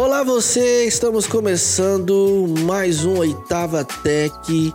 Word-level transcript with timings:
Olá 0.00 0.22
você, 0.22 0.86
estamos 0.86 1.26
começando 1.26 2.46
mais 2.64 3.04
um 3.04 3.18
Oitava 3.18 3.84
Tech 3.84 4.74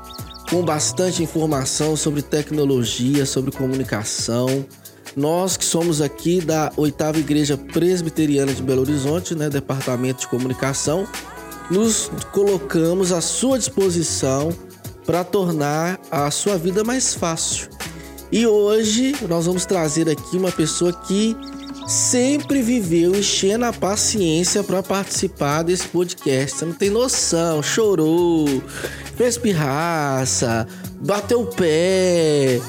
com 0.51 0.63
bastante 0.63 1.23
informação 1.23 1.95
sobre 1.95 2.21
tecnologia, 2.21 3.25
sobre 3.25 3.49
comunicação. 3.49 4.63
Nós 5.17 5.57
que 5.57 5.65
somos 5.65 5.99
aqui 5.99 6.41
da 6.41 6.71
Oitava 6.77 7.17
Igreja 7.17 7.57
Presbiteriana 7.57 8.53
de 8.53 8.61
Belo 8.61 8.81
Horizonte, 8.81 9.33
né, 9.33 9.49
Departamento 9.49 10.21
de 10.21 10.27
Comunicação, 10.27 11.07
nos 11.71 12.11
colocamos 12.31 13.11
à 13.11 13.19
sua 13.19 13.57
disposição 13.57 14.53
para 15.07 15.23
tornar 15.23 15.99
a 16.11 16.29
sua 16.29 16.55
vida 16.55 16.83
mais 16.83 17.15
fácil. 17.15 17.67
E 18.31 18.45
hoje 18.45 19.15
nós 19.27 19.47
vamos 19.47 19.65
trazer 19.65 20.07
aqui 20.07 20.37
uma 20.37 20.51
pessoa 20.51 20.93
que 20.93 21.35
sempre 21.87 22.61
viveu 22.61 23.15
enchendo 23.15 23.65
a 23.65 23.73
paciência 23.73 24.63
para 24.63 24.81
participar 24.81 25.63
desse 25.63 25.87
podcast. 25.87 26.57
Você 26.57 26.65
não 26.65 26.73
tem 26.73 26.89
noção, 26.89 27.61
chorou, 27.61 28.47
fez 29.15 29.37
pirraça, 29.37 30.67
bateu 31.01 31.41
o 31.41 31.47
pé. 31.47 32.59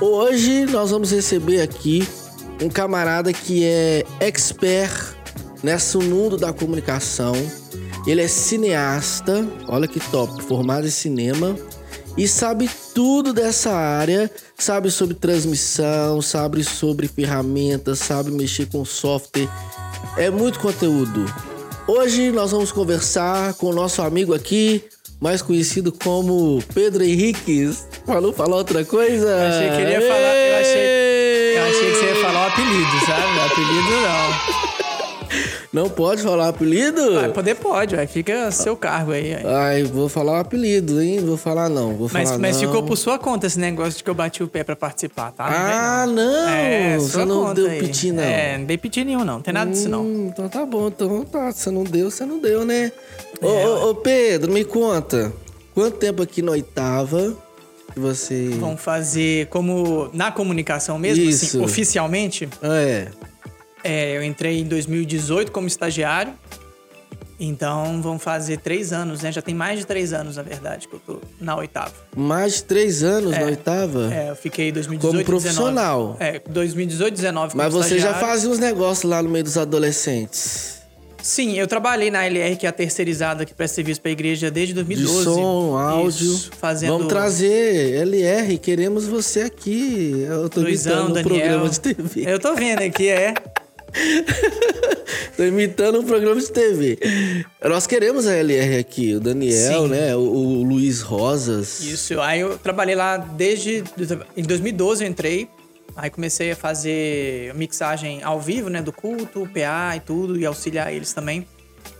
Hoje 0.00 0.64
nós 0.66 0.90
vamos 0.90 1.12
receber 1.12 1.60
aqui 1.60 2.06
um 2.62 2.68
camarada 2.68 3.32
que 3.32 3.64
é 3.64 4.04
expert 4.20 5.14
nesse 5.62 5.98
mundo 5.98 6.36
da 6.36 6.52
comunicação. 6.52 7.34
Ele 8.06 8.20
é 8.20 8.28
cineasta, 8.28 9.46
olha 9.68 9.86
que 9.86 10.00
top, 10.10 10.42
formado 10.42 10.86
em 10.86 10.90
cinema 10.90 11.56
e 12.16 12.28
sabe 12.28 12.68
tudo 12.94 13.32
dessa 13.32 13.72
área, 13.72 14.30
sabe 14.56 14.90
sobre 14.90 15.14
transmissão, 15.14 16.20
sabe 16.20 16.62
sobre 16.62 17.08
ferramentas, 17.08 17.98
sabe 18.00 18.30
mexer 18.30 18.66
com 18.66 18.84
software. 18.84 19.48
É 20.16 20.30
muito 20.30 20.60
conteúdo. 20.60 21.24
Hoje 21.86 22.30
nós 22.30 22.50
vamos 22.50 22.70
conversar 22.70 23.54
com 23.54 23.66
o 23.66 23.74
nosso 23.74 24.02
amigo 24.02 24.34
aqui, 24.34 24.84
mais 25.20 25.42
conhecido 25.42 25.90
como 25.90 26.62
Pedro 26.74 27.02
Henrique. 27.02 27.70
Falou 28.06 28.32
falar 28.32 28.56
outra 28.56 28.84
coisa? 28.84 29.28
Eu 29.28 29.48
achei 29.48 29.70
que 29.70 29.82
ele 29.82 29.92
ia 29.92 30.00
falar. 30.00 30.34
Eu 30.34 30.60
achei, 30.60 31.58
eu 31.58 31.64
achei 31.64 31.90
que 31.90 31.96
você 31.96 32.06
ia 32.06 32.22
falar 32.22 32.44
o 32.44 32.48
apelido, 32.50 33.06
sabe? 33.06 33.40
Apelido 33.40 33.90
não. 33.90 34.81
Não 35.72 35.88
pode 35.88 36.20
falar 36.22 36.46
o 36.46 36.48
apelido? 36.50 37.14
Vai 37.14 37.30
poder 37.30 37.54
pode, 37.54 37.96
vai. 37.96 38.06
Fica 38.06 38.50
seu 38.50 38.76
cargo 38.76 39.10
aí. 39.12 39.34
aí. 39.34 39.42
Ai, 39.46 39.82
vou 39.84 40.06
falar 40.06 40.32
o 40.32 40.36
apelido, 40.36 41.00
hein? 41.00 41.20
Vou 41.24 41.38
falar 41.38 41.70
não, 41.70 41.94
vou 41.96 42.10
Mas, 42.12 42.28
falar 42.28 42.38
mas 42.40 42.56
não. 42.60 42.68
ficou 42.68 42.82
por 42.82 42.94
sua 42.96 43.18
conta 43.18 43.46
esse 43.46 43.58
negócio 43.58 43.96
de 43.96 44.04
que 44.04 44.10
eu 44.10 44.14
bati 44.14 44.42
o 44.42 44.48
pé 44.48 44.62
pra 44.62 44.76
participar, 44.76 45.32
tá? 45.32 45.46
Ah, 45.46 46.06
não! 46.06 46.48
É, 46.50 46.98
Você 46.98 47.24
não 47.24 47.54
deu 47.54 47.70
aí. 47.70 47.78
piti, 47.80 48.12
não. 48.12 48.22
É, 48.22 48.58
não 48.58 48.66
dei 48.66 48.76
piti 48.76 49.02
nenhum, 49.02 49.24
não. 49.24 49.34
Não 49.36 49.40
tem 49.40 49.54
nada 49.54 49.70
disso, 49.70 49.88
não. 49.88 50.02
Hum, 50.04 50.28
então 50.30 50.46
tá 50.46 50.66
bom, 50.66 50.88
então 50.88 51.24
tá. 51.24 51.50
Se 51.52 51.70
não 51.70 51.84
deu, 51.84 52.10
você 52.10 52.26
não 52.26 52.38
deu, 52.38 52.66
né? 52.66 52.92
Ô, 53.40 53.46
É, 53.48 53.66
ô, 53.66 53.90
ô, 53.90 53.94
Pedro, 53.94 54.52
me 54.52 54.64
conta. 54.64 55.32
Quanto 55.74 55.96
tempo 55.96 56.22
aqui 56.22 56.42
na 56.42 56.52
oitava 56.52 57.34
que 57.94 57.98
você. 57.98 58.50
Vão 58.60 58.76
fazer 58.76 59.46
como 59.46 60.10
na 60.12 60.30
comunicação 60.30 60.98
mesmo, 60.98 61.24
Isso. 61.24 61.46
assim, 61.46 61.64
oficialmente. 61.64 62.46
É. 62.62 63.06
É, 63.84 64.16
eu 64.16 64.22
entrei 64.22 64.60
em 64.60 64.64
2018 64.64 65.50
como 65.52 65.66
estagiário. 65.66 66.32
Então 67.40 68.00
vão 68.00 68.20
fazer 68.20 68.58
três 68.58 68.92
anos, 68.92 69.22
né? 69.22 69.32
Já 69.32 69.42
tem 69.42 69.52
mais 69.54 69.80
de 69.80 69.84
três 69.86 70.12
anos, 70.12 70.36
na 70.36 70.42
verdade, 70.44 70.86
que 70.86 70.94
eu 70.94 71.00
tô 71.00 71.18
na 71.40 71.56
oitava. 71.56 71.90
Mais 72.16 72.54
de 72.56 72.64
três 72.64 73.02
anos 73.02 73.32
na 73.32 73.40
É. 73.40 73.44
oitava? 73.46 74.14
É, 74.14 74.30
eu 74.30 74.36
fiquei 74.36 74.70
2018 74.70 75.12
Como 75.12 75.24
profissional. 75.24 76.16
19. 76.20 76.36
É, 76.36 76.40
2018, 76.48 77.14
19 77.16 77.50
como 77.52 77.62
Mas 77.64 77.72
você 77.72 77.98
já 77.98 78.10
estagiário. 78.10 78.26
fazia 78.28 78.48
uns 78.50 78.60
negócios 78.60 79.10
lá 79.10 79.20
no 79.20 79.28
meio 79.28 79.42
dos 79.42 79.56
adolescentes. 79.58 80.82
Sim, 81.20 81.56
eu 81.58 81.66
trabalhei 81.66 82.10
na 82.10 82.24
LR, 82.26 82.56
que 82.56 82.66
é 82.66 82.68
a 82.68 82.72
terceirizada 82.72 83.44
que 83.44 83.54
presta 83.54 83.76
serviço 83.76 84.00
pra 84.00 84.10
igreja 84.10 84.48
desde 84.50 84.74
2012. 84.74 85.18
De 85.18 85.24
som, 85.24 85.76
áudio. 85.78 86.32
Isso, 86.34 86.50
fazendo... 86.58 86.92
Vamos 86.92 87.06
trazer 87.08 87.94
LR, 88.02 88.58
queremos 88.58 89.06
você 89.06 89.42
aqui. 89.42 90.24
Eu 90.28 90.48
tô 90.48 90.60
Luizão, 90.60 91.10
Daniel. 91.12 91.24
programa 91.24 91.68
de 91.68 91.80
TV. 91.80 92.24
Eu 92.26 92.38
tô 92.40 92.54
vendo 92.54 92.82
aqui, 92.82 93.08
é. 93.08 93.34
Tô 95.36 95.44
imitando 95.44 96.00
um 96.00 96.04
programa 96.04 96.40
de 96.40 96.50
TV. 96.50 96.98
Nós 97.62 97.86
queremos 97.86 98.26
a 98.26 98.34
LR 98.34 98.78
aqui, 98.78 99.14
o 99.14 99.20
Daniel, 99.20 99.84
Sim. 99.84 99.88
né? 99.88 100.16
O, 100.16 100.20
o 100.20 100.62
Luiz 100.62 101.00
Rosas. 101.00 101.80
Isso, 101.80 102.20
aí 102.20 102.40
eu 102.40 102.58
trabalhei 102.58 102.94
lá 102.94 103.16
desde... 103.16 103.84
Em 104.36 104.42
2012 104.42 105.04
eu 105.04 105.10
entrei, 105.10 105.48
aí 105.96 106.10
comecei 106.10 106.52
a 106.52 106.56
fazer 106.56 107.54
mixagem 107.54 108.22
ao 108.22 108.40
vivo, 108.40 108.68
né? 108.68 108.82
Do 108.82 108.92
culto, 108.92 109.48
PA 109.52 109.96
e 109.96 110.00
tudo, 110.00 110.38
e 110.38 110.46
auxiliar 110.46 110.92
eles 110.92 111.12
também. 111.12 111.46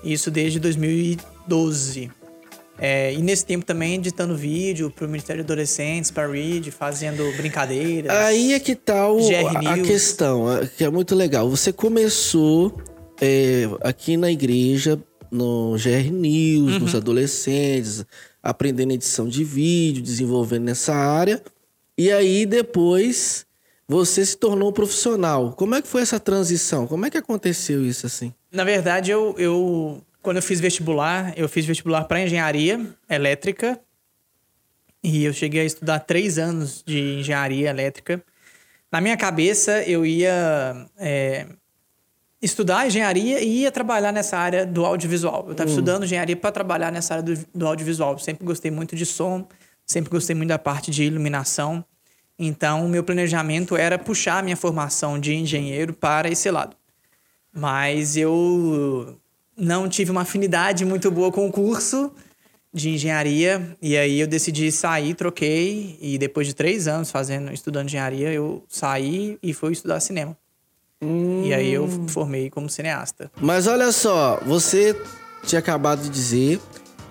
Isso 0.05 0.31
desde 0.31 0.59
2012. 0.59 2.11
É, 2.79 3.13
e 3.15 3.19
nesse 3.23 3.45
tempo 3.47 3.65
também 3.65 3.95
editando 3.95 4.37
vídeo 4.37 4.91
pro 4.91 5.07
Ministério 5.07 5.43
de 5.45 5.47
Adolescentes, 5.47 6.11
pra 6.11 6.27
Read, 6.27 6.71
fazendo 6.71 7.31
brincadeiras. 7.37 8.11
Aí 8.11 8.55
é 8.55 8.59
que 8.61 8.75
tá 8.75 9.11
o- 9.11 9.21
a 9.69 9.79
questão, 9.79 10.47
que 10.77 10.83
é 10.85 10.91
muito 10.91 11.15
legal. 11.15 11.49
Você 11.51 11.73
começou 11.73 12.77
é, 13.21 13.69
aqui 13.83 14.17
na 14.17 14.33
igreja, 14.33 14.99
no 15.31 15.77
GR 15.79 16.11
News, 16.11 16.73
Uhum. 16.73 16.79
nos 16.81 16.95
adolescentes, 16.95 18.05
aprendendo 18.43 18.93
edição 18.93 19.29
de 19.29 19.45
vídeo, 19.45 20.03
desenvolvendo 20.03 20.65
nessa 20.65 20.93
área. 20.93 21.41
E 21.97 22.11
aí 22.11 22.45
depois 22.45 23.47
você 23.87 24.27
se 24.27 24.37
tornou 24.37 24.71
um 24.71 24.73
profissional. 24.73 25.53
Como 25.53 25.75
é 25.77 25.83
que 25.83 25.87
foi 25.87 26.03
essa 26.03 26.19
transição? 26.19 26.87
Como 26.87 27.07
é 27.07 27.11
que 27.11 27.19
aconteceu 27.19 27.87
isso 27.87 28.07
assim? 28.07 28.35
Na 28.51 28.65
verdade, 28.65 29.13
eu, 29.13 29.35
eu 29.39 30.03
quando 30.23 30.37
eu 30.37 30.43
fiz 30.43 30.61
vestibular, 30.61 31.33
eu 31.37 31.49
fiz 31.49 31.67
vestibular 31.67 32.05
para 32.05 32.21
engenharia 32.21 32.81
elétrica 33.11 33.79
e 35.03 35.25
eu 35.25 35.33
cheguei 35.33 35.63
a 35.63 35.65
estudar 35.65 35.99
três 36.01 36.39
anos 36.39 36.83
de 36.87 37.19
engenharia 37.19 37.69
elétrica. 37.69 38.23
Na 38.91 39.01
minha 39.01 39.17
cabeça, 39.17 39.83
eu 39.83 40.07
ia 40.07 40.87
é, 40.97 41.47
estudar 42.41 42.87
engenharia 42.87 43.41
e 43.41 43.63
ia 43.63 43.73
trabalhar 43.73 44.13
nessa 44.13 44.39
área 44.39 44.65
do 44.65 44.85
audiovisual. 44.85 45.45
Eu 45.47 45.53
estava 45.53 45.69
estudando 45.69 46.05
engenharia 46.05 46.37
para 46.37 46.53
trabalhar 46.53 46.93
nessa 46.93 47.15
área 47.15 47.25
do, 47.25 47.47
do 47.53 47.67
audiovisual. 47.67 48.13
Eu 48.13 48.19
sempre 48.19 48.45
gostei 48.47 48.71
muito 48.71 48.95
de 48.95 49.05
som, 49.05 49.47
sempre 49.85 50.11
gostei 50.11 50.37
muito 50.37 50.51
da 50.51 50.59
parte 50.59 50.91
de 50.91 51.03
iluminação. 51.03 51.85
Então, 52.39 52.87
o 52.87 52.89
meu 52.89 53.03
planejamento 53.03 53.77
era 53.77 53.99
puxar 53.99 54.39
a 54.39 54.43
minha 54.43 54.57
formação 54.57 55.19
de 55.19 55.35
engenheiro 55.35 55.93
para 55.93 56.29
esse 56.29 56.51
lado. 56.51 56.77
Mas 57.53 58.17
eu 58.17 59.19
não 59.57 59.89
tive 59.89 60.11
uma 60.11 60.23
afinidade 60.23 60.85
muito 60.85 61.11
boa 61.11 61.31
com 61.31 61.47
o 61.47 61.53
curso 61.53 62.13
de 62.73 62.91
engenharia. 62.91 63.77
E 63.81 63.97
aí 63.97 64.21
eu 64.21 64.27
decidi 64.27 64.73
sair, 64.73 65.15
troquei. 65.15 65.99
E 66.01 66.19
depois 66.19 66.47
de 66.47 66.55
três 66.55 66.89
anos 66.89 67.11
fazendo, 67.11 67.53
estudando 67.53 67.87
engenharia, 67.87 68.33
eu 68.33 68.65
saí 68.69 69.39
e 69.43 69.53
fui 69.53 69.73
estudar 69.73 70.01
cinema. 70.01 70.37
E 71.45 71.53
aí 71.53 71.73
eu 71.73 71.89
formei 72.09 72.49
como 72.49 72.69
cineasta. 72.71 73.31
Mas 73.41 73.67
olha 73.67 73.91
só, 73.91 74.41
você 74.47 74.97
tinha 75.45 75.59
acabado 75.59 76.03
de 76.03 76.09
dizer 76.09 76.61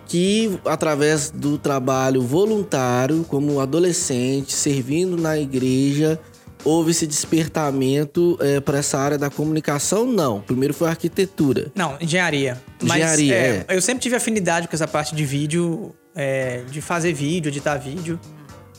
que 0.07 0.57
através 0.65 1.29
do 1.29 1.57
trabalho 1.57 2.21
voluntário, 2.21 3.25
como 3.27 3.59
adolescente, 3.59 4.53
servindo 4.53 5.17
na 5.17 5.37
igreja, 5.37 6.19
houve 6.63 6.91
esse 6.91 7.07
despertamento 7.07 8.37
para 8.65 8.79
essa 8.79 8.97
área 8.97 9.17
da 9.17 9.29
comunicação? 9.29 10.05
Não. 10.05 10.41
Primeiro 10.41 10.73
foi 10.73 10.89
arquitetura. 10.89 11.71
Não, 11.75 11.97
engenharia. 11.99 12.61
Mas, 12.81 12.97
Engenharia, 12.97 13.35
é, 13.35 13.65
Eu 13.69 13.81
sempre 13.81 14.01
tive 14.01 14.15
afinidade 14.15 14.67
com 14.67 14.75
essa 14.75 14.87
parte 14.87 15.15
de 15.15 15.25
vídeo, 15.25 15.93
é, 16.15 16.63
de 16.69 16.81
fazer 16.81 17.13
vídeo, 17.13 17.49
editar 17.49 17.77
vídeo. 17.77 18.19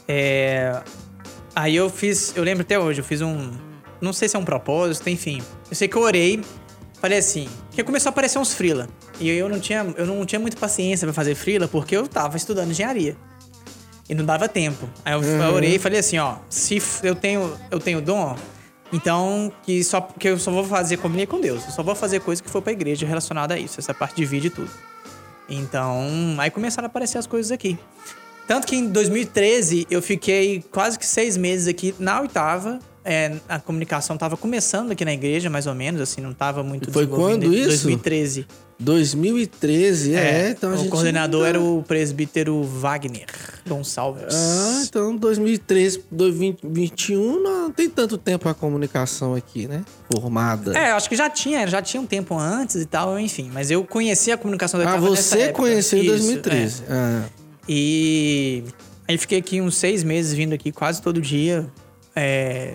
É, 0.09 0.81
aí 1.55 1.77
eu 1.77 1.89
fiz, 1.89 2.33
eu 2.37 2.43
lembro 2.43 2.62
até 2.62 2.79
hoje, 2.79 3.01
eu 3.01 3.05
fiz 3.05 3.21
um. 3.21 3.53
Não 4.01 4.12
sei 4.12 4.29
se 4.29 4.37
é 4.37 4.39
um 4.39 4.45
propósito, 4.45 5.09
enfim. 5.09 5.41
Eu 5.71 5.77
sei 5.77 5.87
que 5.87 5.97
eu 5.97 6.03
orei, 6.03 6.43
falei 7.01 7.19
assim, 7.19 7.49
que 7.71 7.83
começou 7.85 8.11
a 8.11 8.12
aparecer 8.12 8.39
uns 8.39 8.53
freela. 8.53 8.89
E 9.21 9.29
eu 9.31 9.49
não 9.49 9.61
tinha, 9.61 9.87
eu 9.97 10.06
não 10.06 10.27
tinha 10.27 10.41
muita 10.41 10.56
paciência 10.56 11.06
pra 11.06 11.15
fazer 11.15 11.35
freela, 11.37 11.69
porque 11.69 11.97
eu 11.97 12.09
tava 12.09 12.37
estudando 12.37 12.71
engenharia. 12.71 13.17
E 14.09 14.15
não 14.15 14.25
dava 14.25 14.49
tempo. 14.49 14.89
Aí 15.05 15.15
eu, 15.15 15.23
eu 15.23 15.55
orei 15.55 15.77
e 15.77 15.79
falei 15.79 16.01
assim, 16.01 16.19
ó, 16.19 16.37
se 16.49 16.83
eu 17.03 17.15
tenho, 17.15 17.57
eu 17.71 17.79
tenho 17.79 18.01
dom, 18.01 18.37
então 18.93 19.51
que 19.63 19.83
só 19.83 20.01
que 20.01 20.29
eu 20.29 20.39
só 20.39 20.51
vou 20.51 20.65
fazer 20.65 20.99
comigo 20.99 21.23
e 21.23 21.27
com 21.27 21.41
Deus. 21.41 21.65
Eu 21.65 21.71
só 21.71 21.83
vou 21.83 21.95
fazer 21.95 22.21
coisa 22.21 22.43
que 22.43 22.51
for 22.51 22.61
pra 22.61 22.73
igreja 22.73 23.07
relacionada 23.07 23.55
a 23.55 23.59
isso, 23.59 23.81
essa 23.81 23.95
parte 23.95 24.17
de 24.17 24.25
vídeo 24.25 24.49
e 24.49 24.51
tudo. 24.51 24.71
Então, 25.49 26.37
aí 26.39 26.51
começaram 26.51 26.87
a 26.87 26.89
aparecer 26.89 27.19
as 27.19 27.27
coisas 27.27 27.51
aqui. 27.51 27.79
Tanto 28.47 28.67
que 28.67 28.77
em 28.77 28.89
2013 28.89 29.87
eu 29.91 30.03
fiquei 30.03 30.65
quase 30.71 30.99
que 30.99 31.07
seis 31.07 31.37
meses 31.37 31.69
aqui 31.69 31.95
na 31.99 32.21
oitava. 32.21 32.79
É, 33.05 33.33
a 33.49 33.59
comunicação 33.59 34.17
tava 34.17 34.37
começando 34.37 34.93
aqui 34.93 35.05
na 35.05 35.13
igreja, 35.13 35.51
mais 35.51 35.67
ou 35.67 35.75
menos, 35.75 36.01
assim, 36.01 36.21
não 36.21 36.33
tava 36.33 36.63
muito 36.63 36.91
Foi 36.93 37.05
desenvolvida. 37.05 37.41
quando 37.47 37.55
isso? 37.55 37.69
2013. 37.89 38.47
2013, 38.79 40.15
é, 40.15 40.51
então 40.51 40.73
a 40.73 40.77
o 40.77 40.89
coordenador 40.89 41.47
era 41.47 41.61
o 41.61 41.83
presbítero 41.87 42.63
Wagner. 42.65 43.27
Gonçalves. 43.69 44.35
Ah, 44.35 44.83
então 44.85 45.17
2013, 45.17 46.05
2021 46.11 47.41
não 47.43 47.71
tem 47.71 47.89
tanto 47.89 48.19
tempo 48.19 48.49
a 48.49 48.55
comunicação 48.55 49.35
aqui, 49.35 49.67
né? 49.69 49.85
Formada. 50.11 50.77
É, 50.77 50.91
acho 50.93 51.09
que 51.09 51.17
já 51.17 51.31
tinha, 51.31 51.67
já 51.67 51.81
tinha 51.81 52.01
um 52.01 52.07
tempo 52.07 52.37
antes 52.37 52.77
e 52.77 52.87
tal, 52.87 53.19
enfim. 53.19 53.51
Mas 53.53 53.71
eu 53.71 53.85
conheci 53.85 54.33
a 54.33 54.37
comunicação 54.37 54.81
da 54.81 54.93
Ah, 54.93 54.97
você 54.97 55.49
conheceu 55.53 55.99
em 55.99 56.03
Isso, 56.03 56.11
2013. 56.11 56.83
é. 56.83 56.93
Ah, 56.93 57.23
E 57.69 58.65
aí 59.09 59.17
fiquei 59.17 59.39
aqui 59.39 59.61
uns 59.61 59.77
seis 59.77 60.03
meses 60.03 60.33
vindo 60.33 60.53
aqui 60.55 60.73
quase 60.73 61.01
todo 61.01 61.21
dia, 61.21 61.67
é, 62.17 62.75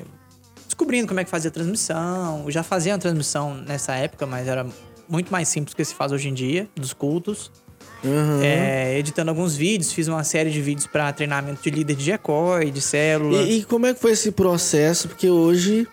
descobrindo 0.78 1.08
como 1.08 1.20
é 1.20 1.24
que 1.24 1.30
fazia 1.30 1.50
a 1.50 1.52
transmissão. 1.52 2.44
Eu 2.46 2.52
já 2.52 2.62
fazia 2.62 2.94
uma 2.94 3.00
transmissão 3.00 3.56
nessa 3.56 3.96
época, 3.96 4.28
mas 4.28 4.48
era 4.48 4.66
muito 5.10 5.32
mais 5.32 5.48
simples 5.48 5.74
do 5.74 5.76
que 5.76 5.84
se 5.84 5.96
faz 5.96 6.12
hoje 6.12 6.30
em 6.30 6.34
dia, 6.34 6.70
dos 6.76 6.94
cultos. 6.94 7.52
aham. 8.06 8.44
É, 8.44 9.00
editando 9.00 9.32
alguns 9.32 9.56
vídeos, 9.56 9.92
fiz 9.92 10.08
uma 10.08 10.24
série 10.24 10.52
de 10.52 10.62
vídeos 10.62 10.86
para 10.86 11.12
treinamento 11.12 11.64
de 11.64 11.72
líder 11.72 11.96
de 11.96 12.04
GECOI, 12.04 12.70
de 12.70 12.82
célula. 12.82 13.42
E, 13.42 13.60
e 13.60 13.64
como 13.64 13.88
é 13.88 13.94
que 13.94 14.00
foi 14.00 14.12
esse 14.12 14.32
processo? 14.32 15.08
Porque 15.08 15.30
hoje 15.30 15.88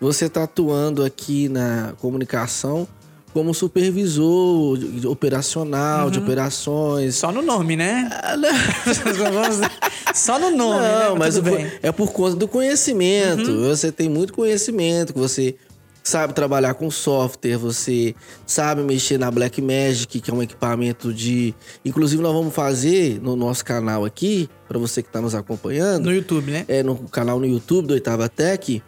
você 0.00 0.26
está 0.26 0.42
atuando 0.42 1.04
aqui 1.04 1.48
na 1.48 1.94
comunicação 2.00 2.88
como 3.34 3.52
supervisor 3.52 4.78
de- 4.78 5.06
operacional, 5.06 6.06
Uhum. 6.06 6.10
de 6.12 6.18
operações. 6.20 7.16
Só 7.16 7.30
no 7.32 7.42
nome, 7.42 7.76
né? 7.76 8.08
Ah, 8.22 8.36
não. 8.36 8.48
Só 10.14 10.38
no 10.38 10.50
nome, 10.56 10.80
né? 10.82 11.04
Não, 11.08 11.16
mas 11.16 11.34
co- 11.36 11.42
bem. 11.42 11.64
Uhum. 11.64 11.70
é 11.82 11.92
por 11.92 12.12
conta 12.12 12.36
do 12.36 12.46
conhecimento. 12.48 13.52
Você 13.68 13.90
tem 13.92 14.08
muito 14.08 14.32
conhecimento, 14.32 15.12
que 15.12 15.18
você 15.18 15.56
sabe 16.02 16.32
trabalhar 16.34 16.74
com 16.74 16.90
software, 16.90 17.56
você 17.56 18.14
sabe 18.46 18.82
mexer 18.82 19.18
na 19.18 19.30
Blackmagic, 19.30 20.20
que 20.20 20.30
é 20.30 20.34
um 20.34 20.42
equipamento 20.42 21.12
de. 21.12 21.54
Inclusive, 21.84 22.22
nós 22.22 22.32
vamos 22.32 22.54
fazer 22.54 23.20
no 23.22 23.34
nosso 23.34 23.64
canal 23.64 24.04
aqui, 24.04 24.48
para 24.68 24.78
você 24.78 25.02
que 25.02 25.08
está 25.08 25.20
nos 25.20 25.34
acompanhando, 25.34 26.04
No 26.04 26.14
YouTube, 26.14 26.50
né? 26.50 26.64
é, 26.68 26.82
no 26.82 26.94
canal 27.08 27.40
no 27.40 27.46
YouTube 27.46 27.86
do 27.88 27.94
Oitava 27.94 28.28
Tech, 28.28 28.82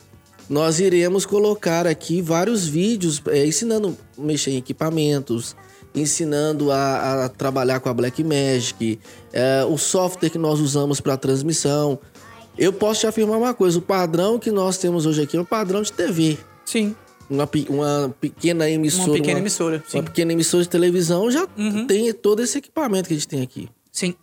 nós 0.49 0.79
iremos 0.81 1.27
colocar 1.27 1.87
aqui 1.87 2.21
vários 2.23 2.67
vídeos 2.67 3.21
é, 3.29 3.45
ensinando 3.47 3.97
a 4.17 4.21
mexer 4.23 4.53
em 4.53 4.57
equipamentos, 4.57 5.57
ensinando 5.95 6.71
a, 6.71 7.25
a 7.25 7.29
trabalhar 7.29 7.81
com 7.81 7.89
a 7.89 7.95
Blackmagic, 7.95 8.99
é, 9.33 9.65
o 9.65 9.77
software 9.79 10.31
que 10.31 10.39
nós 10.39 10.61
usamos 10.61 11.01
para 11.01 11.17
transmissão. 11.17 11.99
Eu 12.57 12.73
posso 12.73 13.01
te 13.01 13.07
afirmar 13.07 13.37
uma 13.39 13.55
coisa: 13.55 13.79
o 13.79 13.83
padrão 13.83 14.39
que 14.39 14.51
nós 14.51 14.79
temos 14.79 15.05
hoje 15.07 15.23
aqui 15.23 15.37
é 15.37 15.41
um 15.41 15.45
padrão 15.45 15.83
de 15.83 15.93
TV. 15.93 16.39
Sim. 16.65 16.95
Uma, 17.29 17.49
uma 17.69 18.15
pequena 18.21 18.71
emissora. 18.71 19.09
Uma 19.11 19.15
pequena 19.17 19.41
emissora, 19.41 19.85
sim. 19.89 19.97
Uma 19.99 20.05
pequena 20.05 20.33
emissora 20.33 20.63
de 20.63 20.69
televisão 20.69 21.29
já 21.31 21.47
Uhum. 21.59 21.87
tem 21.87 22.13
todo 22.13 22.41
esse 22.41 22.57
equipamento 22.59 23.09
que 23.09 23.15
a 23.15 23.17
gente 23.17 23.27
tem 23.29 23.43
aqui. 23.43 23.69
Sim. 23.91 24.15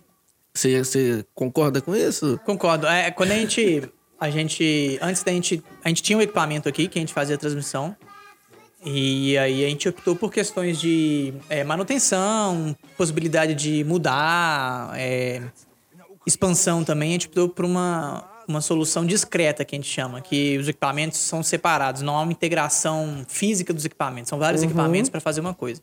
Você, 0.54 0.84
você 0.84 1.26
concorda 1.36 1.82
com 1.82 1.94
isso? 1.96 2.40
Concordo. 2.46 2.88
É, 2.88 3.12
quando 3.12 3.32
a 3.32 3.36
gente. 3.36 3.90
A 4.24 4.30
gente. 4.30 4.98
Antes 5.02 5.22
da 5.22 5.34
gente. 5.34 5.62
A 5.84 5.90
gente 5.90 6.02
tinha 6.02 6.18
um 6.18 6.22
equipamento 6.22 6.70
aqui 6.70 6.88
que 6.88 6.98
a 6.98 7.02
gente 7.02 7.14
fazia 7.14 7.36
a 7.36 7.38
transmissão. 7.38 7.94
E 8.86 9.38
aí 9.38 9.66
a 9.66 9.68
gente 9.68 9.90
optou 9.90 10.16
por 10.16 10.32
questões 10.32 10.80
de 10.80 11.34
é, 11.50 11.62
manutenção, 11.62 12.74
possibilidade 12.98 13.54
de 13.54 13.84
mudar, 13.84 14.94
é, 14.96 15.42
expansão 16.26 16.86
também. 16.86 17.10
A 17.10 17.12
gente 17.14 17.28
optou 17.28 17.50
por 17.50 17.66
uma, 17.66 18.26
uma 18.48 18.62
solução 18.62 19.06
discreta 19.06 19.66
que 19.66 19.76
a 19.76 19.78
gente 19.78 19.90
chama, 19.90 20.22
que 20.22 20.58
os 20.58 20.70
equipamentos 20.70 21.20
são 21.20 21.44
separados, 21.44 22.02
não 22.02 22.16
há 22.18 22.22
uma 22.22 22.32
integração 22.32 23.26
física 23.28 23.74
dos 23.74 23.84
equipamentos, 23.84 24.30
são 24.30 24.40
vários 24.40 24.64
equipamentos 24.64 25.10
para 25.10 25.20
fazer 25.20 25.42
uma 25.42 25.54
coisa. 25.54 25.82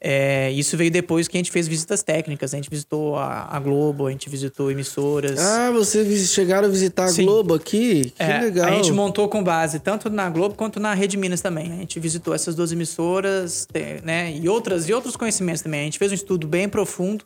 É, 0.00 0.52
isso 0.52 0.76
veio 0.76 0.92
depois 0.92 1.26
que 1.26 1.36
a 1.36 1.40
gente 1.40 1.50
fez 1.50 1.66
visitas 1.66 2.04
técnicas, 2.04 2.54
a 2.54 2.56
gente 2.56 2.70
visitou 2.70 3.16
a, 3.16 3.48
a 3.50 3.58
Globo, 3.58 4.06
a 4.06 4.10
gente 4.12 4.28
visitou 4.30 4.70
emissoras. 4.70 5.40
Ah, 5.40 5.72
vocês 5.72 6.30
chegaram 6.30 6.68
a 6.68 6.70
visitar 6.70 7.06
a 7.06 7.08
Sim. 7.08 7.24
Globo 7.24 7.54
aqui? 7.54 8.12
Que 8.16 8.22
É, 8.22 8.40
legal. 8.42 8.68
A 8.68 8.70
gente 8.76 8.92
montou 8.92 9.28
com 9.28 9.42
base 9.42 9.80
tanto 9.80 10.08
na 10.08 10.30
Globo 10.30 10.54
quanto 10.54 10.78
na 10.78 10.94
Rede 10.94 11.16
Minas 11.16 11.40
também. 11.40 11.72
A 11.72 11.76
gente 11.76 11.98
visitou 11.98 12.32
essas 12.32 12.54
duas 12.54 12.70
emissoras, 12.70 13.66
né? 14.04 14.32
E 14.40 14.48
outras 14.48 14.88
e 14.88 14.92
outros 14.92 15.16
conhecimentos 15.16 15.62
também. 15.62 15.80
A 15.80 15.84
gente 15.84 15.98
fez 15.98 16.12
um 16.12 16.14
estudo 16.14 16.46
bem 16.46 16.68
profundo 16.68 17.24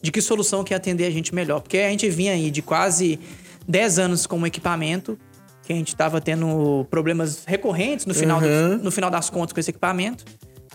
de 0.00 0.12
que 0.12 0.20
solução 0.20 0.62
que 0.62 0.72
ia 0.72 0.76
atender 0.76 1.06
a 1.06 1.10
gente 1.10 1.34
melhor. 1.34 1.60
Porque 1.60 1.78
a 1.78 1.88
gente 1.90 2.08
vinha 2.08 2.34
aí 2.34 2.52
de 2.52 2.62
quase 2.62 3.18
10 3.66 3.98
anos 3.98 4.26
com 4.28 4.38
o 4.40 4.46
equipamento, 4.46 5.18
que 5.64 5.72
a 5.72 5.76
gente 5.76 5.88
estava 5.88 6.20
tendo 6.20 6.86
problemas 6.88 7.42
recorrentes 7.46 8.06
no 8.06 8.14
final, 8.14 8.40
do- 8.40 8.46
Uhum. 8.46 8.78
no 8.78 8.90
final 8.92 9.10
das 9.10 9.28
contas 9.28 9.52
com 9.52 9.58
esse 9.58 9.70
equipamento. 9.70 10.24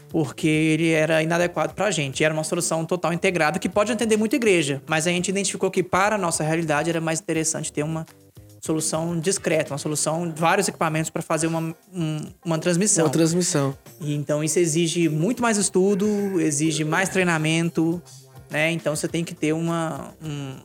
Porque 0.09 0.47
ele 0.47 0.89
era 0.91 1.21
inadequado 1.21 1.73
pra 1.73 1.91
gente. 1.91 2.21
E 2.21 2.23
era 2.23 2.33
uma 2.33 2.43
solução 2.43 2.85
total 2.85 3.11
integrada 3.11 3.59
que 3.59 3.67
pode 3.67 3.91
atender 3.91 4.17
muita 4.17 4.35
igreja. 4.37 4.81
Mas 4.87 5.05
a 5.05 5.09
gente 5.11 5.27
identificou 5.29 5.69
que 5.69 5.83
para 5.83 6.15
a 6.15 6.17
nossa 6.17 6.43
realidade 6.43 6.89
era 6.89 7.01
mais 7.01 7.19
interessante 7.19 7.71
ter 7.73 7.83
uma 7.83 8.05
solução 8.63 9.17
discreta, 9.19 9.71
uma 9.73 9.77
solução, 9.77 10.33
vários 10.35 10.67
equipamentos 10.67 11.09
para 11.09 11.21
fazer 11.21 11.47
uma, 11.47 11.73
um- 11.93 12.21
uma 12.43 12.57
transmissão. 12.57 13.05
Uma 13.05 13.11
transmissão. 13.11 13.77
E 14.01 14.13
então 14.15 14.43
isso 14.43 14.59
exige 14.59 15.07
muito 15.09 15.41
mais 15.41 15.57
estudo, 15.57 16.07
exige 16.41 16.83
mais 16.83 17.07
treinamento, 17.09 18.01
né? 18.49 18.71
Então 18.71 18.95
você 18.95 19.07
tem 19.07 19.23
que 19.23 19.33
ter 19.35 19.53
uma, 19.53 20.11
um, 20.21 20.55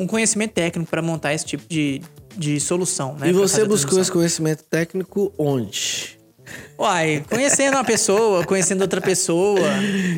um 0.00 0.06
conhecimento 0.06 0.52
técnico 0.52 0.90
para 0.90 1.02
montar 1.02 1.34
esse 1.34 1.44
tipo 1.44 1.64
de, 1.68 2.00
de 2.36 2.58
solução, 2.58 3.14
né? 3.14 3.28
e 3.28 3.32
você 3.32 3.60
a 3.62 3.66
buscou 3.66 4.00
esse 4.00 4.10
conhecimento 4.10 4.64
técnico 4.64 5.32
onde? 5.38 6.18
Uai, 6.78 7.24
conhecendo 7.28 7.74
uma 7.74 7.84
pessoa, 7.84 8.44
conhecendo 8.44 8.82
outra 8.82 9.00
pessoa. 9.00 9.60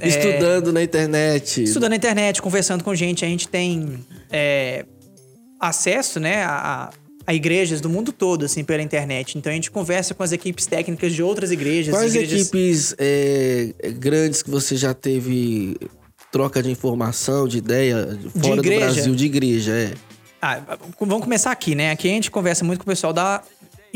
é, 0.00 0.08
Estudando 0.08 0.72
na 0.72 0.82
internet. 0.82 1.62
Estudando 1.62 1.90
na 1.90 1.96
internet, 1.96 2.40
conversando 2.40 2.82
com 2.82 2.94
gente, 2.94 3.24
a 3.24 3.28
gente 3.28 3.48
tem 3.48 3.98
é, 4.30 4.84
acesso, 5.60 6.18
né, 6.18 6.44
a, 6.44 6.90
a 7.26 7.34
igrejas 7.34 7.80
do 7.80 7.88
mundo 7.88 8.12
todo, 8.12 8.44
assim, 8.44 8.64
pela 8.64 8.82
internet. 8.82 9.36
Então 9.36 9.50
a 9.50 9.54
gente 9.54 9.70
conversa 9.70 10.14
com 10.14 10.22
as 10.22 10.32
equipes 10.32 10.66
técnicas 10.66 11.12
de 11.12 11.22
outras 11.22 11.50
igrejas. 11.50 11.94
Quais 11.94 12.14
igrejas... 12.14 12.40
equipes 12.42 12.94
é, 12.98 13.74
grandes 13.98 14.42
que 14.42 14.50
você 14.50 14.76
já 14.76 14.94
teve 14.94 15.76
troca 16.30 16.62
de 16.62 16.70
informação, 16.70 17.48
de 17.48 17.58
ideia, 17.58 18.18
fora 18.40 18.56
do 18.56 18.62
igreja? 18.62 18.92
Brasil, 18.92 19.14
de 19.14 19.24
igreja, 19.26 19.72
é? 19.72 19.92
Ah, 20.40 20.60
vamos 21.00 21.24
começar 21.24 21.50
aqui, 21.50 21.74
né? 21.74 21.90
Aqui 21.90 22.08
a 22.08 22.12
gente 22.12 22.30
conversa 22.30 22.64
muito 22.64 22.78
com 22.78 22.84
o 22.84 22.86
pessoal 22.86 23.12
da 23.12 23.42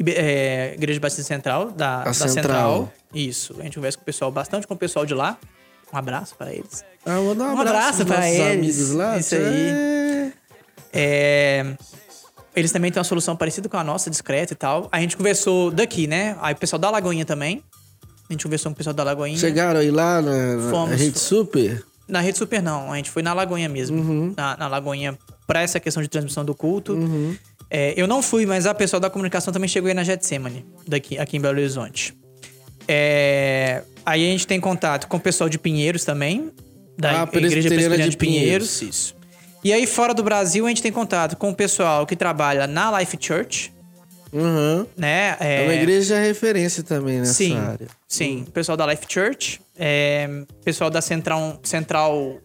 é, 0.09 0.75
Igreja 0.75 1.01
Batista 1.01 1.23
Central, 1.23 1.71
da, 1.71 2.05
da 2.05 2.13
Central. 2.13 2.33
Central. 2.35 2.93
Isso. 3.15 3.57
A 3.59 3.63
gente 3.63 3.75
conversa 3.77 3.99
com 3.99 4.03
o 4.03 4.07
pessoal, 4.07 4.31
bastante 4.33 4.67
com 4.67 4.75
o 4.75 4.77
pessoal 4.77 5.05
de 5.05 5.15
lá. 5.15 5.39
Um 5.93 5.97
abraço 5.97 6.35
para 6.37 6.53
eles. 6.53 6.85
Ah, 7.05 7.21
manda 7.21 7.45
um 7.45 7.47
Um 7.49 7.61
abraço, 7.61 8.03
abraço 8.03 8.29
nossos 8.29 8.37
eles. 8.37 8.91
lá. 8.93 9.19
Isso 9.19 9.35
aí. 9.35 10.33
É. 10.93 11.75
Eles 12.55 12.73
também 12.73 12.91
têm 12.91 12.99
uma 12.99 13.05
solução 13.05 13.37
parecida 13.37 13.69
com 13.69 13.77
a 13.77 13.85
nossa, 13.85 14.11
discreta 14.11 14.53
e 14.53 14.57
tal. 14.57 14.89
A 14.91 15.01
gente 15.01 15.17
conversou 15.17 15.71
daqui, 15.71 16.07
né? 16.07 16.37
Aí 16.41 16.55
o 16.55 16.57
pessoal 16.57 16.79
da 16.79 16.91
Lagoinha 16.91 17.25
também. 17.25 17.63
A 18.29 18.33
gente 18.33 18.45
conversou 18.45 18.71
com 18.71 18.75
o 18.75 18.77
pessoal 18.77 18.95
da 18.95 19.03
Lagoinha. 19.03 19.39
Chegaram 19.39 19.81
aí 19.81 19.91
lá 19.91 20.23
na, 20.23 20.57
na 20.57 20.71
Fomos. 20.71 21.01
Rede 21.01 21.19
Super? 21.19 21.85
Na 22.07 22.21
Rede 22.21 22.39
Super, 22.39 22.63
não. 22.63 22.93
A 22.93 22.97
gente 22.97 23.11
foi 23.11 23.23
na 23.23 23.33
Lagoinha 23.33 23.69
mesmo. 23.69 23.99
Uhum. 24.01 24.35
Na, 24.37 24.57
na 24.57 24.69
Lagoinha, 24.69 25.19
pra 25.47 25.63
essa 25.63 25.81
questão 25.81 26.03
de 26.03 26.09
transmissão 26.09 26.45
do 26.45 26.55
culto. 26.55 26.95
É, 27.71 27.95
eu 27.97 28.07
não 28.09 28.21
fui, 28.23 28.45
mas 28.47 28.67
a 28.67 28.75
pessoa 28.75 28.99
da 28.99 29.09
comunicação 29.09 29.53
também 29.53 29.69
chegou 29.69 29.89
aí 29.89 29.95
na 29.95 30.03
Getsemane, 30.03 30.67
daqui, 30.87 31.17
aqui 31.19 31.37
em 31.37 31.41
Belo 31.41 31.59
Horizonte. 31.59 32.15
É, 32.89 33.83
aí 34.05 34.27
a 34.29 34.33
gente 34.33 34.47
tem 34.47 34.61
contato 34.61 35.07
com 35.07 35.17
o 35.17 35.21
pessoal 35.21 35.49
de 35.49 35.59
Pinheiros 35.59 36.05
também. 36.05 36.51
Da 36.99 37.23
Ah, 37.23 37.29
Igreja 37.33 37.55
Presbiteriana 37.69 37.99
de 38.05 38.11
de 38.11 38.17
Pinheiros. 38.17 38.83
Isso. 38.83 39.17
E 39.63 39.73
aí, 39.73 39.87
fora 39.87 40.13
do 40.13 40.23
Brasil, 40.23 40.67
a 40.67 40.69
gente 40.69 40.83
tem 40.83 40.91
contato 40.91 41.37
com 41.37 41.51
o 41.51 41.55
pessoal 41.55 42.07
que 42.07 42.17
trabalha 42.17 42.67
na 42.67 42.99
Life 42.99 43.17
Church, 43.21 43.73
Uhum. 44.33 44.87
né? 44.97 45.37
É 45.41 45.63
uma 45.65 45.75
igreja 45.75 46.19
referência 46.19 46.83
também 46.83 47.19
nessa 47.19 47.35
sim, 47.35 47.57
área. 47.57 47.87
Sim, 48.09 48.45
pessoal 48.55 48.77
da 48.77 48.87
Life 48.87 49.05
Church, 49.09 49.61
é, 49.79 50.29
pessoal 50.65 50.89
da 50.89 51.01
Central, 51.01 51.59
Central, 51.63 52.39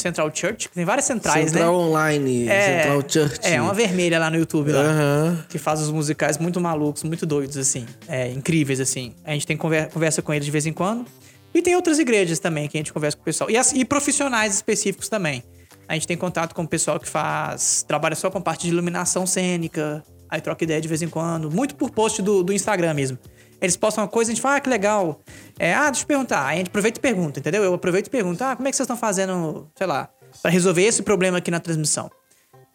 Central 0.00 0.30
Church, 0.34 0.68
que 0.68 0.74
tem 0.74 0.84
várias 0.84 1.04
centrais, 1.06 1.50
Central 1.50 1.72
né? 1.72 1.84
Online, 1.86 2.46
Central 2.48 3.02
Church. 3.08 3.38
É, 3.42 3.60
uma 3.60 3.74
vermelha 3.74 4.18
lá 4.18 4.30
no 4.30 4.36
YouTube 4.36 4.72
lá. 4.72 4.80
Aham. 4.82 5.44
Que 5.48 5.58
faz 5.58 5.80
os 5.80 5.90
musicais 5.90 6.38
muito 6.38 6.60
malucos, 6.60 7.02
muito 7.02 7.24
doidos, 7.26 7.56
assim. 7.56 7.86
É, 8.06 8.28
incríveis, 8.30 8.80
assim. 8.80 9.14
A 9.24 9.32
gente 9.32 9.46
tem 9.46 9.56
conver- 9.56 9.88
conversa 9.88 10.20
com 10.22 10.32
eles 10.32 10.44
de 10.44 10.50
vez 10.50 10.66
em 10.66 10.72
quando. 10.72 11.06
E 11.54 11.62
tem 11.62 11.74
outras 11.74 11.98
igrejas 11.98 12.38
também 12.38 12.68
que 12.68 12.76
a 12.76 12.80
gente 12.80 12.92
conversa 12.92 13.16
com 13.16 13.22
o 13.22 13.24
pessoal. 13.24 13.50
E, 13.50 13.56
as- 13.56 13.72
e 13.72 13.84
profissionais 13.84 14.54
específicos 14.54 15.08
também. 15.08 15.42
A 15.88 15.94
gente 15.94 16.06
tem 16.06 16.16
contato 16.16 16.54
com 16.54 16.62
o 16.62 16.68
pessoal 16.68 16.98
que 17.00 17.08
faz. 17.08 17.84
trabalha 17.86 18.14
só 18.14 18.30
com 18.30 18.40
parte 18.40 18.62
de 18.66 18.68
iluminação 18.72 19.26
cênica. 19.26 20.02
Aí 20.28 20.40
troca 20.40 20.64
ideia 20.64 20.80
de 20.80 20.88
vez 20.88 21.00
em 21.02 21.08
quando. 21.08 21.50
Muito 21.50 21.74
por 21.76 21.90
post 21.90 22.20
do, 22.20 22.42
do 22.42 22.52
Instagram 22.52 22.92
mesmo. 22.92 23.16
Eles 23.60 23.76
postam 23.76 24.04
uma 24.04 24.08
coisa, 24.08 24.30
a 24.30 24.34
gente 24.34 24.42
fala, 24.42 24.56
ah, 24.56 24.60
que 24.60 24.68
legal. 24.68 25.20
É, 25.58 25.74
ah, 25.74 25.90
deixa 25.90 26.02
eu 26.02 26.06
perguntar. 26.06 26.46
Aí 26.46 26.56
a 26.56 26.58
gente 26.58 26.68
aproveita 26.68 26.98
e 26.98 27.02
pergunta, 27.02 27.40
entendeu? 27.40 27.62
Eu 27.62 27.74
aproveito 27.74 28.06
e 28.08 28.10
pergunto, 28.10 28.42
ah, 28.44 28.54
como 28.54 28.68
é 28.68 28.70
que 28.70 28.76
vocês 28.76 28.84
estão 28.84 28.96
fazendo, 28.96 29.68
sei 29.74 29.86
lá, 29.86 30.08
pra 30.42 30.50
resolver 30.50 30.82
esse 30.82 31.02
problema 31.02 31.38
aqui 31.38 31.50
na 31.50 31.60
transmissão? 31.60 32.10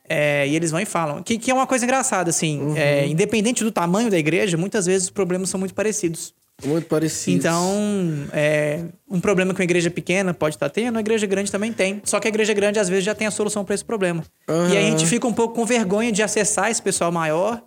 É, 0.10 0.46
e 0.48 0.56
eles 0.56 0.72
vão 0.72 0.80
e 0.80 0.86
falam. 0.86 1.24
Que, 1.24 1.38
que 1.38 1.52
é 1.52 1.54
uma 1.54 1.68
coisa 1.68 1.86
engraçada, 1.86 2.30
assim. 2.30 2.76
é, 2.76 3.08
independente 3.08 3.64
do 3.64 3.72
tamanho 3.72 4.10
da 4.10 4.18
igreja, 4.18 4.58
muitas 4.58 4.86
vezes 4.86 5.06
os 5.06 5.10
problemas 5.10 5.50
são 5.50 5.60
muito 5.60 5.74
parecidos. 5.74 6.34
Muito 6.66 6.88
parecido. 6.88 7.38
Então, 7.38 8.28
é, 8.34 8.84
um 9.10 9.20
problema 9.20 9.54
que 9.54 9.60
uma 9.60 9.64
igreja 9.64 9.90
pequena 9.90 10.34
pode 10.34 10.56
estar 10.56 10.70
tendo, 10.70 10.98
a 10.98 11.00
igreja 11.00 11.26
grande 11.26 11.52
também 11.52 11.72
tem. 11.74 12.02
Só 12.04 12.20
que 12.20 12.28
a 12.28 12.30
igreja 12.30 12.54
grande, 12.54 12.78
às 12.80 12.90
vezes, 12.90 13.04
já 13.04 13.16
tem 13.16 13.26
a 13.26 13.32
solução 13.32 13.64
para 13.64 13.74
esse 13.74 13.86
problema. 13.86 14.24
Aham. 14.48 14.70
E 14.70 14.78
aí 14.78 14.88
a 14.88 14.90
gente 14.90 15.06
fica 15.06 15.28
um 15.28 15.34
pouco 15.34 15.56
com 15.56 15.66
vergonha 15.66 16.12
de 16.12 16.22
acessar 16.22 16.70
esse 16.70 16.82
pessoal 16.82 17.12
maior 17.12 17.62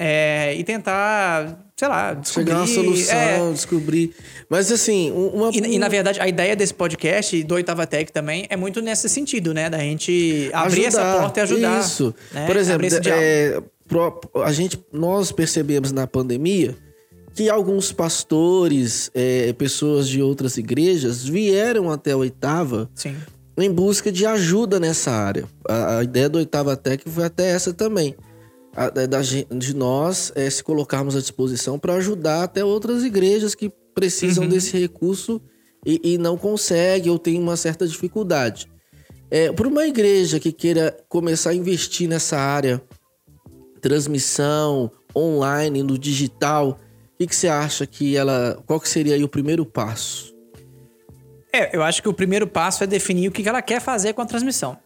é, 0.00 0.54
e 0.56 0.62
tentar, 0.62 1.58
sei 1.76 1.88
lá, 1.88 2.14
descobrir... 2.14 2.50
Chegar 2.52 2.60
uma 2.60 2.66
solução, 2.68 3.16
é, 3.16 3.52
descobrir. 3.52 4.14
Mas 4.48 4.70
assim, 4.70 5.10
um- 5.10 5.26
uma. 5.28 5.50
e, 5.52 5.74
e, 5.74 5.78
na 5.78 5.88
verdade, 5.88 6.20
a 6.20 6.28
ideia 6.28 6.54
desse 6.54 6.72
podcast, 6.72 7.42
do 7.42 7.56
Oitava 7.56 7.84
Tech 7.84 8.12
também, 8.12 8.46
é 8.48 8.56
muito 8.56 8.80
nesse 8.80 9.08
sentido, 9.08 9.52
né? 9.52 9.68
Da 9.68 9.78
gente 9.78 10.48
abrir 10.52 10.84
essa 10.84 11.02
ajudar. 11.02 11.20
porta 11.20 11.40
e 11.40 11.42
ajudar. 11.42 11.80
Isso. 11.80 12.14
né? 12.32 12.46
Por 12.46 12.56
exemplo, 12.56 12.86
é, 13.08 13.60
a 14.44 14.52
gente, 14.52 14.78
nós 14.92 15.32
percebemos 15.32 15.90
na 15.90 16.06
pandemia 16.06 16.76
que 17.34 17.50
alguns 17.50 17.92
pastores, 17.92 19.10
é, 19.14 19.52
pessoas 19.52 20.08
de 20.08 20.22
outras 20.22 20.56
igrejas, 20.56 21.24
vieram 21.24 21.90
até 21.90 22.12
a 22.12 22.16
oitava 22.16 22.88
Sim. 22.94 23.16
em 23.56 23.70
busca 23.70 24.10
de 24.12 24.24
ajuda 24.26 24.78
nessa 24.80 25.10
área. 25.10 25.44
A, 25.68 25.98
a 25.98 26.04
ideia 26.04 26.28
do 26.28 26.38
Oitava 26.38 26.76
Tech 26.76 27.02
foi 27.08 27.24
até 27.24 27.50
essa 27.50 27.72
também. 27.72 28.14
A- 28.78 28.90
da- 28.90 29.20
de 29.20 29.74
nós 29.74 30.30
é, 30.36 30.48
se 30.48 30.62
colocarmos 30.62 31.16
à 31.16 31.20
disposição 31.20 31.78
para 31.78 31.94
ajudar 31.94 32.44
até 32.44 32.64
outras 32.64 33.02
igrejas 33.02 33.54
que 33.54 33.72
precisam 33.94 34.44
Uhum. 34.44 34.50
desse 34.50 34.78
recurso 34.78 35.40
e, 35.84 36.00
e 36.14 36.18
não 36.18 36.36
conseguem 36.38 37.10
ou 37.10 37.18
têm 37.18 37.40
uma 37.40 37.56
certa 37.56 37.86
dificuldade. 37.88 38.70
É, 39.30 39.50
para 39.52 39.66
uma 39.66 39.86
igreja 39.86 40.38
que 40.38 40.52
queira 40.52 40.96
começar 41.08 41.50
a 41.50 41.54
investir 41.54 42.08
nessa 42.08 42.38
área, 42.38 42.80
transmissão 43.80 44.90
online, 45.16 45.82
no 45.82 45.98
digital, 45.98 46.78
o 47.14 47.18
que, 47.18 47.26
que 47.26 47.34
você 47.36 47.48
acha 47.48 47.86
que 47.86 48.16
ela. 48.16 48.62
Qual 48.66 48.80
que 48.80 48.88
seria 48.88 49.14
aí 49.14 49.24
o 49.24 49.28
primeiro 49.28 49.64
passo? 49.66 50.34
É, 51.52 51.74
eu 51.76 51.82
acho 51.82 52.02
que 52.02 52.08
o 52.08 52.14
primeiro 52.14 52.46
passo 52.46 52.84
é 52.84 52.86
definir 52.86 53.28
o 53.28 53.32
que 53.32 53.48
ela 53.48 53.62
quer 53.62 53.80
fazer 53.80 54.12
com 54.12 54.22
a 54.22 54.26
transmissão. 54.26 54.78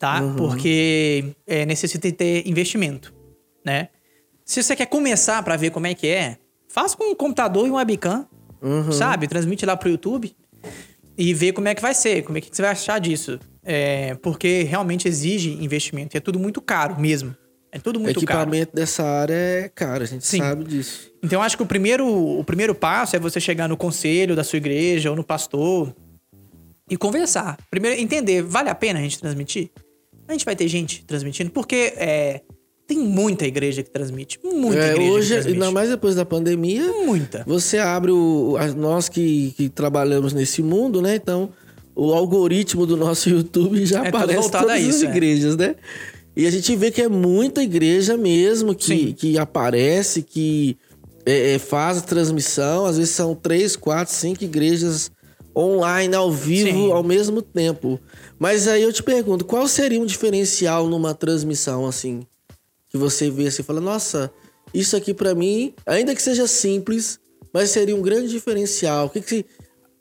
Tá? 0.00 0.22
Uhum. 0.22 0.34
Porque 0.34 1.26
é, 1.46 1.66
necessita 1.66 2.10
ter 2.10 2.48
investimento, 2.48 3.12
né? 3.62 3.90
Se 4.46 4.62
você 4.62 4.74
quer 4.74 4.86
começar 4.86 5.42
pra 5.42 5.56
ver 5.58 5.70
como 5.70 5.86
é 5.86 5.92
que 5.94 6.06
é, 6.08 6.38
faz 6.66 6.94
com 6.94 7.12
um 7.12 7.14
computador 7.14 7.68
e 7.68 7.70
um 7.70 7.74
webcam, 7.74 8.26
Uhum. 8.62 8.90
sabe? 8.92 9.28
Transmite 9.28 9.64
lá 9.66 9.76
pro 9.76 9.90
YouTube 9.90 10.34
e 11.18 11.34
vê 11.34 11.52
como 11.52 11.68
é 11.68 11.74
que 11.74 11.82
vai 11.82 11.92
ser, 11.94 12.22
como 12.24 12.38
é 12.38 12.40
que 12.40 12.48
você 12.50 12.62
vai 12.62 12.70
achar 12.70 12.98
disso. 12.98 13.38
É, 13.62 14.14
porque 14.16 14.62
realmente 14.62 15.06
exige 15.06 15.50
investimento. 15.62 16.16
E 16.16 16.18
é 16.18 16.20
tudo 16.20 16.38
muito 16.38 16.62
caro 16.62 16.98
mesmo. 16.98 17.36
É 17.70 17.78
tudo 17.78 18.00
muito 18.00 18.24
caro. 18.24 18.40
Equipamento 18.40 18.74
dessa 18.74 19.04
área 19.04 19.34
é 19.34 19.68
caro, 19.68 20.02
a 20.02 20.06
gente 20.06 20.26
Sim. 20.26 20.38
sabe 20.38 20.64
disso. 20.64 21.12
Então, 21.22 21.38
eu 21.40 21.42
acho 21.42 21.56
que 21.58 21.62
o 21.62 21.66
primeiro, 21.66 22.06
o 22.08 22.42
primeiro 22.42 22.74
passo 22.74 23.14
é 23.16 23.18
você 23.18 23.38
chegar 23.38 23.68
no 23.68 23.76
conselho 23.76 24.34
da 24.34 24.42
sua 24.42 24.56
igreja 24.56 25.10
ou 25.10 25.14
no 25.16 25.22
pastor 25.22 25.94
e 26.88 26.96
conversar. 26.96 27.58
Primeiro, 27.70 28.00
entender, 28.00 28.42
vale 28.42 28.70
a 28.70 28.74
pena 28.74 28.98
a 28.98 29.02
gente 29.02 29.20
transmitir? 29.20 29.70
A 30.30 30.32
gente 30.32 30.44
vai 30.44 30.54
ter 30.54 30.68
gente 30.68 31.04
transmitindo? 31.04 31.50
Porque 31.50 31.92
é, 31.96 32.40
tem 32.86 32.98
muita 32.98 33.46
igreja 33.46 33.82
que 33.82 33.90
transmite. 33.90 34.38
Muita 34.44 34.78
É, 34.80 34.90
igreja 34.92 35.12
hoje, 35.12 35.26
que 35.28 35.32
transmite. 35.34 35.54
ainda 35.62 35.70
mais 35.72 35.90
depois 35.90 36.14
da 36.14 36.24
pandemia, 36.24 36.92
Muita. 37.04 37.44
você 37.46 37.78
abre 37.78 38.12
o. 38.12 38.56
Nós 38.76 39.08
que, 39.08 39.52
que 39.56 39.68
trabalhamos 39.68 40.32
nesse 40.32 40.62
mundo, 40.62 41.02
né? 41.02 41.16
Então, 41.16 41.50
o 41.96 42.12
algoritmo 42.12 42.86
do 42.86 42.96
nosso 42.96 43.28
YouTube 43.30 43.84
já 43.84 44.04
É 44.04 44.08
aparece 44.08 44.40
voltado 44.40 44.64
todas 44.66 44.76
a 44.76 44.80
isso, 44.80 44.98
as 44.98 45.02
é. 45.02 45.06
igrejas, 45.10 45.56
né? 45.56 45.74
E 46.36 46.46
a 46.46 46.50
gente 46.50 46.74
vê 46.76 46.92
que 46.92 47.02
é 47.02 47.08
muita 47.08 47.60
igreja 47.62 48.16
mesmo 48.16 48.72
que, 48.74 48.84
Sim. 48.84 49.12
que 49.12 49.36
aparece, 49.36 50.22
que 50.22 50.76
é, 51.26 51.54
é, 51.54 51.58
faz 51.58 51.98
a 51.98 52.02
transmissão. 52.02 52.86
Às 52.86 52.98
vezes 52.98 53.12
são 53.12 53.34
três, 53.34 53.74
quatro, 53.74 54.14
cinco 54.14 54.44
igrejas 54.44 55.10
online, 55.56 56.14
ao 56.14 56.30
vivo, 56.30 56.70
Sim. 56.70 56.92
ao 56.92 57.02
mesmo 57.02 57.42
tempo. 57.42 57.98
Mas 58.40 58.66
aí 58.66 58.82
eu 58.82 58.92
te 58.92 59.02
pergunto, 59.02 59.44
qual 59.44 59.68
seria 59.68 60.00
um 60.00 60.06
diferencial 60.06 60.88
numa 60.88 61.14
transmissão 61.14 61.86
assim? 61.86 62.26
que 62.90 62.98
você 62.98 63.30
vê 63.30 63.46
assim, 63.46 63.62
e 63.62 63.64
fala, 63.64 63.80
nossa, 63.80 64.30
isso 64.74 64.96
aqui 64.96 65.14
pra 65.14 65.34
mim, 65.34 65.72
ainda 65.86 66.14
que 66.14 66.20
seja 66.20 66.46
simples, 66.46 67.20
mas 67.54 67.70
seria 67.70 67.94
um 67.94 68.02
grande 68.02 68.28
diferencial. 68.28 69.06
O 69.06 69.10
que, 69.10 69.20
que 69.20 69.46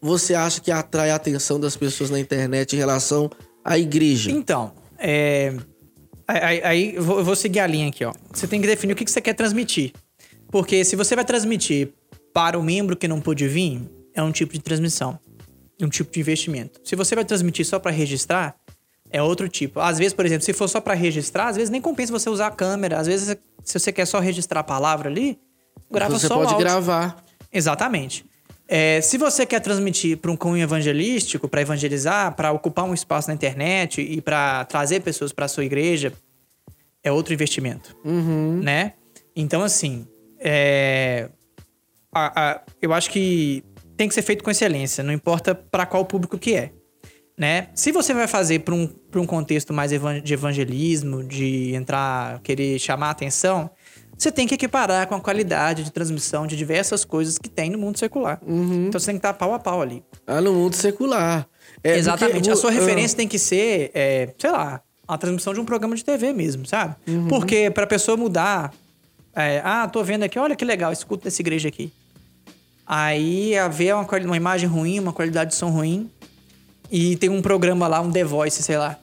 você 0.02 0.34
acha 0.34 0.60
que 0.60 0.72
atrai 0.72 1.12
a 1.12 1.16
atenção 1.16 1.60
das 1.60 1.78
pessoas 1.78 2.10
na 2.10 2.20
internet 2.20 2.76
em 2.76 2.80
relação 2.80 3.30
à 3.64 3.78
igreja? 3.78 4.32
Então, 4.32 4.74
é, 4.98 5.56
aí, 6.28 6.62
aí 6.64 6.96
eu 6.96 7.04
vou 7.04 7.36
seguir 7.36 7.60
a 7.60 7.68
linha 7.68 7.90
aqui, 7.90 8.04
ó. 8.04 8.14
Você 8.34 8.48
tem 8.48 8.60
que 8.60 8.68
definir 8.68 8.94
o 8.94 8.96
que 8.96 9.06
que 9.06 9.12
você 9.12 9.22
quer 9.22 9.34
transmitir. 9.34 9.94
Porque 10.52 10.84
se 10.84 10.96
você 10.96 11.16
vai 11.16 11.24
transmitir 11.24 11.94
para 12.34 12.58
o 12.58 12.64
membro 12.64 12.98
que 12.98 13.08
não 13.08 13.22
pôde 13.22 13.48
vir, 13.48 13.82
é 14.16 14.24
um 14.24 14.32
tipo 14.32 14.54
de 14.54 14.62
transmissão. 14.62 15.20
Um 15.82 15.88
tipo 15.90 16.12
de 16.12 16.20
investimento. 16.20 16.80
Se 16.84 16.96
você 16.96 17.16
vai 17.16 17.24
transmitir 17.26 17.66
só 17.66 17.80
para 17.80 17.92
registrar, 17.92 18.56
é 19.10 19.22
outro 19.22 19.48
tipo. 19.48 19.80
Às 19.80 19.98
vezes, 19.98 20.14
por 20.14 20.26
exemplo, 20.26 20.44
se 20.44 20.54
for 20.54 20.68
só 20.68 20.80
para 20.82 20.94
registrar, 20.94 21.48
às 21.48 21.56
vezes 21.56 21.70
nem 21.70 21.82
compensa 21.82 22.12
você 22.12 22.30
usar 22.30 22.48
a 22.48 22.52
câmera. 22.52 23.00
Às 23.00 23.08
vezes, 23.08 23.36
se 23.64 23.80
você 23.80 23.92
quer 23.92 24.06
só 24.06 24.20
registrar 24.20 24.60
a 24.60 24.64
palavra 24.64 25.10
ali, 25.10 25.40
grava 25.90 26.18
você 26.20 26.28
só 26.28 26.36
o 26.36 26.38
pode 26.40 26.54
áudio. 26.54 26.66
gravar. 26.68 27.24
Exatamente. 27.52 28.26
É, 28.68 29.02
se 29.02 29.18
você 29.18 29.46
quer 29.48 29.60
transmitir 29.62 30.18
para 30.18 30.30
um 30.30 30.36
cunho 30.38 30.62
evangelístico, 30.62 31.48
para 31.48 31.62
evangelizar, 31.62 32.36
para 32.36 32.52
ocupar 32.52 32.86
um 32.86 32.94
espaço 32.94 33.28
na 33.30 33.34
internet 33.34 34.00
e 34.02 34.22
para 34.22 34.64
trazer 34.66 35.02
pessoas 35.02 35.32
para 35.34 35.48
sua 35.48 35.66
igreja, 35.66 36.14
é 37.04 37.12
outro 37.12 37.34
investimento, 37.34 37.96
né? 38.62 38.94
Então, 39.36 39.64
assim, 39.64 40.06
é, 40.40 41.30
a- 42.14 42.52
a- 42.52 42.62
eu 42.80 42.94
acho 42.94 43.10
que 43.10 43.64
tem 44.00 44.08
que 44.08 44.14
ser 44.16 44.22
feito 44.22 44.46
com 44.46 44.50
excelência, 44.50 45.04
não 45.04 45.12
importa 45.12 45.54
para 45.54 45.86
qual 45.86 46.06
público 46.06 46.38
que 46.38 46.56
é, 46.56 46.72
né? 47.38 47.68
Se 47.76 47.92
você 47.92 48.14
vai 48.14 48.28
fazer 48.28 48.60
para 48.60 48.74
um, 48.74 48.88
pra 48.88 49.20
um 49.20 49.26
contexto 49.26 49.74
mais 49.74 49.92
evan- 49.92 50.22
de 50.22 50.34
evangelismo, 50.34 51.22
de 51.22 51.74
entrar, 51.76 52.40
querer 52.40 52.80
chamar 52.80 53.08
a 53.08 53.12
atenção, 53.12 53.70
você 54.18 54.32
tem 54.32 54.48
que 54.48 54.56
equiparar 54.56 55.06
com 55.06 55.16
a 55.16 55.20
qualidade 55.20 55.84
de 55.84 55.92
transmissão 55.92 56.48
de 56.48 56.56
diversas 56.56 57.04
coisas 57.04 57.38
que 57.38 57.50
tem 57.50 57.70
no 57.70 57.78
mundo 57.78 58.00
secular. 58.00 58.40
Então 58.48 58.98
você 59.00 59.08
tem 59.08 59.16
que 59.16 59.20
estar 59.20 59.34
pau 59.34 59.54
a 59.54 59.60
pau 59.60 59.82
ali. 59.82 60.02
Ah, 60.26 60.40
no 60.40 60.54
mundo 60.54 60.76
secular. 60.76 61.46
É, 61.84 61.98
Exatamente. 61.98 62.36
porque 62.38 62.52
a 62.52 62.56
sua 62.56 62.72
referência 62.72 63.18
tem 63.18 63.28
que 63.28 63.38
ser, 63.38 63.92
é, 63.94 64.34
sei 64.38 64.50
lá, 64.52 64.82
a 65.06 65.18
transmissão 65.18 65.54
de 65.54 65.60
um 65.60 65.66
programa 65.66 65.94
de 65.96 66.06
TV 66.06 66.32
mesmo, 66.32 66.66
sabe? 66.66 66.96
Uhum. 67.06 67.28
Porque 67.28 67.70
pra 67.70 67.86
pessoa 67.86 68.16
mudar, 68.16 68.74
é, 69.36 69.62
ah, 69.64 69.88
tô 69.90 70.02
vendo 70.06 70.24
aqui, 70.24 70.40
olha 70.40 70.56
que 70.56 70.64
legal, 70.66 70.92
escuta 70.94 71.26
dessa 71.26 71.42
igreja 71.42 71.68
aqui. 71.68 71.92
Aí 72.92 73.56
a 73.56 73.68
ver 73.68 73.94
uma, 73.94 74.04
quali- 74.04 74.26
uma 74.26 74.36
imagem 74.36 74.68
ruim, 74.68 75.00
uma 75.00 75.14
qualidade 75.14 75.52
de 75.52 75.56
som 75.56 75.70
ruim, 75.70 76.10
e 76.92 77.16
tem 77.18 77.30
um 77.30 77.40
programa 77.40 77.88
lá, 77.88 78.02
um 78.02 78.12
The 78.12 78.24
Voice, 78.24 78.64
sei 78.64 78.78
lá, 78.80 78.98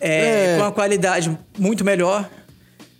é, 0.00 0.54
É. 0.54 0.56
com 0.56 0.62
uma 0.64 0.72
qualidade 0.72 1.38
muito 1.56 1.84
melhor. 1.84 2.28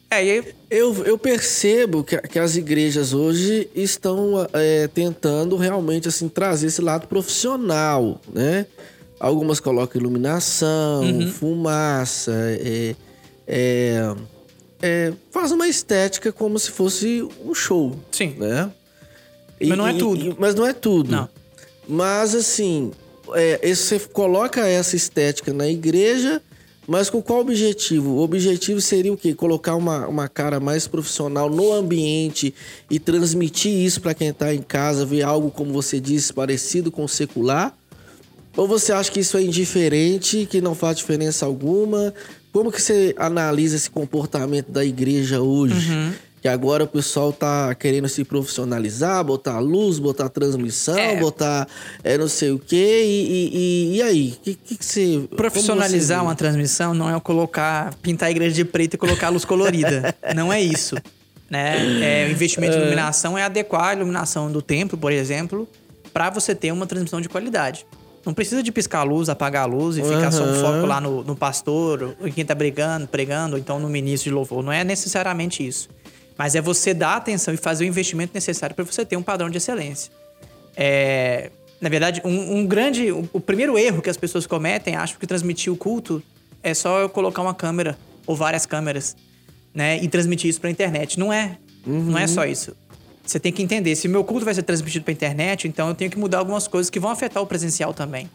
Aí 0.09 0.55
Eu, 0.71 1.05
eu 1.05 1.19
percebo 1.19 2.05
que, 2.05 2.17
que 2.19 2.39
as 2.39 2.55
igrejas 2.55 3.13
hoje 3.13 3.69
estão 3.75 4.47
é, 4.53 4.87
tentando 4.87 5.57
realmente 5.57 6.07
assim 6.07 6.29
trazer 6.29 6.69
esse 6.69 6.81
lado 6.81 7.09
profissional, 7.09 8.21
né? 8.33 8.67
Algumas 9.19 9.59
colocam 9.59 10.01
iluminação, 10.01 11.03
Uhum. 11.03 11.29
fumaça, 11.33 12.33
é, 12.61 12.95
é, 13.47 14.15
é, 14.83 15.13
faz 15.33 15.51
uma 15.51 15.67
estética 15.67 16.31
como 16.31 16.59
se 16.59 16.71
fosse 16.71 17.27
um 17.45 17.55
show, 17.55 17.97
Sim. 18.13 18.35
né? 18.39 18.71
Mas 19.69 19.79
não 19.79 19.87
é 19.89 19.95
tudo. 19.95 20.25
e- 20.27 20.37
mas 20.39 20.55
não 20.55 20.67
é 20.67 20.73
tudo. 20.73 21.11
Não. 21.11 21.29
Mas 21.89 22.35
assim, 22.35 22.91
é, 23.35 23.75
você 23.75 23.99
coloca 23.99 24.67
essa 24.67 24.95
estética 24.97 25.53
na 25.53 25.69
igreja, 25.69 26.41
mas 26.87 27.09
com 27.11 27.21
qual 27.23 27.41
objetivo? 27.41 28.11
O 28.11 28.23
objetivo 28.23 28.81
seria 28.81 29.13
o 29.13 29.17
quê? 29.17 29.35
Colocar 29.35 29.75
uma, 29.77 30.07
uma 30.09 30.29
cara 30.29 30.59
mais 30.61 30.87
profissional 30.87 31.49
no 31.51 31.73
ambiente 31.73 32.55
e 32.91 32.99
transmitir 32.99 33.73
isso 33.73 34.01
para 34.01 34.15
quem 34.15 34.33
tá 34.33 34.55
em 34.55 34.63
casa, 34.63 35.05
ver 35.07 35.23
algo, 35.23 35.51
como 35.51 35.73
você 35.73 36.01
disse, 36.01 36.33
parecido 36.33 36.91
com 36.91 37.05
o 37.05 37.09
secular? 37.09 37.77
Ou 38.57 38.69
você 38.69 38.93
acha 38.93 39.11
que 39.11 39.21
isso 39.21 39.37
é 39.37 39.43
indiferente, 39.43 40.47
que 40.51 40.61
não 40.61 40.75
faz 40.75 40.99
diferença 40.99 41.47
alguma? 41.47 42.13
Como 42.53 42.71
que 42.71 42.83
você 42.83 43.15
analisa 43.17 43.77
esse 43.77 43.89
comportamento 43.91 44.71
da 44.71 44.85
igreja 44.85 45.41
hoje? 45.41 45.91
Uhum. 45.91 46.13
Que 46.43 46.49
agora 46.49 46.83
o 46.83 46.89
pessoal 46.89 47.33
tá 47.33 47.73
querendo 47.77 48.09
se 48.09 48.25
profissionalizar, 48.25 49.23
botar 49.25 49.61
luz, 49.61 50.01
botar 50.01 50.29
transmissão, 50.29 50.99
É. 50.99 51.17
botar 51.21 51.69
é, 52.03 52.19
não 52.19 52.27
sei 52.29 52.51
o 52.51 52.59
quê. 52.59 53.05
E, 53.07 53.23
e- 53.33 53.51
e- 53.93 53.97
e 53.99 54.03
aí? 54.03 54.35
Que, 54.43 54.55
que, 54.55 54.77
que 54.77 54.85
você. 54.85 55.23
Profissionalizar 55.37 56.19
como 56.19 56.29
uma 56.31 56.35
você 56.35 56.39
transmissão 56.39 56.93
não 56.95 57.15
é 57.15 57.21
colocar, 57.21 57.95
pintar 58.03 58.29
a 58.29 58.31
igreja 58.33 58.57
de 58.57 58.65
preto 58.65 58.95
e 58.95 58.99
colocar 58.99 59.29
a 59.29 59.31
luz 59.31 59.45
colorida. 59.45 60.15
não 60.35 60.53
é 60.53 60.61
isso. 60.61 60.97
Né? 61.49 62.25
É, 62.25 62.27
o 62.29 62.33
investimento 62.33 62.75
em 62.77 62.81
iluminação 62.81 63.39
é 63.39 63.45
adequar 63.45 63.91
a 63.91 63.95
iluminação 63.95 64.51
do 64.51 64.61
templo, 64.61 64.99
por 64.99 65.13
exemplo, 65.13 65.69
para 66.13 66.29
você 66.29 66.55
ter 66.57 66.73
uma 66.73 66.87
transmissão 66.87 67.21
de 67.21 67.29
qualidade. 67.29 67.87
Não 68.27 68.33
precisa 68.35 68.63
de 68.63 68.73
piscar 68.73 69.01
a 69.01 69.03
luz, 69.05 69.29
apagar 69.29 69.63
a 69.65 69.67
luz 69.67 69.97
e 69.97 70.03
ficar 70.03 70.33
só 70.33 70.43
um 70.45 70.55
foco 70.61 70.87
lá 70.87 71.01
no, 71.01 71.23
no 71.23 71.37
pastor, 71.37 72.17
em 72.25 72.33
quem 72.33 72.45
tá 72.45 72.55
brigando, 72.55 73.07
pregando, 73.07 73.55
ou 73.55 73.59
então 73.61 73.79
no 73.79 73.89
ministro 73.89 74.31
de 74.31 74.35
louvor. 74.35 74.63
Não 74.63 74.73
é 74.73 74.83
necessariamente 74.83 75.65
isso. 75.67 75.89
Mas 76.37 76.55
é 76.55 76.61
você 76.61 76.95
dar 76.95 77.17
atenção 77.17 77.53
e 77.53 77.57
fazer 77.57 77.85
o 77.85 77.87
investimento 77.87 78.33
necessário 78.35 78.75
para 78.75 78.85
você 78.85 79.05
ter 79.05 79.17
um 79.17 79.23
padrão 79.23 79.51
de 79.51 79.59
excelência. 79.59 80.13
É, 80.77 81.51
na 81.81 81.89
verdade, 81.89 82.23
um, 82.25 82.59
um 82.59 82.67
grande. 82.67 83.11
O, 83.11 83.29
o, 83.33 83.41
primeiro 83.41 83.79
erro 83.79 84.01
que 84.01 84.09
as 84.09 84.17
pessoas 84.17 84.47
cometem, 84.47 84.97
acho 84.97 85.19
que 85.19 85.27
transmitir 85.27 85.73
o 85.73 85.77
culto 85.77 86.23
é 86.63 86.73
só 86.75 87.01
eu 87.01 87.09
colocar 87.09 87.43
uma 87.43 87.55
câmera 87.55 87.99
ou 88.27 88.37
várias 88.37 88.65
câmeras, 88.65 89.17
né? 89.75 90.03
E 90.03 90.09
transmitir 90.09 90.49
isso 90.49 90.61
para 90.61 90.69
a 90.69 90.71
internet. 90.71 91.19
Não 91.19 91.33
é. 91.33 91.59
Uhum. 91.87 92.05
Não 92.05 92.19
é 92.19 92.27
só 92.27 92.47
isso. 92.47 92.75
Você 93.25 93.39
tem 93.39 93.53
que 93.53 93.63
entender, 93.63 93.95
se 93.95 94.09
o 94.09 94.11
meu 94.11 94.25
culto 94.25 94.45
vai 94.45 94.55
ser 94.55 94.63
transmitido 94.63 95.05
para 95.05 95.13
internet, 95.13 95.69
então 95.69 95.89
eu 95.89 95.95
tenho 95.95 96.11
que 96.11 96.19
mudar 96.19 96.39
algumas 96.39 96.67
coisas 96.67 96.91
que 96.91 96.99
vão 96.99 97.11
afetar 97.11 97.43
o 97.43 97.47
presencial 97.47 97.95
também. 97.95 98.29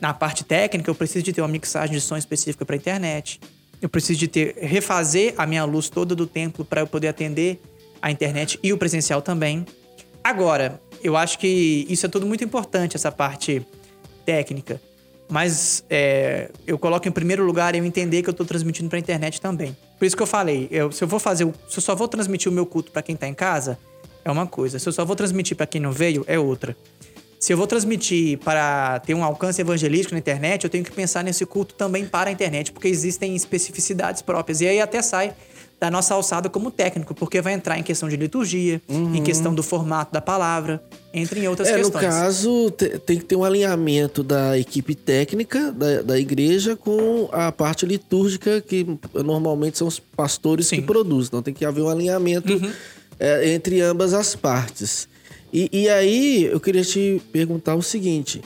Na 0.00 0.12
parte 0.12 0.44
técnica, 0.44 0.90
eu 0.90 0.94
preciso 0.94 1.24
de 1.24 1.32
ter 1.32 1.40
uma 1.40 1.48
mixagem 1.48 1.94
de 1.94 2.00
som 2.00 2.16
específica 2.16 2.64
para 2.64 2.76
internet. 2.76 3.40
Eu 3.84 3.88
preciso 3.90 4.18
de 4.18 4.28
ter 4.28 4.56
refazer 4.62 5.34
a 5.36 5.46
minha 5.46 5.62
luz 5.66 5.90
toda 5.90 6.14
do 6.14 6.26
templo 6.26 6.64
para 6.64 6.80
eu 6.80 6.86
poder 6.86 7.08
atender 7.08 7.60
a 8.00 8.10
internet 8.10 8.58
e 8.62 8.72
o 8.72 8.78
presencial 8.78 9.20
também. 9.20 9.66
Agora, 10.24 10.80
eu 11.02 11.18
acho 11.18 11.38
que 11.38 11.84
isso 11.86 12.06
é 12.06 12.08
tudo 12.08 12.26
muito 12.26 12.42
importante, 12.42 12.96
essa 12.96 13.12
parte 13.12 13.60
técnica. 14.24 14.80
Mas 15.28 15.84
é, 15.90 16.50
eu 16.66 16.78
coloco 16.78 17.06
em 17.06 17.10
primeiro 17.10 17.44
lugar 17.44 17.74
eu 17.74 17.84
entender 17.84 18.22
que 18.22 18.30
eu 18.30 18.32
estou 18.32 18.46
transmitindo 18.46 18.88
para 18.88 18.96
a 18.96 19.00
internet 19.00 19.38
também. 19.38 19.76
Por 19.98 20.06
isso 20.06 20.16
que 20.16 20.22
eu 20.22 20.26
falei, 20.26 20.66
eu, 20.70 20.90
se 20.90 21.04
eu 21.04 21.08
vou 21.08 21.20
fazer, 21.20 21.46
se 21.68 21.76
eu 21.76 21.82
só 21.82 21.94
vou 21.94 22.08
transmitir 22.08 22.50
o 22.50 22.54
meu 22.54 22.64
culto 22.64 22.90
para 22.90 23.02
quem 23.02 23.14
está 23.14 23.28
em 23.28 23.34
casa, 23.34 23.78
é 24.24 24.30
uma 24.30 24.46
coisa. 24.46 24.78
Se 24.78 24.88
eu 24.88 24.94
só 24.94 25.04
vou 25.04 25.14
transmitir 25.14 25.58
para 25.58 25.66
quem 25.66 25.78
não 25.78 25.92
veio, 25.92 26.24
é 26.26 26.38
outra. 26.38 26.74
Se 27.44 27.52
eu 27.52 27.58
vou 27.58 27.66
transmitir 27.66 28.38
para 28.38 29.00
ter 29.00 29.12
um 29.12 29.22
alcance 29.22 29.60
evangelístico 29.60 30.14
na 30.14 30.18
internet, 30.18 30.64
eu 30.64 30.70
tenho 30.70 30.82
que 30.82 30.90
pensar 30.90 31.22
nesse 31.22 31.44
culto 31.44 31.74
também 31.74 32.06
para 32.06 32.30
a 32.30 32.32
internet, 32.32 32.72
porque 32.72 32.88
existem 32.88 33.36
especificidades 33.36 34.22
próprias. 34.22 34.62
E 34.62 34.66
aí 34.66 34.80
até 34.80 35.02
sai 35.02 35.34
da 35.78 35.90
nossa 35.90 36.14
alçada 36.14 36.48
como 36.48 36.70
técnico, 36.70 37.14
porque 37.14 37.42
vai 37.42 37.52
entrar 37.52 37.78
em 37.78 37.82
questão 37.82 38.08
de 38.08 38.16
liturgia, 38.16 38.80
uhum. 38.88 39.14
em 39.14 39.22
questão 39.22 39.54
do 39.54 39.62
formato 39.62 40.10
da 40.10 40.22
palavra, 40.22 40.82
entre 41.12 41.40
em 41.40 41.46
outras 41.46 41.68
é, 41.68 41.74
questões. 41.74 42.02
No 42.02 42.10
caso, 42.10 42.70
tem 43.04 43.18
que 43.18 43.26
ter 43.26 43.36
um 43.36 43.44
alinhamento 43.44 44.22
da 44.22 44.58
equipe 44.58 44.94
técnica 44.94 45.70
da, 45.70 46.00
da 46.00 46.18
igreja 46.18 46.74
com 46.74 47.28
a 47.30 47.52
parte 47.52 47.84
litúrgica, 47.84 48.62
que 48.62 48.86
normalmente 49.12 49.76
são 49.76 49.86
os 49.86 50.00
pastores 50.00 50.68
Sim. 50.68 50.76
que 50.76 50.82
produzem. 50.86 51.26
Então 51.26 51.42
tem 51.42 51.52
que 51.52 51.66
haver 51.66 51.82
um 51.82 51.90
alinhamento 51.90 52.54
uhum. 52.54 52.72
é, 53.20 53.52
entre 53.52 53.82
ambas 53.82 54.14
as 54.14 54.34
partes. 54.34 55.12
E, 55.54 55.70
e 55.72 55.88
aí 55.88 56.44
eu 56.46 56.58
queria 56.58 56.82
te 56.82 57.22
perguntar 57.30 57.76
o 57.76 57.82
seguinte: 57.82 58.42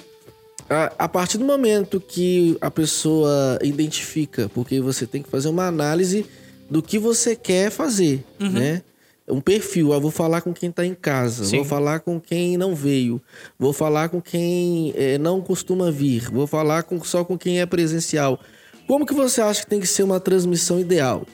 a, 0.68 0.92
a, 0.98 1.08
partir 1.08 1.38
do 1.38 1.44
momento 1.46 1.98
que 1.98 2.58
a 2.60 2.70
pessoa 2.70 3.58
identifica, 3.62 4.50
porque 4.50 4.78
você 4.78 5.06
tem 5.06 5.22
que 5.22 5.30
fazer 5.30 5.48
uma 5.48 5.66
análise 5.66 6.26
do 6.70 6.82
que 6.82 6.98
você 6.98 7.34
quer 7.34 7.70
fazer, 7.70 8.22
uhum. 8.38 8.50
né? 8.50 8.82
Um 9.26 9.40
perfil, 9.40 9.92
eu 9.92 10.00
vou 10.00 10.10
falar 10.10 10.40
com 10.40 10.54
quem 10.54 10.70
está 10.70 10.84
em 10.86 10.94
casa, 10.94 11.44
Sim. 11.44 11.56
vou 11.56 11.64
falar 11.66 12.00
com 12.00 12.18
quem 12.18 12.56
não 12.56 12.74
veio, 12.74 13.20
vou 13.58 13.74
falar 13.74 14.08
com 14.08 14.22
quem 14.22 14.94
é, 14.96 15.18
não 15.18 15.42
costuma 15.42 15.90
vir, 15.90 16.30
vou 16.30 16.46
falar 16.46 16.82
com, 16.84 17.02
só 17.04 17.24
com 17.24 17.36
quem 17.36 17.60
é 17.60 17.66
presencial. 17.66 18.40
Como 18.86 19.04
que 19.04 19.12
você 19.12 19.42
acha 19.42 19.62
que 19.62 19.66
tem 19.68 19.80
que 19.80 19.86
ser 19.86 20.02
uma 20.02 20.18
transmissão 20.18 20.80
ideal? 20.80 21.26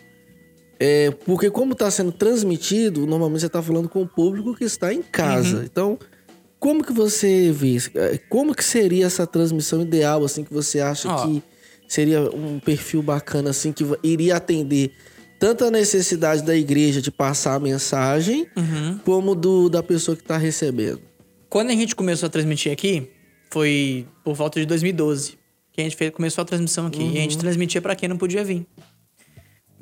É, 0.79 1.11
porque 1.25 1.51
como 1.51 1.73
está 1.73 1.91
sendo 1.91 2.13
transmitido, 2.13 3.07
normalmente 3.07 3.41
você 3.41 3.47
está 3.47 3.63
falando 3.63 3.89
com 3.89 4.03
o 4.03 4.09
público 4.09 4.55
que 4.55 4.65
está 4.65 4.93
em 4.93 5.03
casa. 5.03 5.59
Uhum. 5.59 5.65
Então, 5.65 5.99
como 6.59 6.85
que 6.85 6.93
você 6.93 7.53
vê? 7.53 7.77
É, 7.95 8.19
como 8.29 8.55
que 8.55 8.65
seria 8.65 9.07
essa 9.07 9.27
transmissão 9.27 9.83
ideal, 9.83 10.25
assim, 10.25 10.45
que 10.45 10.53
você 10.53 10.81
acha 10.81 11.13
oh. 11.13 11.27
que 11.27 11.43
seria 11.87 12.23
um 12.23 12.59
perfil 12.59 13.03
bacana, 13.03 13.51
assim, 13.51 13.73
que 13.73 13.85
iria 14.03 14.37
atender 14.37 14.93
tanto 15.39 15.65
a 15.65 15.71
necessidade 15.71 16.43
da 16.43 16.57
igreja 16.57 17.03
de 17.03 17.11
passar 17.11 17.55
a 17.55 17.61
mensagem, 17.61 18.47
uhum. 18.57 18.99
como 19.05 19.35
do 19.35 19.69
da 19.69 19.83
pessoa 19.83 20.17
que 20.17 20.23
está 20.23 20.39
recebendo? 20.39 21.01
Quando 21.51 21.71
a 21.71 21.75
gente 21.75 21.95
começou 21.95 22.27
a 22.27 22.31
transmitir 22.31 22.73
aqui, 22.73 23.11
foi 23.51 24.07
por 24.25 24.35
volta 24.35 24.59
de 24.59 24.67
2012 24.67 25.45
que 25.75 25.81
a 25.81 25.85
gente 25.85 25.97
fez, 25.97 26.13
começou 26.13 26.43
a 26.43 26.45
transmissão 26.45 26.87
aqui. 26.87 27.03
Uhum. 27.03 27.13
E 27.13 27.19
a 27.19 27.21
gente 27.23 27.35
uhum. 27.35 27.41
transmitia 27.41 27.83
para 27.83 27.97
quem 27.97 28.09
não 28.09 28.17
podia 28.17 28.45
vir. 28.45 28.65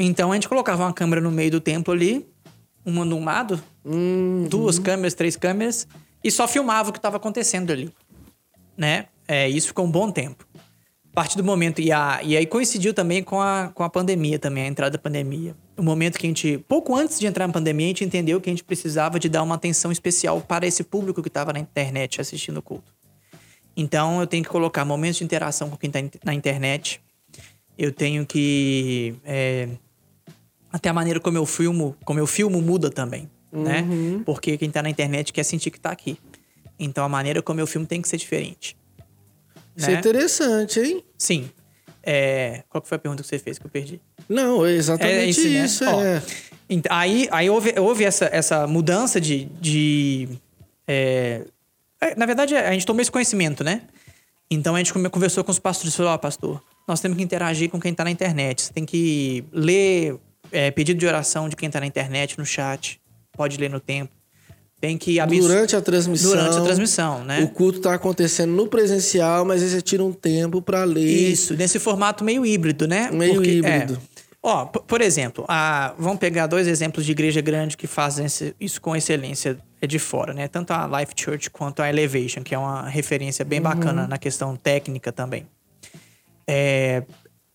Então 0.05 0.33
a 0.33 0.35
gente 0.35 0.49
colocava 0.49 0.83
uma 0.83 0.93
câmera 0.93 1.21
no 1.21 1.31
meio 1.31 1.51
do 1.51 1.61
templo 1.61 1.95
ali, 1.95 2.27
uma 2.85 3.05
num 3.05 3.25
lado, 3.25 3.63
uhum. 3.85 4.47
duas 4.49 4.79
câmeras, 4.79 5.15
três 5.15 5.37
câmeras, 5.37 5.87
e 6.25 6.31
só 6.31 6.49
filmava 6.49 6.91
o 6.91 6.93
que 6.93 6.99
estava 6.99 7.19
acontecendo 7.19 7.71
ali. 7.71 7.89
Né? 8.77 9.07
É, 9.29 9.49
isso 9.49 9.69
ficou 9.69 9.85
um 9.85 9.91
bom 9.91 10.11
tempo. 10.11 10.45
A 11.13 11.15
partir 11.15 11.37
do 11.37 11.45
momento. 11.45 11.81
E, 11.81 11.93
a, 11.93 12.21
e 12.23 12.37
aí 12.37 12.47
coincidiu 12.47 12.93
também 12.93 13.23
com 13.23 13.41
a, 13.41 13.71
com 13.73 13.85
a 13.85 13.91
pandemia 13.91 14.39
também, 14.39 14.65
a 14.65 14.67
entrada 14.67 14.97
da 14.97 14.99
pandemia. 14.99 15.55
O 15.77 15.83
momento 15.83 16.19
que 16.19 16.27
a 16.27 16.31
gente. 16.31 16.59
Pouco 16.67 16.97
antes 16.97 17.21
de 17.21 17.27
entrar 17.27 17.47
na 17.47 17.53
pandemia, 17.53 17.87
a 17.87 17.89
gente 17.89 18.05
entendeu 18.05 18.41
que 18.41 18.49
a 18.49 18.53
gente 18.53 18.65
precisava 18.65 19.21
de 19.21 19.29
dar 19.29 19.43
uma 19.43 19.55
atenção 19.55 19.93
especial 19.93 20.41
para 20.41 20.67
esse 20.67 20.83
público 20.83 21.23
que 21.23 21.29
estava 21.29 21.53
na 21.53 21.61
internet 21.61 22.21
assistindo 22.21 22.57
o 22.57 22.63
culto. 22.63 22.93
Então 23.77 24.21
eu 24.21 24.27
tenho 24.27 24.43
que 24.43 24.49
colocar 24.49 24.85
momentos 24.85 25.19
de 25.19 25.25
interação 25.25 25.71
com 25.71 25.77
quem 25.77 25.89
está 25.89 26.01
na 26.25 26.35
internet. 26.35 27.01
Eu 27.77 27.93
tenho 27.93 28.25
que. 28.25 29.15
É, 29.23 29.69
até 30.73 30.89
a 30.89 30.93
maneira 30.93 31.21
como 31.21 31.37
eu 31.37 31.45
filmo, 31.45 31.97
como 32.05 32.19
eu 32.19 32.27
filmo 32.27 32.61
muda 32.63 32.91
também, 32.91 33.31
né? 33.53 33.83
uhum. 33.83 34.19
né? 34.19 34.23
Porque 34.25 34.57
quem 34.57 34.69
está 34.69 34.83
na 34.83 34.89
internet 34.89 35.33
quer 35.33 35.45
sentir 35.45 35.71
que 35.71 35.77
está 35.77 35.91
aqui. 35.91 36.19
Então 36.79 37.05
a 37.05 37.09
maneira 37.09 37.43
como 37.43 37.61
eu 37.61 37.67
filmo 37.67 37.87
tem 37.87 38.01
que 38.01 38.09
ser 38.09 38.17
diferente. 38.17 38.77
Isso 39.77 39.87
é 39.87 39.91
né? 39.91 39.97
é 39.97 39.99
interessante, 39.99 40.81
hein? 40.81 41.05
Sim. 41.19 41.51
É... 42.03 42.65
Qual 42.69 42.83
foi 42.85 42.97
a 42.97 42.99
pergunta 42.99 43.23
que 43.23 43.29
você 43.29 43.39
fez 43.39 43.59
que 43.59 43.67
eu 43.67 43.71
perdi? 43.71 44.01
Não, 44.29 44.65
é 44.67 44.73
exatamente 44.73 45.17
é 45.17 45.27
isso. 45.27 45.49
Né? 45.49 45.65
isso 45.65 45.85
é. 45.85 46.23
aí 46.89 47.29
aí 47.31 47.51
houve, 47.51 47.75
houve 47.79 48.05
essa, 48.05 48.29
essa 48.33 48.67
mudança 48.67 49.21
de. 49.21 49.45
de 49.61 50.29
é... 50.87 51.45
é 52.01 52.15
na 52.17 52.27
verdade, 52.27 52.57
a 52.57 52.73
gente 52.73 52.87
tomou 52.87 53.03
esse 53.03 53.11
conhecimento, 53.11 53.63
né? 53.63 53.83
Então 54.51 54.75
a 54.75 54.79
gente 54.79 54.93
conversou 54.93 55.45
com 55.45 55.51
os 55.51 55.59
pastores 55.59 55.95
e 55.95 55.97
falou: 55.97 56.13
Ó, 56.13 56.15
oh, 56.15 56.19
pastor, 56.19 56.63
nós 56.87 57.01
temos 57.01 57.17
que 57.17 57.25
interagir 57.25 57.71
com 57.71 57.81
quem 57.81 57.93
está 57.93 58.05
na 58.05 58.11
internet. 58.11 58.63
Você 58.63 58.73
tem 58.73 58.85
que 58.85 59.45
ler 59.53 60.19
é, 60.53 60.71
pedido 60.71 60.99
de 60.99 61.07
oração 61.07 61.49
de 61.49 61.57
quem 61.57 61.67
está 61.67 61.81
na 61.81 61.87
internet, 61.87 62.39
no 62.39 62.47
chat. 62.47 63.01
Pode 63.33 63.57
ler 63.57 63.71
no 63.71 63.81
tempo. 63.81 64.13
Tem 64.81 64.99
que 64.99 65.21
abençoar. 65.21 65.53
Durante 65.53 65.77
a 65.77 65.81
transmissão. 65.81 66.31
Durante 66.31 66.57
a 66.57 66.61
transmissão, 66.61 67.25
né? 67.25 67.41
O 67.45 67.49
culto 67.49 67.79
está 67.79 67.95
acontecendo 67.95 68.53
no 68.53 68.67
presencial, 68.67 69.45
mas 69.45 69.63
aí 69.63 69.69
você 69.69 69.81
tira 69.81 70.03
um 70.03 70.13
tempo 70.13 70.61
para 70.61 70.83
ler. 70.83 71.07
Isso, 71.07 71.55
nesse 71.55 71.79
formato 71.79 72.25
meio 72.25 72.45
híbrido, 72.45 72.89
né? 72.89 73.09
Meio 73.13 73.35
Porque, 73.35 73.51
híbrido. 73.51 73.95
É, 73.95 74.33
ó, 74.43 74.65
por 74.65 75.01
exemplo, 75.01 75.45
a, 75.47 75.95
vamos 75.97 76.19
pegar 76.19 76.49
dois 76.49 76.67
exemplos 76.67 77.07
de 77.07 77.13
igreja 77.13 77.41
grande 77.41 77.77
que 77.77 77.87
fazem 77.87 78.27
isso 78.59 78.81
com 78.81 78.97
excelência 78.97 79.57
é 79.81 79.87
de 79.87 80.01
fora, 80.01 80.35
né? 80.35 80.49
Tanto 80.49 80.73
a 80.73 81.01
Life 81.01 81.13
Church 81.17 81.49
quanto 81.51 81.81
a 81.81 81.89
Elevation, 81.89 82.43
que 82.43 82.53
é 82.53 82.59
uma 82.59 82.89
referência 82.89 83.45
bem 83.45 83.61
uhum. 83.61 83.65
bacana 83.65 84.09
na 84.09 84.19
questão 84.19 84.57
técnica 84.57 85.13
também. 85.13 85.47
É, 86.45 87.05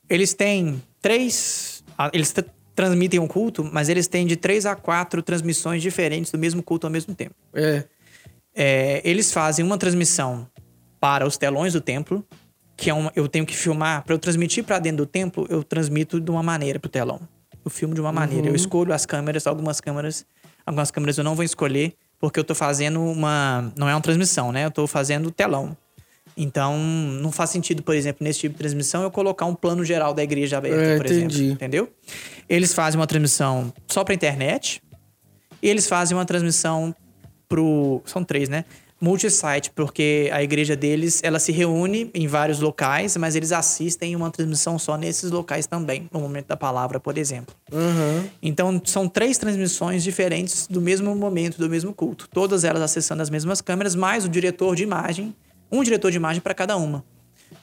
eles 0.09 0.33
têm 0.33 0.81
três. 1.01 1.83
Eles 2.13 2.33
transmitem 2.77 3.19
um 3.19 3.27
culto, 3.27 3.67
mas 3.73 3.89
eles 3.89 4.07
têm 4.07 4.27
de 4.27 4.35
três 4.35 4.63
a 4.63 4.75
quatro 4.75 5.23
transmissões 5.23 5.81
diferentes 5.81 6.31
do 6.31 6.37
mesmo 6.37 6.61
culto 6.61 6.85
ao 6.85 6.91
mesmo 6.91 7.15
tempo. 7.15 7.33
É. 7.51 7.83
é 8.55 9.01
eles 9.03 9.33
fazem 9.33 9.65
uma 9.65 9.79
transmissão 9.79 10.47
para 10.99 11.25
os 11.25 11.37
telões 11.37 11.73
do 11.73 11.81
templo, 11.81 12.23
que 12.77 12.91
é 12.91 12.93
uma, 12.93 13.11
eu 13.15 13.27
tenho 13.27 13.47
que 13.47 13.57
filmar 13.57 14.03
para 14.03 14.13
eu 14.13 14.19
transmitir 14.19 14.63
para 14.63 14.77
dentro 14.77 14.97
do 14.97 15.05
templo, 15.07 15.47
eu 15.49 15.63
transmito 15.63 16.21
de 16.21 16.29
uma 16.29 16.43
maneira 16.43 16.79
pro 16.79 16.87
telão. 16.87 17.19
Eu 17.65 17.71
filmo 17.71 17.95
de 17.95 17.99
uma 17.99 18.11
maneira. 18.11 18.43
Uhum. 18.43 18.49
Eu 18.49 18.55
escolho 18.55 18.93
as 18.93 19.07
câmeras, 19.07 19.47
algumas 19.47 19.81
câmeras, 19.81 20.23
algumas 20.63 20.91
câmeras 20.91 21.17
eu 21.17 21.23
não 21.23 21.33
vou 21.33 21.43
escolher, 21.43 21.95
porque 22.19 22.39
eu 22.39 22.43
tô 22.43 22.53
fazendo 22.53 23.01
uma, 23.01 23.73
não 23.75 23.89
é 23.89 23.95
uma 23.95 24.01
transmissão, 24.01 24.51
né? 24.51 24.65
Eu 24.65 24.71
tô 24.71 24.85
fazendo 24.85 25.31
telão. 25.31 25.75
Então, 26.37 26.77
não 26.77 27.31
faz 27.31 27.49
sentido, 27.49 27.81
por 27.81 27.95
exemplo, 27.95 28.23
nesse 28.23 28.41
tipo 28.41 28.53
de 28.53 28.59
transmissão, 28.59 29.01
eu 29.01 29.09
colocar 29.09 29.45
um 29.47 29.55
plano 29.55 29.83
geral 29.83 30.13
da 30.13 30.21
igreja 30.21 30.59
aberta, 30.59 30.77
é, 30.77 30.97
por 30.97 31.05
entendi. 31.07 31.35
exemplo. 31.35 31.53
Entendeu? 31.53 31.89
Eles 32.47 32.73
fazem 32.73 32.99
uma 32.99 33.07
transmissão 33.07 33.73
só 33.87 34.03
para 34.03 34.13
internet. 34.13 34.81
E 35.61 35.67
eles 35.67 35.87
fazem 35.87 36.15
uma 36.15 36.25
transmissão 36.25 36.95
pro. 37.49 38.01
São 38.05 38.23
três, 38.23 38.47
né? 38.47 38.65
Multisite, 38.99 39.71
porque 39.75 40.29
a 40.33 40.41
igreja 40.41 40.75
deles 40.75 41.21
ela 41.23 41.37
se 41.37 41.51
reúne 41.51 42.09
em 42.15 42.27
vários 42.27 42.59
locais, 42.59 43.15
mas 43.15 43.35
eles 43.35 43.51
assistem 43.51 44.15
uma 44.15 44.31
transmissão 44.31 44.79
só 44.79 44.97
nesses 44.97 45.29
locais 45.29 45.67
também, 45.67 46.09
no 46.11 46.19
momento 46.19 46.47
da 46.47 46.57
palavra, 46.57 46.99
por 46.99 47.15
exemplo. 47.15 47.55
Uhum. 47.71 48.27
Então, 48.41 48.81
são 48.83 49.07
três 49.07 49.37
transmissões 49.37 50.03
diferentes 50.03 50.67
do 50.67 50.81
mesmo 50.81 51.15
momento, 51.15 51.59
do 51.59 51.69
mesmo 51.69 51.93
culto. 51.93 52.27
Todas 52.31 52.63
elas 52.63 52.81
acessando 52.81 53.21
as 53.21 53.29
mesmas 53.29 53.61
câmeras, 53.61 53.93
mais 53.93 54.25
o 54.25 54.29
diretor 54.29 54.75
de 54.75 54.81
imagem 54.81 55.35
um 55.71 55.83
diretor 55.83 56.11
de 56.11 56.17
imagem 56.17 56.41
para 56.41 56.53
cada 56.53 56.77
uma. 56.77 57.03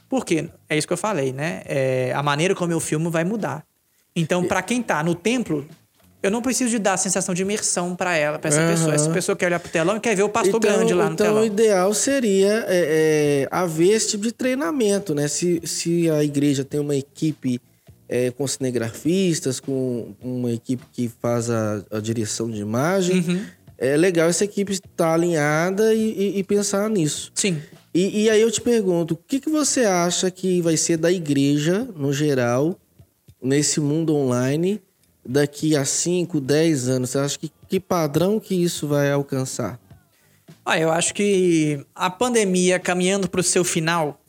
Por 0.09 0.25
quê? 0.25 0.49
É 0.69 0.77
isso 0.77 0.87
que 0.87 0.93
eu 0.93 0.97
falei, 0.99 1.33
né? 1.33 1.63
É, 1.67 2.13
a 2.15 2.23
maneira 2.23 2.55
como 2.55 2.73
eu 2.73 2.81
filmo 2.81 3.11
vai 3.11 3.25
mudar. 3.25 3.65
Então, 4.15 4.45
para 4.45 4.63
quem 4.63 4.83
tá 4.83 5.03
no 5.03 5.15
templo, 5.15 5.67
eu 6.23 6.31
não 6.31 6.41
preciso 6.41 6.71
de 6.71 6.79
dar 6.79 6.95
a 6.95 6.97
sensação 6.97 7.35
de 7.35 7.43
imersão 7.43 7.97
para 7.97 8.17
ela, 8.17 8.39
para 8.39 8.49
essa 8.49 8.63
uhum. 8.63 8.69
pessoa. 8.69 8.95
Essa 8.95 9.11
pessoa 9.11 9.37
quer 9.37 9.47
olhar 9.47 9.59
pro 9.61 9.71
telão 9.71 9.97
e 9.97 10.01
quer 10.01 10.15
ver 10.15 10.23
o 10.23 10.29
pastor 10.29 10.57
então, 10.57 10.73
grande 10.73 10.95
lá 10.95 11.07
no 11.07 11.13
então, 11.15 11.27
telão. 11.27 11.45
Então, 11.45 11.57
o 11.57 11.61
ideal 11.61 11.93
seria 11.93 12.65
é, 12.69 13.47
é, 13.47 13.49
haver 13.51 13.91
esse 13.91 14.11
tipo 14.11 14.23
de 14.25 14.33
treinamento, 14.33 15.15
né? 15.15 15.27
Se, 15.27 15.61
se 15.65 16.09
a 16.11 16.23
igreja 16.23 16.65
tem 16.65 16.79
uma 16.81 16.95
equipe 16.95 17.61
é, 18.09 18.31
com 18.31 18.47
cinegrafistas, 18.47 19.59
com 19.59 20.15
uma 20.23 20.53
equipe 20.53 20.85
que 20.93 21.11
faz 21.21 21.51
a, 21.51 21.83
a 21.91 22.01
direção 22.01 22.49
de 22.49 22.61
imagem. 22.61 23.19
Uhum. 23.19 23.45
É 23.77 23.97
legal 23.97 24.29
essa 24.29 24.45
equipe 24.45 24.73
estar 24.73 25.15
alinhada 25.15 25.93
e, 25.93 26.13
e- 26.13 26.39
e 26.39 26.45
pensar 26.45 26.89
nisso. 26.89 27.33
Sim. 27.35 27.61
E, 27.95 28.25
e 28.25 28.31
aí 28.31 28.41
eu 28.41 28.51
te 28.51 28.61
pergunto, 28.61 29.15
o 29.15 29.17
que, 29.17 29.39
que 29.39 29.49
você 29.49 29.85
acha 29.85 30.31
que 30.31 30.61
vai 30.61 30.77
ser 30.77 30.97
da 30.97 31.13
igreja, 31.13 31.89
no 31.97 32.13
geral, 32.13 32.77
nesse 33.41 33.81
mundo 33.81 34.15
online, 34.17 34.83
daqui 35.25 35.77
a 35.77 35.85
5, 35.85 36.41
10 36.41 36.89
anos? 36.89 37.11
Você 37.11 37.19
acha 37.19 37.39
que 37.39 37.53
que 37.75 37.81
padrão 37.81 38.39
que 38.39 38.55
isso 38.55 38.87
vai 38.87 39.11
alcançar? 39.11 39.81
Ah, 40.65 40.79
eu 40.79 40.93
acho 40.93 41.13
que 41.13 41.85
a 41.93 42.09
pandemia 42.09 42.79
caminhando 42.79 43.29
para 43.29 43.41
o 43.41 43.43
seu 43.43 43.65
final, 43.65 44.21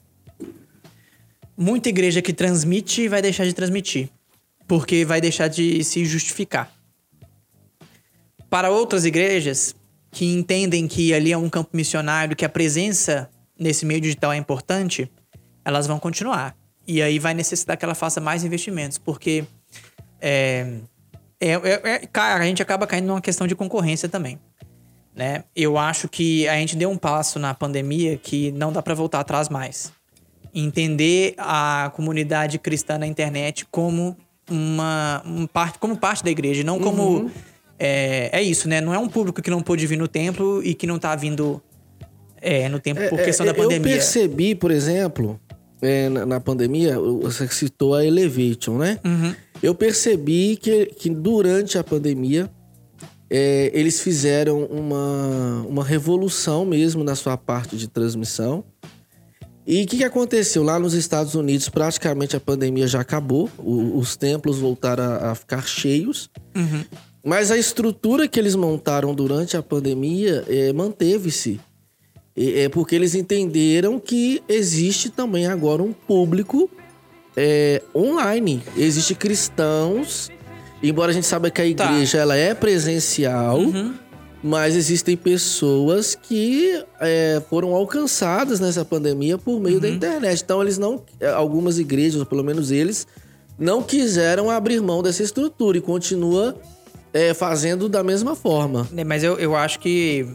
muita 1.56 1.89
igreja 1.89 2.23
que 2.23 2.34
transmite 2.34 3.08
vai 3.08 3.21
deixar 3.21 3.45
de 3.45 3.54
transmitir, 3.54 4.10
porque 4.67 5.06
vai 5.06 5.21
deixar 5.21 5.47
de 5.47 5.84
se 5.84 6.06
justificar. 6.06 6.73
Para 8.49 8.71
outras 8.71 9.06
igrejas 9.06 9.75
que 10.10 10.25
entendem 10.25 10.88
que 10.88 11.13
ali 11.13 11.32
é 11.32 11.38
um 11.38 11.47
campo 11.47 11.69
missionário, 11.73 12.36
que 12.36 12.45
a 12.45 12.49
presença 12.49 13.30
nesse 13.59 13.85
meio 13.85 14.01
digital 14.01 14.33
é 14.33 14.37
importante, 14.37 15.11
elas 15.63 15.87
vão 15.87 15.99
continuar. 15.99 16.55
E 16.87 17.01
aí 17.01 17.17
vai 17.19 17.33
necessitar 17.33 17.77
que 17.77 17.85
ela 17.85 17.95
faça 17.95 18.21
mais 18.21 18.43
investimentos, 18.43 18.97
porque 18.97 19.43
é, 20.21 20.79
é, 21.39 21.51
é- 21.51 21.81
é- 21.83 21.99
cara, 22.07 22.43
a 22.43 22.45
gente 22.45 22.61
acaba 22.61 22.85
caindo 22.85 23.07
numa 23.07 23.21
questão 23.21 23.47
de 23.47 23.55
concorrência 23.55 24.07
também 24.07 24.39
né? 25.15 25.45
Eu 25.55 25.77
acho 25.77 26.09
que 26.09 26.47
a 26.47 26.55
gente 26.57 26.75
deu 26.75 26.89
um 26.89 26.97
passo 26.97 27.39
na 27.39 27.53
pandemia 27.53 28.17
que 28.17 28.51
não 28.51 28.71
dá 28.71 28.81
para 28.81 28.93
voltar 28.93 29.21
atrás 29.21 29.47
mais. 29.47 29.91
Entender 30.53 31.33
a 31.37 31.91
comunidade 31.95 32.59
cristã 32.59 32.97
na 32.97 33.07
internet 33.07 33.65
como 33.71 34.17
uma, 34.49 35.23
um 35.25 35.47
parte, 35.47 35.79
como 35.79 35.95
parte 35.97 36.23
da 36.23 36.29
igreja, 36.29 36.63
não 36.63 36.79
como 36.79 37.31
é, 37.79 38.29
é 38.31 38.41
isso, 38.41 38.67
né? 38.67 38.81
Não 38.81 38.93
é 38.93 38.99
um 38.99 39.07
público 39.07 39.41
que 39.41 39.49
não 39.49 39.61
pôde 39.61 39.87
vir 39.87 39.97
no 39.97 40.07
templo 40.07 40.61
e 40.63 40.73
que 40.73 40.85
não 40.85 40.99
tá 40.99 41.15
vindo 41.15 41.61
é, 42.45 42.69
no 42.69 42.79
templo 42.79 43.08
por 43.10 43.19
É, 43.19 43.23
questão 43.23 43.45
é, 43.45 43.49
da 43.49 43.53
pandemia. 43.55 43.77
Eu 43.91 43.95
percebi, 43.97 44.55
por 44.55 44.71
exemplo, 44.71 45.39
é, 45.81 46.10
na, 46.10 46.25
na 46.25 46.39
pandemia, 46.39 46.97
você 46.99 47.47
citou 47.47 47.93
a 47.95 48.05
Elevation, 48.05 48.77
né? 48.77 48.99
Uhum. 49.03 49.34
Eu 49.63 49.73
percebi 49.73 50.58
que, 50.58 50.86
que 50.88 51.10
durante 51.10 51.77
a 51.77 51.84
pandemia 51.84 52.49
é, 53.29 53.71
eles 53.73 53.99
fizeram 54.01 54.63
uma, 54.65 55.65
uma 55.67 55.84
revolução 55.84 56.65
mesmo 56.65 57.03
na 57.03 57.15
sua 57.15 57.36
parte 57.38 57.75
de 57.75 57.88
transmissão. 57.88 58.63
E 59.67 59.84
o 59.84 59.88
que, 59.88 59.97
que 59.97 60.03
aconteceu? 60.03 60.62
Lá 60.62 60.77
nos 60.77 60.93
Estados 60.93 61.34
Unidos, 61.34 61.67
praticamente 61.69 62.36
a 62.36 62.39
pandemia 62.39 62.86
já 62.86 63.01
acabou, 63.01 63.49
o- 63.58 63.97
os 63.97 64.15
templos 64.15 64.60
voltaram 64.60 65.03
a, 65.03 65.31
a 65.31 65.36
ficar 65.36 65.65
cheios. 65.67 66.29
Uhum. 66.55 66.84
Mas 67.25 67.49
a 67.49 67.58
estrutura 67.58 68.27
que 68.27 68.39
eles 68.39 68.53
montaram 68.53 69.15
durante 69.15 69.58
a 69.58 69.63
pandemia 69.63 70.43
é, 70.47 70.71
manteve-se. 70.71 71.60
É 72.38 72.63
é 72.63 72.69
porque 72.69 72.95
eles 72.95 73.15
entenderam 73.15 74.00
que 74.00 74.43
existe 74.48 75.10
também 75.10 75.48
agora 75.48 75.82
um 75.82 75.93
público 75.93 76.69
é, 77.36 77.82
online. 77.95 78.62
Existem 78.78 79.15
cristãos, 79.15 80.30
embora 80.84 81.12
a 81.12 81.13
gente 81.13 81.26
saiba 81.28 81.50
que 81.50 81.62
a 81.62 81.76
Tá. 81.76 81.91
igreja 81.91 82.17
ela 82.17 82.36
é 82.36 82.54
presencial, 82.54 83.60
Uhum. 83.60 83.93
mas 84.43 84.76
existem 84.76 85.15
pessoas 85.17 86.13
que 86.15 86.84
é, 87.00 87.41
foram 87.50 87.74
alcançadas 87.74 88.60
nessa 88.60 88.84
pandemia 88.86 89.38
por 89.38 89.60
meio 89.60 89.76
Uhum. 89.76 89.82
da 89.82 89.89
internet. 89.89 90.41
Então 90.43 90.62
eles 90.62 90.78
não, 90.78 91.02
algumas 91.36 91.80
igrejas, 91.80 92.19
ou 92.19 92.26
pelo 92.26 92.43
menos 92.43 92.69
eles, 92.71 93.08
não 93.58 93.82
quiseram 93.82 94.50
abrir 94.50 94.82
mão 94.82 95.02
dessa 95.02 95.24
estrutura 95.24 95.78
e 95.78 95.82
continua 95.82 96.56
é, 97.13 97.34
fazendo 97.34 97.88
da 97.88 98.04
mesma 98.04 98.36
forma. 98.36 98.86
É, 98.95 99.04
Mas 99.06 99.24
eu, 99.24 99.38
eu 99.39 99.56
acho 99.56 99.80
que 99.80 100.28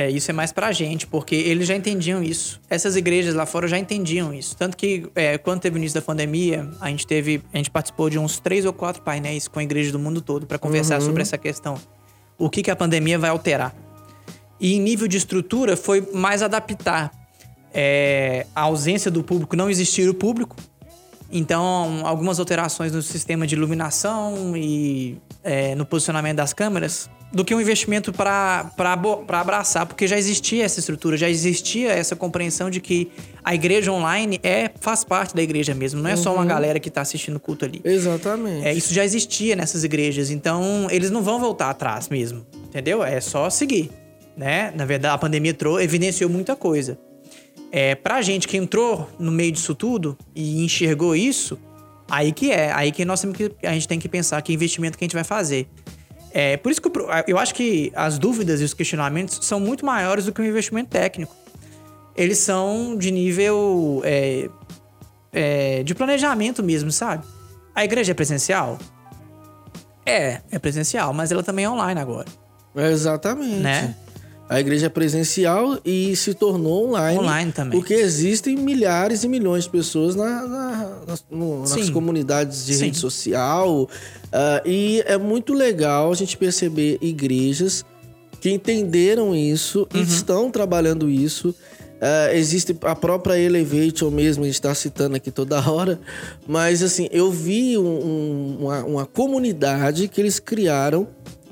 é, 0.00 0.10
isso 0.10 0.30
é 0.30 0.34
mais 0.34 0.50
pra 0.50 0.72
gente, 0.72 1.06
porque 1.06 1.34
eles 1.34 1.68
já 1.68 1.76
entendiam 1.76 2.22
isso. 2.22 2.58
Essas 2.70 2.96
igrejas 2.96 3.34
lá 3.34 3.44
fora 3.44 3.68
já 3.68 3.78
entendiam 3.78 4.32
isso. 4.32 4.56
Tanto 4.56 4.74
que, 4.74 5.06
é, 5.14 5.36
quando 5.36 5.60
teve 5.60 5.76
o 5.76 5.78
início 5.78 6.00
da 6.00 6.04
pandemia, 6.04 6.70
a 6.80 6.88
gente 6.88 7.06
teve. 7.06 7.42
A 7.52 7.58
gente 7.58 7.70
participou 7.70 8.08
de 8.08 8.18
uns 8.18 8.40
três 8.40 8.64
ou 8.64 8.72
quatro 8.72 9.02
painéis 9.02 9.46
com 9.46 9.58
a 9.58 9.62
igreja 9.62 9.92
do 9.92 9.98
mundo 9.98 10.22
todo 10.22 10.46
pra 10.46 10.58
conversar 10.58 11.02
sobre 11.02 11.20
essa 11.20 11.36
questão. 11.36 11.78
O 12.38 12.48
que, 12.48 12.62
que 12.62 12.70
a 12.70 12.76
pandemia 12.76 13.18
vai 13.18 13.28
alterar. 13.28 13.74
E 14.58 14.74
em 14.74 14.80
nível 14.80 15.06
de 15.06 15.18
estrutura, 15.18 15.76
foi 15.76 16.08
mais 16.14 16.42
adaptar 16.42 17.12
é, 17.74 18.46
a 18.54 18.62
ausência 18.62 19.10
do 19.10 19.22
público, 19.22 19.54
não 19.54 19.68
existir 19.68 20.08
o 20.08 20.14
público. 20.14 20.56
Então, 21.30 22.06
algumas 22.06 22.40
alterações 22.40 22.92
no 22.92 23.02
sistema 23.02 23.46
de 23.46 23.54
iluminação 23.54 24.56
e 24.56 25.18
é, 25.42 25.74
no 25.74 25.86
posicionamento 25.86 26.36
das 26.36 26.52
câmeras, 26.52 27.08
do 27.32 27.44
que 27.44 27.54
um 27.54 27.60
investimento 27.60 28.12
para 28.12 28.72
abraçar, 29.28 29.86
porque 29.86 30.06
já 30.06 30.18
existia 30.18 30.64
essa 30.64 30.80
estrutura, 30.80 31.16
já 31.16 31.28
existia 31.28 31.92
essa 31.92 32.16
compreensão 32.16 32.68
de 32.68 32.80
que 32.80 33.10
a 33.44 33.54
igreja 33.54 33.92
online 33.92 34.40
é 34.42 34.70
faz 34.80 35.04
parte 35.04 35.34
da 35.34 35.42
igreja 35.42 35.74
mesmo, 35.74 36.02
não 36.02 36.10
é 36.10 36.16
só 36.16 36.34
uma 36.34 36.44
galera 36.44 36.80
que 36.80 36.88
está 36.88 37.00
assistindo 37.00 37.36
o 37.36 37.40
culto 37.40 37.64
ali. 37.64 37.80
Exatamente. 37.84 38.66
É, 38.66 38.74
isso 38.74 38.92
já 38.92 39.04
existia 39.04 39.54
nessas 39.54 39.84
igrejas, 39.84 40.30
então 40.30 40.88
eles 40.90 41.10
não 41.10 41.22
vão 41.22 41.38
voltar 41.38 41.70
atrás 41.70 42.08
mesmo, 42.08 42.44
entendeu? 42.64 43.04
É 43.04 43.20
só 43.20 43.48
seguir, 43.48 43.90
né? 44.36 44.72
Na 44.74 44.84
verdade, 44.84 45.14
a 45.14 45.18
pandemia 45.18 45.54
trou 45.54 45.80
evidenciou 45.80 46.28
muita 46.28 46.56
coisa. 46.56 46.98
É, 47.72 47.94
pra 47.94 48.20
gente 48.20 48.48
que 48.48 48.56
entrou 48.56 49.08
no 49.16 49.30
meio 49.30 49.52
disso 49.52 49.76
tudo 49.76 50.18
e 50.34 50.64
enxergou 50.64 51.14
isso, 51.14 51.56
aí 52.10 52.32
que 52.32 52.50
é, 52.50 52.72
aí 52.72 52.92
que 52.92 53.04
nós 53.04 53.20
temos 53.20 53.36
que 53.36 53.54
a 53.62 53.72
gente 53.72 53.86
tem 53.88 53.98
que 53.98 54.08
pensar 54.08 54.42
que 54.42 54.52
investimento 54.52 54.98
que 54.98 55.04
a 55.04 55.06
gente 55.06 55.14
vai 55.14 55.24
fazer. 55.24 55.68
É, 56.32 56.56
por 56.56 56.70
isso 56.70 56.80
que 56.80 56.88
eu, 56.88 56.92
eu 57.26 57.38
acho 57.38 57.54
que 57.54 57.92
as 57.94 58.18
dúvidas 58.18 58.60
e 58.60 58.64
os 58.64 58.74
questionamentos 58.74 59.38
são 59.42 59.58
muito 59.58 59.84
maiores 59.84 60.26
do 60.26 60.32
que 60.32 60.40
o 60.40 60.44
investimento 60.44 60.90
técnico. 60.90 61.34
Eles 62.16 62.38
são 62.38 62.96
de 62.96 63.10
nível 63.10 64.02
é, 64.04 64.48
é, 65.32 65.82
de 65.82 65.94
planejamento 65.94 66.62
mesmo, 66.62 66.90
sabe? 66.90 67.24
A 67.74 67.84
igreja 67.84 68.12
é 68.12 68.14
presencial? 68.14 68.78
É, 70.04 70.40
é 70.50 70.58
presencial, 70.58 71.12
mas 71.12 71.30
ela 71.30 71.42
também 71.42 71.64
é 71.64 71.70
online 71.70 72.00
agora, 72.00 72.26
Exatamente. 72.74 73.60
né? 73.60 73.94
A 74.50 74.58
igreja 74.58 74.86
é 74.86 74.88
presencial 74.88 75.78
e 75.84 76.16
se 76.16 76.34
tornou 76.34 76.88
online. 76.88 77.18
Online 77.20 77.52
também. 77.52 77.78
Porque 77.78 77.94
existem 77.94 78.56
milhares 78.56 79.22
e 79.22 79.28
milhões 79.28 79.64
de 79.64 79.70
pessoas 79.70 80.16
na- 80.16 80.44
na- 80.46 80.98
nas, 81.06 81.24
no- 81.30 81.60
nas 81.60 81.88
comunidades 81.90 82.66
de 82.66 82.74
Sim. 82.74 82.84
rede 82.86 82.98
social. 82.98 83.88
ah, 84.32 84.60
e 84.66 85.02
é 85.06 85.16
muito 85.16 85.52
legal 85.54 86.10
a 86.10 86.14
gente 86.16 86.36
perceber 86.36 86.98
igrejas 87.00 87.84
que 88.40 88.50
entenderam 88.50 89.34
isso 89.36 89.86
Uhum. 89.94 90.00
e 90.00 90.02
estão 90.02 90.50
trabalhando 90.50 91.08
isso. 91.08 91.54
Ah, 92.00 92.34
existe 92.34 92.76
a 92.82 92.96
própria 92.96 93.38
Elevation 93.38 94.10
mesmo, 94.10 94.42
a 94.42 94.46
gente 94.46 94.54
está 94.54 94.74
citando 94.74 95.14
aqui 95.14 95.30
toda 95.30 95.56
hora. 95.70 96.00
Mas 96.48 96.82
assim, 96.82 97.08
eu 97.12 97.30
vi 97.30 97.78
um- 97.78 97.82
um- 97.84 98.56
uma, 98.62 98.84
uma 98.84 99.06
comunidade 99.06 100.08
que 100.08 100.20
eles 100.20 100.40
criaram 100.40 101.06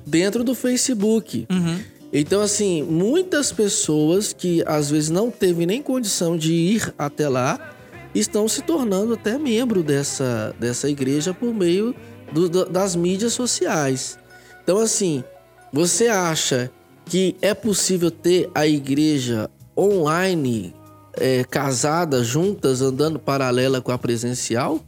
dentro 0.07 0.43
do 0.43 0.55
Facebook. 0.55 1.47
Uhum. 1.51 1.79
Então, 2.13 2.41
assim, 2.41 2.83
muitas 2.83 3.53
pessoas 3.53 4.33
que 4.33 4.63
às 4.67 4.91
vezes 4.91 5.11
não 5.11 5.31
teve 5.31 5.67
nem 5.67 5.83
condição 5.83 6.37
de 6.37 6.53
ir 6.53 6.95
até 6.99 7.29
lá 7.29 7.75
estão 8.15 8.49
se 8.49 8.63
tornando 8.63 9.13
até 9.15 9.37
membro 9.39 9.83
dessa, 9.83 10.55
dessa 10.59 10.89
igreja 10.89 11.35
por 11.35 11.53
meio 11.53 11.95
do- 12.33 12.65
das 12.67 12.97
mídias 12.97 13.35
sociais. 13.35 14.19
Então, 14.63 14.79
assim, 14.79 15.23
você 15.73 16.09
acha 16.09 16.71
que 17.05 17.37
é 17.43 17.53
possível 17.53 18.11
ter 18.11 18.51
a 18.55 18.67
igreja 18.67 19.51
online 19.77 20.75
é, 21.21 21.43
casada, 21.45 22.23
juntas, 22.23 22.81
andando 22.81 23.19
paralela 23.19 23.81
com 23.81 23.91
a 23.93 23.99
presencial? 23.99 24.81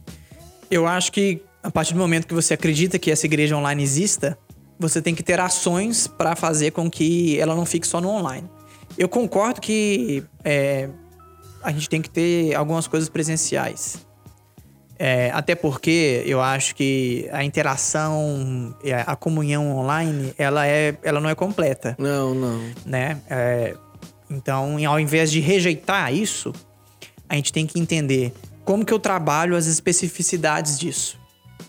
Eu 0.69 0.87
acho 0.87 1.11
que 1.11 1.41
a 1.61 1.69
partir 1.69 1.93
do 1.93 1.99
momento 1.99 2.25
que 2.25 2.33
você 2.33 2.53
acredita 2.53 2.97
que 2.97 3.11
essa 3.11 3.25
igreja 3.25 3.55
online 3.57 3.83
exista, 3.83 4.37
você 4.81 5.01
tem 5.01 5.13
que 5.13 5.21
ter 5.21 5.39
ações 5.39 6.07
para 6.07 6.35
fazer 6.35 6.71
com 6.71 6.89
que 6.89 7.39
ela 7.39 7.55
não 7.55 7.65
fique 7.65 7.85
só 7.85 8.01
no 8.01 8.09
online. 8.09 8.49
Eu 8.97 9.07
concordo 9.07 9.61
que 9.61 10.23
é, 10.43 10.89
a 11.63 11.71
gente 11.71 11.87
tem 11.87 12.01
que 12.01 12.09
ter 12.09 12.55
algumas 12.55 12.87
coisas 12.87 13.07
presenciais. 13.07 14.05
É, 14.97 15.31
até 15.33 15.55
porque 15.55 16.23
eu 16.25 16.41
acho 16.41 16.75
que 16.75 17.27
a 17.31 17.43
interação, 17.43 18.75
e 18.83 18.93
a 18.93 19.15
comunhão 19.15 19.75
online, 19.77 20.33
ela, 20.37 20.67
é, 20.67 20.95
ela 21.01 21.19
não 21.19 21.27
é 21.27 21.33
completa 21.33 21.95
Não, 21.97 22.35
não. 22.35 22.61
né? 22.85 23.19
É, 23.27 23.75
então, 24.29 24.77
ao 24.87 24.99
invés 24.99 25.31
de 25.31 25.39
rejeitar 25.39 26.13
isso, 26.13 26.53
a 27.27 27.35
gente 27.35 27.51
tem 27.51 27.65
que 27.65 27.79
entender 27.79 28.31
como 28.63 28.85
que 28.85 28.93
eu 28.93 28.99
trabalho 28.99 29.55
as 29.55 29.65
especificidades 29.65 30.77
disso, 30.77 31.19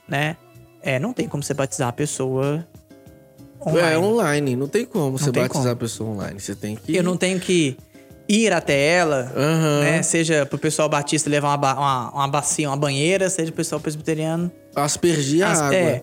né? 0.07 0.37
É, 0.83 0.99
não 0.99 1.13
tem 1.13 1.27
como 1.27 1.43
você 1.43 1.55
batizar 1.55 1.89
a 1.89 1.93
pessoa 1.93 2.67
online. 3.67 3.95
É 3.95 3.99
online, 3.99 4.57
não 4.57 4.69
tem 4.69 4.85
como 4.85 5.19
você 5.19 5.31
tem 5.31 5.43
batizar 5.43 5.63
como. 5.63 5.73
a 5.73 5.77
pessoa 5.77 6.11
online. 6.11 6.41
Você 6.41 6.55
tem 6.55 6.77
que. 6.77 6.95
Eu 6.97 7.03
não 7.03 7.17
tenho 7.17 7.39
que 7.41 7.77
ir 8.29 8.53
até 8.53 8.79
ela, 8.95 9.33
Aham. 9.37 9.81
né? 9.81 10.03
Seja 10.03 10.47
pro 10.47 10.59
pessoal 10.59 10.89
batista 10.89 11.29
levar 11.29 11.49
uma, 11.49 11.57
ba- 11.57 11.75
uma, 11.75 12.11
uma 12.13 12.29
bacia, 12.29 12.69
uma 12.69 12.77
banheira, 12.77 13.29
seja 13.29 13.51
pro 13.51 13.57
pessoal 13.57 13.81
presbiteriano 13.81 14.51
Aspergir 14.75 15.45
a 15.47 15.51
As- 15.53 15.61
água. 15.61 15.75
É, 15.77 16.03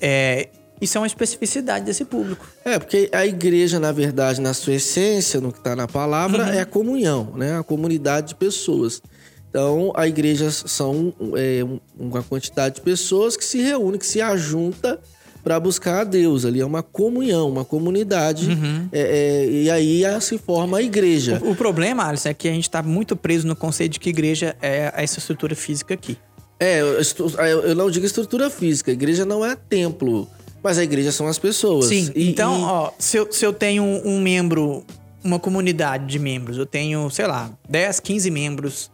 é, 0.00 0.48
isso 0.80 0.98
é 0.98 1.00
uma 1.00 1.06
especificidade 1.06 1.84
desse 1.84 2.04
público. 2.04 2.44
É, 2.64 2.78
porque 2.78 3.08
a 3.12 3.24
igreja, 3.24 3.78
na 3.78 3.92
verdade, 3.92 4.40
na 4.40 4.52
sua 4.52 4.74
essência, 4.74 5.40
no 5.40 5.52
que 5.52 5.58
está 5.58 5.76
na 5.76 5.86
palavra, 5.86 6.44
Uhum. 6.44 6.52
é 6.52 6.60
a 6.60 6.66
comunhão, 6.66 7.32
né? 7.36 7.56
A 7.58 7.62
comunidade 7.62 8.28
de 8.28 8.34
pessoas. 8.34 9.00
Então, 9.48 9.92
a 9.94 10.08
igreja 10.08 10.50
são 10.50 11.12
é, 11.36 11.62
um- 11.62 11.78
uma 11.96 12.22
quantidade 12.22 12.76
de 12.76 12.80
pessoas 12.80 13.36
que 13.36 13.44
se 13.44 13.60
reúne, 13.60 13.98
que 13.98 14.06
se 14.06 14.20
ajunta 14.20 14.98
para 15.42 15.58
buscar 15.58 16.00
a 16.00 16.04
Deus. 16.04 16.44
Ali 16.44 16.60
é 16.60 16.64
uma 16.66 16.82
comunhão, 16.82 17.48
uma 17.48 17.64
comunidade. 17.64 18.48
Uhum. 18.48 18.88
É, 18.92 19.00
é, 19.00 19.50
e 19.50 19.70
aí 19.70 20.02
se 20.20 20.38
forma 20.38 20.78
a 20.78 20.82
igreja. 20.82 21.40
O, 21.44 21.50
o 21.50 21.56
problema, 21.56 22.04
Alisson, 22.06 22.28
é 22.28 22.34
que 22.34 22.48
a 22.48 22.52
gente 22.52 22.64
está 22.64 22.82
muito 22.82 23.16
preso 23.16 23.46
no 23.46 23.56
conceito 23.56 23.92
de 23.92 24.00
que 24.00 24.10
igreja 24.10 24.56
é 24.62 24.92
essa 24.96 25.18
estrutura 25.18 25.54
física 25.54 25.94
aqui. 25.94 26.16
É, 26.60 26.80
eu 26.80 27.60
eu 27.62 27.74
não 27.74 27.90
digo 27.90 28.06
estrutura 28.06 28.48
física. 28.48 28.90
A 28.90 28.94
igreja 28.94 29.24
não 29.24 29.44
é 29.44 29.56
templo, 29.56 30.28
mas 30.62 30.78
a 30.78 30.84
igreja 30.84 31.10
são 31.10 31.26
as 31.26 31.38
pessoas. 31.38 31.86
Sim, 31.86 32.10
E- 32.14 32.30
então, 32.30 32.60
e- 32.60 32.64
ó, 32.64 32.90
se 32.98 33.16
eu, 33.16 33.32
se 33.32 33.44
eu 33.44 33.52
tenho 33.52 33.82
um 33.82 34.20
membro, 34.20 34.84
uma 35.24 35.40
comunidade 35.40 36.06
de 36.06 36.18
membros, 36.20 36.56
eu 36.56 36.66
tenho, 36.66 37.10
sei 37.10 37.26
lá, 37.26 37.50
10, 37.68 37.98
15 37.98 38.30
membros 38.30 38.90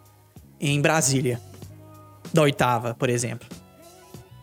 em 0.58 0.80
Brasília, 0.80 1.40
da 2.32 2.40
oitava, 2.42 2.94
por 2.94 3.10
exemplo. 3.10 3.46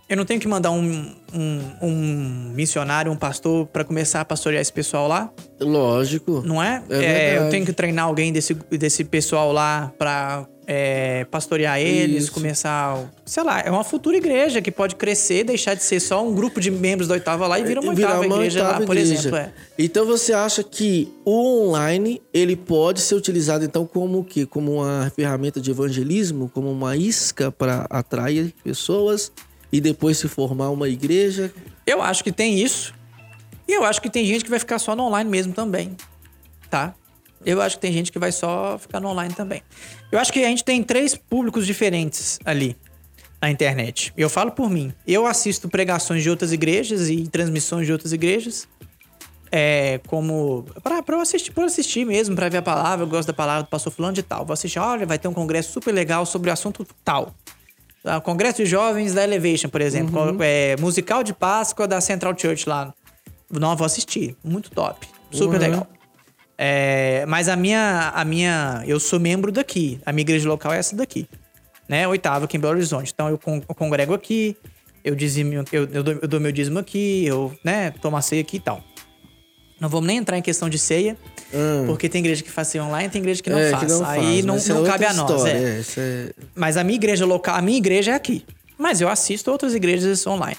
Eu 0.08 0.16
não 0.16 0.26
tenho 0.26 0.40
que 0.40 0.48
mandar 0.48 0.70
um, 0.70 1.16
um, 1.34 1.62
um 1.82 2.52
missionário, 2.54 3.12
um 3.12 3.16
pastor, 3.16 3.66
para 3.66 3.84
começar 3.84 4.22
a 4.22 4.26
pastorear 4.26 4.62
esse 4.62 4.72
pessoal 4.72 5.08
lá, 5.08 5.32
Lógico. 5.60 6.44
não 6.46 6.62
é? 6.62 6.84
É 6.90 6.96
eu 6.96 7.00
verdade. 7.00 7.52
tenho 7.52 7.66
que 7.66 7.74
treinar 7.74 8.06
alguém 8.06 8.32
desse, 8.32 8.54
desse 8.54 9.04
pessoal 9.04 9.52
lá 9.52 9.92
pra 9.98 10.48
é, 10.68 11.26
pastorear 11.26 11.80
eles, 11.80 12.26
Isso. 12.26 12.32
começar. 12.32 13.12
Sei 13.26 13.42
lá, 13.42 13.62
é 13.62 13.72
uma 13.72 13.84
futura 13.84 14.18
igreja 14.18 14.62
que 14.62 14.72
pode 14.72 14.96
crescer, 14.96 15.44
deixar 15.44 15.74
de 15.74 15.84
ser 15.84 16.00
só 16.00 16.24
um 16.24 16.34
grupo 16.34 16.60
de 16.60 16.70
membros 16.70 17.08
da 17.08 17.16
oitava 17.16 17.48
lá 17.48 17.60
e 17.60 17.64
virar 17.64 17.82
uma 17.82 17.96
virar 17.96 18.20
oitava 18.20 18.28
uma 18.28 18.36
igreja 18.36 18.60
lá, 18.62 18.68
oitava 18.70 18.86
por 18.86 18.96
igreja. 18.98 19.14
exemplo. 19.16 19.38
É. 19.38 19.54
Então 19.78 20.06
você 20.06 20.34
acha 20.34 20.64
que 20.64 21.12
o 21.24 21.68
online 21.68 22.22
ele 22.32 22.56
pode 22.56 23.02
ser 23.02 23.16
utilizado 23.16 23.66
então 23.66 23.88
como 23.88 24.20
o 24.20 24.24
quê? 24.24 24.46
Como 24.46 24.74
uma 24.74 25.12
ferramenta 25.16 25.60
de 25.60 25.72
evangelismo, 25.72 26.50
como 26.54 26.72
uma 26.72 26.96
isca 26.96 27.52
para 27.52 27.88
atrair 27.90 28.54
pessoas 28.64 29.32
e 29.76 29.82
depois 29.82 30.18
se 30.18 30.30
formar 30.30 30.70
uma 30.70 30.88
igreja? 30.88 31.54
Eu 31.86 32.02
acho 32.02 32.24
que 32.24 32.32
tem 32.32 32.58
isso. 32.60 32.94
E 33.68 33.74
eu 33.74 33.84
acho 33.84 34.02
que 34.02 34.10
tem 34.10 34.26
gente 34.26 34.46
que 34.46 34.50
vai 34.50 34.58
ficar 34.58 34.80
só 34.80 34.96
no 34.96 35.04
online 35.04 35.30
mesmo 35.30 35.52
também. 35.52 35.98
Tá? 36.70 36.96
Eu 37.46 37.62
acho 37.62 37.76
que 37.76 37.82
tem 37.82 37.92
gente 37.92 38.10
que 38.10 38.18
vai 38.18 38.32
só 38.32 38.78
ficar 38.78 39.02
no 39.02 39.10
online 39.10 39.34
também. 39.34 39.62
Eu 40.10 40.18
acho 40.18 40.32
que 40.32 40.40
a 40.40 40.48
gente 40.48 40.64
tem 40.64 40.82
três 40.82 41.14
públicos 41.14 41.66
diferentes 41.66 42.40
ali 42.46 42.78
na 43.42 43.52
internet. 43.52 44.14
Eu 44.16 44.30
falo 44.30 44.52
por 44.52 44.70
mim. 44.70 44.94
Eu 45.06 45.28
assisto 45.28 45.68
pregações 45.68 46.24
de 46.24 46.30
outras 46.30 46.54
igrejas 46.54 47.10
e 47.10 47.28
transmissões 47.28 47.86
de 47.86 47.92
outras 47.92 48.14
igrejas. 48.14 48.70
É, 49.52 50.00
como. 50.08 50.66
Pra, 50.82 51.04
pra 51.04 51.18
eu 51.18 51.22
assistir, 51.22 51.52
por 51.52 51.66
assistir 51.66 52.06
mesmo, 52.06 52.34
pra 52.34 52.48
ver 52.48 52.58
a 52.58 52.62
palavra. 52.62 53.04
Eu 53.04 53.10
gosto 53.10 53.28
da 53.28 53.34
palavra 53.34 53.64
do 53.64 53.70
pastor 53.70 53.92
fulano 53.92 54.14
de 54.14 54.24
tal. 54.24 54.46
Vou 54.46 54.54
assistir, 54.54 54.80
olha, 54.80 55.06
vai 55.06 55.20
ter 55.20 55.28
um 55.28 55.34
congresso 55.34 55.74
super 55.74 55.92
legal 55.92 56.26
sobre 56.26 56.50
o 56.50 56.54
assunto 56.54 56.88
tal. 57.04 57.36
Ah, 58.06 58.22
Congresso 58.22 58.58
de 58.58 58.66
Jovens 58.68 59.14
da 59.14 59.24
Elevation, 59.24 59.68
por 59.70 59.82
exemplo. 59.82 60.20
Uhum. 60.32 60.38
É, 60.42 60.76
musical 60.80 61.24
de 61.24 61.34
Páscoa 61.34 61.88
da 61.88 62.00
Central 62.00 62.38
Church 62.38 62.68
lá. 62.70 62.94
Não, 63.52 63.76
vou 63.76 63.86
assistir. 63.86 64.36
Muito 64.44 64.70
top. 64.72 65.08
Super 65.32 65.56
Uhum. 65.56 65.60
legal. 65.62 65.88
É, 66.58 67.26
mas 67.28 67.50
a 67.50 67.56
minha, 67.56 68.12
a 68.16 68.24
minha. 68.24 68.84
Eu 68.88 69.00
sou 69.00 69.20
membro 69.20 69.52
daqui. 69.52 70.00
A 70.06 70.12
minha 70.12 70.22
igreja 70.22 70.48
local 70.48 70.72
é 70.74 70.78
essa 70.78 70.96
daqui. 70.96 71.28
Né? 71.90 72.08
Oitava 72.08 72.46
aqui 72.46 72.58
em 72.58 72.60
Belo 72.60 72.74
Horizonte. 72.74 73.12
Então 73.14 73.28
eu, 73.30 73.38
con- 73.38 73.62
eu 73.68 73.76
congrego 73.76 74.14
aqui. 74.14 74.56
Eu, 75.04 75.14
dizimo, 75.16 75.54
eu, 75.54 75.66
eu, 75.72 76.04
dou, 76.04 76.14
eu 76.22 76.28
dou 76.28 76.40
meu 76.40 76.52
dízimo 76.52 76.80
aqui. 76.80 77.26
Eu 77.26 77.54
né, 77.64 77.92
tomo 78.02 78.18
a 78.18 78.22
ceia 78.22 78.42
aqui 78.42 78.58
e 78.58 78.60
tal. 78.60 78.84
Não 79.80 79.90
vamos 79.90 80.08
nem 80.08 80.18
entrar 80.18 80.38
em 80.38 80.42
questão 80.42 80.70
de 80.70 80.80
ceia. 80.80 81.18
Hum. 81.54 81.84
Porque 81.86 82.10
tem 82.10 82.20
igreja 82.20 82.44
que 82.44 82.52
faz 82.52 82.68
ceia 82.70 82.84
online 82.84 83.08
tem 83.10 83.22
igreja 83.22 83.42
que 83.42 83.50
não 83.50 83.58
é, 83.60 83.70
faz. 83.72 83.84
que 83.84 83.90
não 83.92 84.06
Aí 84.06 84.22
faz, 84.22 84.46
não, 84.46 84.56
é 84.58 84.62
não 84.68 84.78
outra 84.78 84.92
cabe 84.94 85.06
a 85.06 85.14
nós. 85.14 85.32
história, 85.32 85.52
é. 85.58 85.82
é, 85.98 86.02
é- 86.02 86.30
Mas 86.56 86.76
a 86.78 86.84
minha 86.84 86.96
igreja 86.96 87.26
local, 87.26 87.56
a 87.56 87.62
minha 87.62 87.78
igreja 87.78 88.12
é 88.12 88.16
aqui. 88.16 88.44
Mas 88.78 89.00
eu 89.00 89.08
assisto 89.08 89.50
outras 89.52 89.74
igrejas 89.74 90.26
online. 90.28 90.58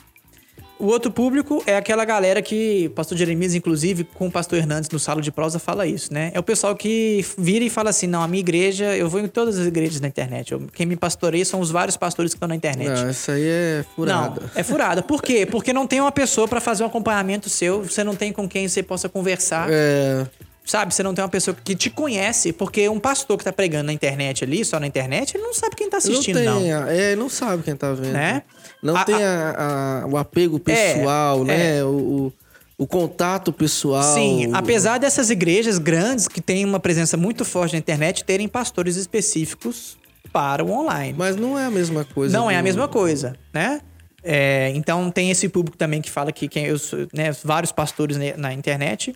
O 0.78 0.86
outro 0.88 1.10
público 1.10 1.62
é 1.66 1.74
aquela 1.74 2.04
galera 2.04 2.42
que 2.42 2.90
pastor 2.94 3.16
Jeremias, 3.16 3.54
inclusive, 3.54 4.04
com 4.04 4.26
o 4.26 4.30
pastor 4.30 4.58
Hernandes 4.58 4.90
no 4.90 4.98
Salo 4.98 5.22
de 5.22 5.32
Prosa, 5.32 5.58
fala 5.58 5.86
isso, 5.86 6.12
né? 6.12 6.30
É 6.34 6.38
o 6.38 6.42
pessoal 6.42 6.76
que 6.76 7.24
vira 7.38 7.64
e 7.64 7.70
fala 7.70 7.88
assim: 7.88 8.06
não, 8.06 8.22
a 8.22 8.28
minha 8.28 8.40
igreja, 8.40 8.94
eu 8.94 9.08
vou 9.08 9.18
em 9.20 9.26
todas 9.26 9.58
as 9.58 9.66
igrejas 9.66 10.02
na 10.02 10.08
internet. 10.08 10.52
Eu- 10.52 10.60
quem 10.74 10.84
me 10.84 10.94
pastoreia 10.94 11.46
são 11.46 11.60
os 11.60 11.70
vários 11.70 11.96
pastores 11.96 12.32
que 12.32 12.36
estão 12.36 12.46
na 12.48 12.54
internet. 12.54 12.88
Não, 12.90 13.08
isso 13.10 13.30
aí 13.30 13.42
é 13.46 13.84
furada. 13.96 14.40
Não, 14.42 14.50
é 14.54 14.62
furada. 14.62 15.02
Por 15.02 15.22
quê? 15.22 15.46
Porque 15.46 15.72
não 15.72 15.86
tem 15.86 15.98
uma 15.98 16.12
pessoa 16.12 16.46
pra 16.46 16.60
fazer 16.60 16.82
um 16.82 16.86
acompanhamento 16.88 17.48
seu, 17.48 17.82
você 17.82 18.04
não 18.04 18.14
tem 18.14 18.30
com 18.30 18.46
quem 18.46 18.68
você 18.68 18.82
possa 18.82 19.08
conversar. 19.08 19.68
É, 19.70 20.26
Sabe, 20.66 20.92
você 20.92 21.02
não 21.02 21.14
tem 21.14 21.22
uma 21.22 21.30
pessoa 21.30 21.56
que 21.64 21.76
te 21.76 21.88
conhece, 21.88 22.52
porque 22.52 22.88
um 22.88 22.98
pastor 22.98 23.38
que 23.38 23.44
tá 23.44 23.52
pregando 23.52 23.84
na 23.84 23.92
internet 23.92 24.42
ali, 24.42 24.64
só 24.64 24.80
na 24.80 24.86
internet, 24.88 25.36
ele 25.36 25.44
não 25.44 25.54
sabe 25.54 25.76
quem 25.76 25.88
tá 25.88 25.98
assistindo, 25.98 26.40
não 26.40 26.54
não. 26.54 26.60
tem, 26.60 26.72
a- 26.72 26.92
é, 26.92 27.14
não 27.16 27.28
sabe 27.28 27.62
quem 27.62 27.76
tá 27.76 27.92
vendo. 27.92 28.12
Né? 28.12 28.42
Não 28.82 28.96
A- 28.96 29.04
tem 29.04 29.14
a- 29.14 30.02
a- 30.02 30.06
o 30.08 30.16
apego 30.16 30.58
pessoal, 30.58 31.42
É, 31.42 31.44
né? 31.44 31.84
O, 31.84 31.88
o, 31.88 32.32
o 32.78 32.86
contato 32.86 33.52
pessoal. 33.52 34.02
Sim, 34.14 34.50
apesar 34.52 34.98
dessas 34.98 35.30
igrejas 35.30 35.78
grandes 35.78 36.26
que 36.26 36.40
têm 36.40 36.64
uma 36.64 36.80
presença 36.80 37.16
muito 37.16 37.44
forte 37.44 37.74
na 37.74 37.78
internet 37.78 38.24
terem 38.24 38.48
pastores 38.48 38.96
específicos 38.96 39.96
para 40.32 40.64
o 40.64 40.70
online. 40.72 41.14
Mas 41.16 41.36
não 41.36 41.56
é 41.56 41.64
a 41.64 41.70
mesma 41.70 42.04
coisa. 42.04 42.36
não 42.36 42.50
é 42.50 42.56
a 42.56 42.60
do- 42.60 42.64
mesma 42.64 42.88
coisa, 42.88 43.36
né? 43.54 43.80
É, 44.28 44.72
então 44.74 45.08
tem 45.12 45.30
esse 45.30 45.48
público 45.48 45.76
também 45.76 46.02
que 46.02 46.10
fala 46.10 46.32
que 46.32 46.48
quem 46.48 46.64
eu 46.66 46.76
sou, 46.80 47.06
né, 47.14 47.30
vários 47.44 47.70
pastores 47.70 48.18
na 48.36 48.52
internet. 48.52 49.14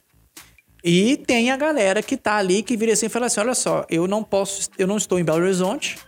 E 0.82 1.16
tem 1.18 1.50
a 1.50 1.56
galera 1.56 2.02
que 2.02 2.16
tá 2.16 2.36
ali 2.36 2.62
que 2.62 2.76
vira 2.76 2.92
assim 2.92 3.06
e 3.06 3.08
fala 3.10 3.26
assim: 3.26 3.40
olha 3.40 3.54
só, 3.54 3.84
eu 3.90 4.06
não 4.08 4.22
posso, 4.22 4.68
eu 4.78 4.86
não 4.86 4.96
estou 4.96 5.18
em 5.18 5.24
Belo 5.24 5.42
Horizonte, 5.42 5.98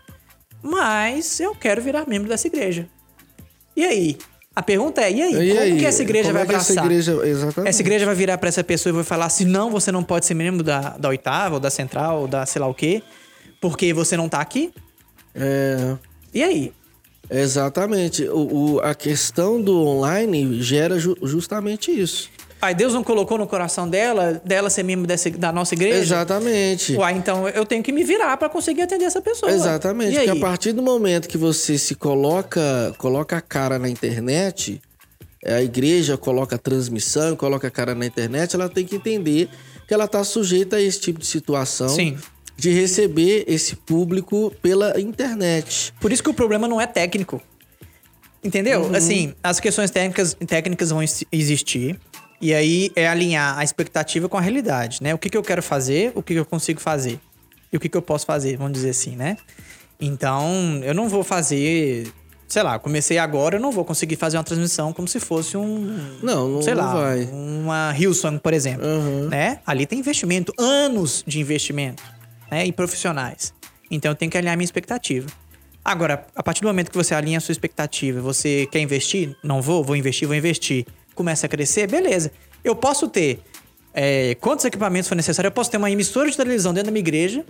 mas 0.62 1.40
eu 1.40 1.54
quero 1.54 1.82
virar 1.82 2.06
membro 2.08 2.28
dessa 2.28 2.46
igreja. 2.46 2.88
E 3.76 3.84
aí? 3.84 4.16
A 4.54 4.62
pergunta 4.62 5.00
é: 5.00 5.10
e 5.12 5.22
aí? 5.22 5.34
E 5.34 5.48
como 5.50 5.60
aí? 5.60 5.78
que 5.78 5.86
essa 5.86 6.02
igreja 6.02 6.24
Como 6.24 6.34
vai 6.34 6.42
é 6.42 6.46
que 6.46 6.54
essa 6.54 6.72
abraçar? 6.72 6.84
igreja- 6.84 7.26
exatamente. 7.26 7.68
Essa 7.70 7.82
igreja 7.82 8.06
vai 8.06 8.14
virar 8.14 8.38
pra 8.38 8.48
essa 8.48 8.62
pessoa 8.62 8.90
e 8.90 8.94
vai 8.94 9.04
falar 9.04 9.26
assim: 9.26 9.44
não, 9.44 9.70
você 9.70 9.90
não 9.90 10.02
pode 10.04 10.26
ser 10.26 10.34
membro 10.34 10.62
da, 10.62 10.90
da 10.98 11.08
oitava, 11.08 11.54
ou 11.54 11.60
da 11.60 11.70
central, 11.70 12.22
ou 12.22 12.28
da 12.28 12.44
sei 12.46 12.60
lá 12.60 12.66
o 12.68 12.74
quê, 12.74 13.02
porque 13.60 13.92
você 13.94 14.16
não 14.16 14.28
tá 14.28 14.40
aqui? 14.40 14.72
É, 15.34 15.96
E 16.34 16.42
aí? 16.42 16.72
exatamente. 17.30 18.24
O, 18.28 18.74
o- 18.74 18.80
a 18.80 18.94
questão 18.94 19.60
do 19.60 19.80
online 19.86 20.60
gera 20.62 20.98
ju- 20.98 21.16
justamente 21.22 21.90
isso. 21.90 22.28
Aí 22.62 22.76
Deus 22.76 22.94
não 22.94 23.02
colocou 23.02 23.36
no 23.36 23.46
coração 23.46 23.88
dela, 23.88 24.40
dela 24.44 24.70
ser 24.70 24.84
membro 24.84 25.04
dessa, 25.04 25.28
da 25.30 25.50
nossa 25.50 25.74
igreja? 25.74 25.98
Exatamente. 25.98 26.94
Uai, 26.94 27.14
então 27.14 27.48
eu 27.48 27.66
tenho 27.66 27.82
que 27.82 27.90
me 27.90 28.04
virar 28.04 28.36
pra 28.36 28.48
conseguir 28.48 28.82
atender 28.82 29.04
essa 29.04 29.20
pessoa. 29.20 29.50
Exatamente, 29.50 30.12
E 30.12 30.14
porque 30.18 30.30
aí? 30.30 30.38
a 30.38 30.40
partir 30.40 30.72
do 30.72 30.80
momento 30.80 31.26
que 31.28 31.36
você 31.36 31.76
se 31.76 31.96
coloca, 31.96 32.94
coloca 32.98 33.36
a 33.36 33.40
cara 33.40 33.80
na 33.80 33.88
internet, 33.88 34.80
a 35.44 35.60
igreja 35.60 36.16
coloca 36.16 36.54
a 36.54 36.58
transmissão, 36.58 37.34
coloca 37.34 37.66
a 37.66 37.70
cara 37.70 37.96
na 37.96 38.06
internet, 38.06 38.54
ela 38.54 38.68
tem 38.68 38.84
que 38.86 38.94
entender 38.94 39.48
que 39.88 39.92
ela 39.92 40.04
está 40.04 40.22
sujeita 40.22 40.76
a 40.76 40.80
esse 40.80 41.00
tipo 41.00 41.18
de 41.18 41.26
situação 41.26 41.88
Sim. 41.88 42.16
de 42.56 42.70
receber 42.70 43.44
esse 43.48 43.74
público 43.74 44.52
pela 44.62 45.00
internet. 45.00 45.92
Por 46.00 46.12
isso 46.12 46.22
que 46.22 46.30
o 46.30 46.34
problema 46.34 46.68
não 46.68 46.80
é 46.80 46.86
técnico. 46.86 47.42
Entendeu? 48.44 48.82
Uhum. 48.82 48.94
Assim, 48.94 49.34
as 49.42 49.58
questões 49.58 49.90
técnicas, 49.90 50.36
técnicas 50.46 50.90
vão 50.90 51.02
ex- 51.02 51.24
existir. 51.32 51.98
E 52.42 52.52
aí 52.52 52.90
é 52.96 53.06
alinhar 53.06 53.56
a 53.56 53.62
expectativa 53.62 54.28
com 54.28 54.36
a 54.36 54.40
realidade, 54.40 55.00
né? 55.00 55.14
O 55.14 55.18
que, 55.18 55.30
que 55.30 55.36
eu 55.36 55.44
quero 55.44 55.62
fazer, 55.62 56.10
o 56.16 56.22
que, 56.24 56.34
que 56.34 56.40
eu 56.40 56.44
consigo 56.44 56.80
fazer. 56.80 57.20
E 57.72 57.76
o 57.76 57.80
que, 57.80 57.88
que 57.88 57.96
eu 57.96 58.02
posso 58.02 58.26
fazer, 58.26 58.56
vamos 58.56 58.72
dizer 58.72 58.90
assim, 58.90 59.14
né? 59.14 59.36
Então, 60.00 60.80
eu 60.82 60.92
não 60.92 61.08
vou 61.08 61.22
fazer. 61.22 62.12
Sei 62.48 62.60
lá, 62.60 62.80
comecei 62.80 63.16
agora, 63.16 63.56
eu 63.56 63.60
não 63.60 63.70
vou 63.70 63.84
conseguir 63.84 64.16
fazer 64.16 64.38
uma 64.38 64.42
transmissão 64.42 64.92
como 64.92 65.06
se 65.06 65.20
fosse 65.20 65.56
um. 65.56 66.18
Não, 66.20 66.48
não, 66.48 66.62
sei 66.62 66.74
não 66.74 66.84
lá, 66.84 66.94
vai. 66.94 67.24
uma 67.32 67.94
Hillsong, 67.96 68.40
por 68.40 68.52
exemplo. 68.52 68.84
Uhum. 68.84 69.28
Né? 69.28 69.60
Ali 69.64 69.86
tem 69.86 70.00
investimento, 70.00 70.52
anos 70.58 71.22
de 71.24 71.38
investimento, 71.38 72.02
né? 72.50 72.66
E 72.66 72.72
profissionais. 72.72 73.54
Então 73.88 74.10
eu 74.10 74.16
tenho 74.16 74.30
que 74.30 74.36
alinhar 74.36 74.54
a 74.54 74.56
minha 74.56 74.64
expectativa. 74.64 75.28
Agora, 75.84 76.26
a 76.34 76.42
partir 76.42 76.60
do 76.60 76.66
momento 76.66 76.90
que 76.90 76.96
você 76.96 77.14
alinha 77.14 77.38
a 77.38 77.40
sua 77.40 77.52
expectativa, 77.52 78.20
você 78.20 78.66
quer 78.70 78.80
investir? 78.80 79.36
Não 79.44 79.62
vou, 79.62 79.82
vou 79.84 79.94
investir, 79.94 80.26
vou 80.26 80.36
investir. 80.36 80.86
Começa 81.14 81.46
a 81.46 81.48
crescer, 81.48 81.86
beleza. 81.90 82.30
Eu 82.64 82.74
posso 82.76 83.08
ter 83.08 83.40
é, 83.94 84.34
quantos 84.40 84.64
equipamentos 84.64 85.08
for 85.08 85.14
necessário, 85.14 85.48
eu 85.48 85.52
posso 85.52 85.70
ter 85.70 85.76
uma 85.76 85.90
emissora 85.90 86.30
de 86.30 86.36
televisão 86.36 86.72
dentro 86.72 86.86
da 86.86 86.92
minha 86.92 87.00
igreja, 87.00 87.44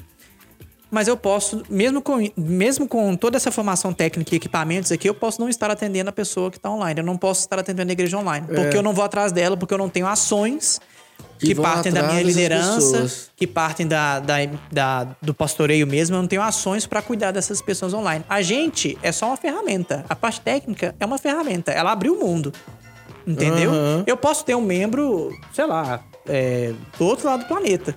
mas 0.90 1.08
eu 1.08 1.16
posso, 1.16 1.62
mesmo 1.70 2.02
com, 2.02 2.18
mesmo 2.36 2.86
com 2.86 3.16
toda 3.16 3.36
essa 3.36 3.50
formação 3.50 3.92
técnica 3.92 4.34
e 4.34 4.36
equipamentos 4.36 4.92
aqui, 4.92 5.08
eu 5.08 5.14
posso 5.14 5.40
não 5.40 5.48
estar 5.48 5.70
atendendo 5.70 6.10
a 6.10 6.12
pessoa 6.12 6.50
que 6.50 6.58
está 6.58 6.70
online. 6.70 7.00
Eu 7.00 7.04
não 7.06 7.16
posso 7.16 7.40
estar 7.40 7.58
atendendo 7.58 7.90
a 7.90 7.92
igreja 7.92 8.18
online. 8.18 8.46
Porque 8.46 8.76
eu 8.76 8.82
não 8.82 8.92
vou 8.92 9.02
atrás 9.04 9.32
dela, 9.32 9.56
porque 9.56 9.72
eu 9.72 9.78
não 9.78 9.88
tenho 9.88 10.06
ações 10.06 10.80
Que 11.38 11.54
partem 11.62 11.92
da 11.92 12.02
minha 12.02 12.22
liderança, 12.22 13.30
que 13.36 13.46
partem 13.46 13.86
da, 13.86 14.18
da, 14.20 14.34
da- 14.70 15.04
do 15.22 15.32
pastoreio 15.32 15.86
mesmo. 15.86 16.14
Eu 16.16 16.20
não 16.20 16.28
tenho 16.28 16.42
ações 16.42 16.84
para 16.86 17.00
cuidar 17.00 17.30
dessas 17.30 17.62
pessoas 17.62 17.94
online. 17.94 18.22
A 18.28 18.42
gente 18.42 18.98
é 19.02 19.10
só 19.12 19.26
uma 19.28 19.36
ferramenta. 19.38 20.04
A 20.10 20.14
parte 20.14 20.40
técnica 20.42 20.94
é 21.00 21.06
uma 21.06 21.16
ferramenta. 21.18 21.72
Ela 21.72 21.90
abriu 21.92 22.14
o 22.16 22.20
mundo. 22.20 22.52
Entendeu? 23.26 23.70
Aham. 23.70 24.04
Eu 24.06 24.16
posso 24.16 24.44
ter 24.44 24.54
um 24.54 24.60
membro, 24.60 25.30
sei 25.52 25.66
lá, 25.66 26.02
é, 26.26 26.72
do 26.98 27.04
outro 27.04 27.26
lado 27.26 27.40
do 27.40 27.46
planeta. 27.46 27.94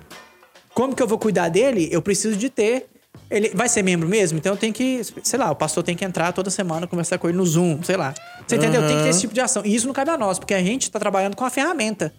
Como 0.74 0.94
que 0.94 1.02
eu 1.02 1.06
vou 1.06 1.18
cuidar 1.18 1.48
dele? 1.48 1.88
Eu 1.90 2.02
preciso 2.02 2.36
de 2.36 2.50
ter. 2.50 2.86
Ele 3.30 3.50
vai 3.54 3.68
ser 3.68 3.82
membro 3.82 4.08
mesmo? 4.08 4.38
Então 4.38 4.52
eu 4.52 4.56
tenho 4.56 4.72
que, 4.72 5.00
sei 5.22 5.38
lá, 5.38 5.50
o 5.50 5.56
pastor 5.56 5.82
tem 5.82 5.96
que 5.96 6.04
entrar 6.04 6.32
toda 6.32 6.50
semana, 6.50 6.86
conversar 6.86 7.18
com 7.18 7.28
ele 7.28 7.38
no 7.38 7.46
Zoom, 7.46 7.82
sei 7.82 7.96
lá. 7.96 8.14
Você 8.46 8.56
entendeu? 8.56 8.86
Tem 8.86 8.96
que 8.96 9.02
ter 9.02 9.08
esse 9.08 9.20
tipo 9.22 9.34
de 9.34 9.40
ação. 9.40 9.62
E 9.64 9.74
isso 9.74 9.86
não 9.86 9.94
cabe 9.94 10.10
a 10.10 10.18
nós, 10.18 10.38
porque 10.38 10.54
a 10.54 10.62
gente 10.62 10.90
tá 10.90 11.00
trabalhando 11.00 11.34
com 11.34 11.44
a 11.44 11.50
ferramenta. 11.50 12.12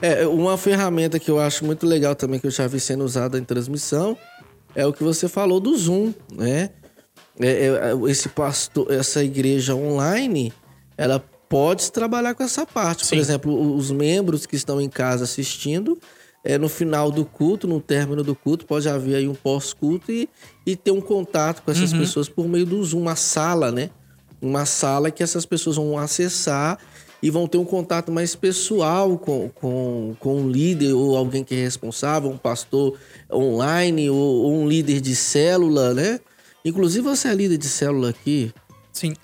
É, 0.00 0.26
uma 0.26 0.58
ferramenta 0.58 1.20
que 1.20 1.30
eu 1.30 1.38
acho 1.38 1.64
muito 1.64 1.86
legal 1.86 2.16
também, 2.16 2.40
que 2.40 2.46
eu 2.46 2.50
já 2.50 2.66
vi 2.66 2.80
sendo 2.80 3.04
usada 3.04 3.38
em 3.38 3.44
transmissão, 3.44 4.16
é 4.74 4.84
o 4.84 4.92
que 4.92 5.04
você 5.04 5.28
falou 5.28 5.60
do 5.60 5.76
Zoom, 5.76 6.12
né? 6.32 6.70
É, 7.40 7.46
é, 7.46 8.10
esse 8.10 8.28
pastor, 8.28 8.90
essa 8.90 9.22
igreja 9.22 9.74
online, 9.74 10.52
ela 10.96 11.22
pode 11.52 11.92
trabalhar 11.92 12.34
com 12.34 12.42
essa 12.42 12.64
parte. 12.64 13.04
Sim. 13.04 13.10
Por 13.10 13.18
exemplo, 13.18 13.76
os 13.76 13.90
membros 13.90 14.46
que 14.46 14.56
estão 14.56 14.80
em 14.80 14.88
casa 14.88 15.24
assistindo, 15.24 15.98
é, 16.42 16.56
no 16.56 16.66
final 16.66 17.10
do 17.10 17.26
culto, 17.26 17.68
no 17.68 17.78
término 17.78 18.22
do 18.22 18.34
culto, 18.34 18.64
pode 18.64 18.88
haver 18.88 19.16
aí 19.16 19.28
um 19.28 19.34
pós-culto 19.34 20.10
e, 20.10 20.30
e 20.64 20.74
ter 20.74 20.92
um 20.92 21.00
contato 21.00 21.62
com 21.62 21.70
essas 21.70 21.92
pessoas 21.92 22.26
por 22.26 22.48
meio 22.48 22.64
do 22.64 22.82
Zoom, 22.82 23.02
uma 23.02 23.16
sala, 23.16 23.70
né? 23.70 23.90
Uma 24.40 24.64
sala 24.64 25.10
que 25.10 25.22
essas 25.22 25.44
pessoas 25.44 25.76
vão 25.76 25.98
acessar 25.98 26.78
e 27.22 27.28
vão 27.28 27.46
ter 27.46 27.58
um 27.58 27.66
contato 27.66 28.10
mais 28.10 28.34
pessoal 28.34 29.18
com, 29.18 29.50
com, 29.50 30.16
com 30.18 30.40
um 30.40 30.48
líder 30.48 30.94
ou 30.94 31.14
alguém 31.14 31.44
que 31.44 31.54
é 31.54 31.62
responsável, 31.62 32.30
um 32.30 32.38
pastor 32.38 32.98
online 33.30 34.08
ou, 34.08 34.16
ou 34.16 34.54
um 34.54 34.66
líder 34.66 35.02
de 35.02 35.14
célula, 35.14 35.92
né? 35.92 36.18
Inclusive 36.64 37.04
você 37.04 37.28
é 37.28 37.34
líder 37.34 37.58
de 37.58 37.68
célula 37.68 38.08
aqui, 38.08 38.54
Sim. 38.92 39.14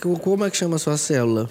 Co- 0.00 0.18
Como 0.18 0.44
é 0.44 0.50
que 0.50 0.56
chama 0.56 0.76
a 0.76 0.78
sua 0.78 0.96
célula? 0.96 1.48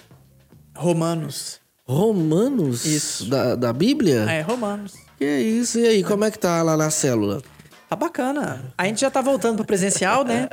Romanos. 0.76 1.60
Romanos? 1.86 2.86
Isso. 2.86 3.26
Da, 3.30 3.56
da 3.56 3.74
Bíblia? 3.74 4.22
É, 4.30 4.42
Romanos. 4.42 4.94
Que 5.18 5.26
isso? 5.40 5.80
E 5.80 5.88
aí, 5.88 6.04
como 6.04 6.24
é 6.24 6.32
que 6.32 6.40
tá 6.40 6.62
lá 6.64 6.76
na 6.78 6.90
célula? 6.90 7.42
Tá 7.90 7.96
bacana. 7.96 8.74
A 8.78 8.86
gente 8.86 9.02
já 9.02 9.12
tá 9.12 9.22
voltando 9.22 9.58
pro 9.58 9.66
presencial, 9.66 10.24
né? 10.24 10.50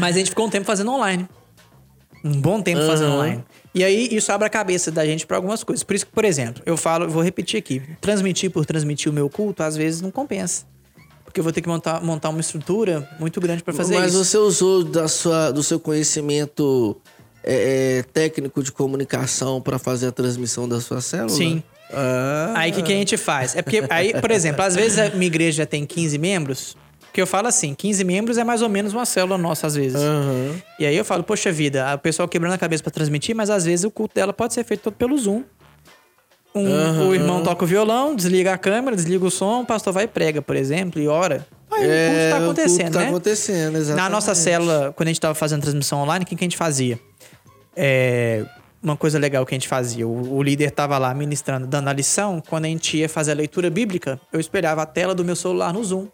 Mas 0.00 0.16
a 0.16 0.18
gente 0.18 0.30
ficou 0.30 0.46
um 0.46 0.50
tempo 0.50 0.66
fazendo 0.66 0.90
online. 0.90 1.28
Um 2.24 2.40
bom 2.40 2.60
tempo 2.60 2.82
fazendo 2.86 3.08
Aham. 3.10 3.16
online. 3.18 3.44
E 3.74 3.84
aí, 3.84 4.08
isso 4.10 4.32
abre 4.32 4.46
a 4.46 4.50
cabeça 4.50 4.90
da 4.90 5.04
gente 5.04 5.26
pra 5.26 5.36
algumas 5.36 5.62
coisas. 5.62 5.84
Por 5.84 5.94
isso 5.94 6.06
que, 6.06 6.12
por 6.12 6.24
exemplo, 6.24 6.62
eu 6.66 6.76
falo, 6.76 7.04
eu 7.04 7.10
vou 7.10 7.22
repetir 7.22 7.58
aqui. 7.58 7.80
Transmitir 8.00 8.50
por 8.50 8.64
transmitir 8.64 9.10
o 9.12 9.14
meu 9.14 9.28
culto, 9.28 9.62
às 9.62 9.76
vezes 9.76 10.00
não 10.00 10.10
compensa. 10.10 10.64
Porque 11.36 11.40
eu 11.40 11.44
vou 11.44 11.52
ter 11.52 11.60
que 11.60 11.68
montar, 11.68 12.00
montar 12.02 12.30
uma 12.30 12.40
estrutura 12.40 13.06
muito 13.20 13.38
grande 13.42 13.62
pra 13.62 13.74
fazer 13.74 13.94
Mas 13.94 14.14
isso. 14.14 14.24
você 14.24 14.38
usou 14.38 14.82
da 14.82 15.06
sua, 15.06 15.50
do 15.50 15.62
seu 15.62 15.78
conhecimento 15.78 16.96
é, 17.44 17.98
é, 17.98 18.02
técnico 18.04 18.62
de 18.62 18.72
comunicação 18.72 19.60
para 19.60 19.78
fazer 19.78 20.06
a 20.06 20.12
transmissão 20.12 20.66
da 20.66 20.80
sua 20.80 21.02
célula? 21.02 21.28
Sim. 21.28 21.62
Ah, 21.92 22.54
Aí 22.56 22.70
o 22.70 22.74
que, 22.74 22.82
que 22.84 22.90
a 22.90 22.96
gente 22.96 23.18
faz? 23.18 23.54
É 23.54 23.60
porque, 23.60 23.82
aí, 23.90 24.18
por 24.18 24.30
exemplo, 24.30 24.62
às 24.62 24.74
vezes 24.74 24.98
a 24.98 25.10
minha 25.10 25.26
igreja 25.26 25.66
tem 25.66 25.84
15 25.84 26.16
membros, 26.16 26.74
que 27.12 27.20
eu 27.20 27.26
falo 27.26 27.48
assim, 27.48 27.74
15 27.74 28.02
membros 28.02 28.38
é 28.38 28.44
mais 28.44 28.62
ou 28.62 28.70
menos 28.70 28.94
uma 28.94 29.04
célula 29.04 29.36
nossa, 29.36 29.66
às 29.66 29.74
vezes. 29.74 30.00
aham. 30.00 30.54
E 30.78 30.86
aí 30.86 30.96
eu 30.96 31.04
falo, 31.04 31.22
poxa 31.22 31.52
vida, 31.52 31.94
o 31.94 31.98
pessoal 31.98 32.26
quebrando 32.26 32.54
a 32.54 32.58
cabeça 32.58 32.82
pra 32.82 32.90
transmitir, 32.90 33.36
mas 33.36 33.50
às 33.50 33.66
vezes 33.66 33.84
o 33.84 33.90
culto 33.90 34.14
dela 34.14 34.32
pode 34.32 34.54
ser 34.54 34.64
feito 34.64 34.80
todo 34.80 34.94
pelo 34.94 35.18
Zoom. 35.18 35.42
Um- 36.58 36.72
Aham. 36.72 37.08
O 37.08 37.14
irmão 37.14 37.42
toca 37.42 37.64
o 37.64 37.66
violão, 37.66 38.14
desliga 38.14 38.52
a 38.54 38.58
câmera, 38.58 38.96
desliga 38.96 39.24
o 39.24 39.30
som, 39.30 39.62
o 39.62 39.66
pastor 39.66 39.92
vai 39.92 40.04
e 40.04 40.08
prega, 40.08 40.40
por 40.40 40.56
exemplo, 40.56 41.00
e 41.00 41.06
ora. 41.08 41.46
Aí 41.70 41.84
o 41.84 42.10
culto 42.10 42.30
tá 42.30 42.36
acontecendo, 42.38 42.78
culto 42.82 42.92
tá 42.92 43.00
né? 43.00 43.08
acontecendo, 43.08 43.76
exatamente. 43.76 44.02
Na 44.04 44.08
nossa 44.08 44.34
célula, 44.34 44.92
quando 44.96 45.08
a 45.08 45.10
gente 45.10 45.20
tava 45.20 45.34
fazendo 45.34 45.62
transmissão 45.62 45.98
online, 46.00 46.24
o 46.24 46.28
que, 46.28 46.34
que 46.36 46.44
a 46.44 46.46
gente 46.46 46.56
fazia? 46.56 46.98
É, 47.74 48.44
uma 48.82 48.96
coisa 48.96 49.18
legal 49.18 49.44
que 49.44 49.54
a 49.54 49.58
gente 49.58 49.68
fazia. 49.68 50.06
O, 50.06 50.34
o 50.36 50.42
líder 50.42 50.70
tava 50.70 50.96
lá 50.96 51.12
ministrando, 51.12 51.66
dando 51.66 51.88
a 51.88 51.92
lição. 51.92 52.42
Quando 52.48 52.64
a 52.66 52.68
gente 52.68 52.96
ia 52.96 53.08
fazer 53.08 53.32
a 53.32 53.34
leitura 53.34 53.68
bíblica, 53.68 54.18
eu 54.32 54.38
espelhava 54.40 54.82
a 54.82 54.86
tela 54.86 55.14
do 55.14 55.24
meu 55.24 55.36
celular 55.36 55.72
no 55.72 55.82
Zoom. 55.84 56.06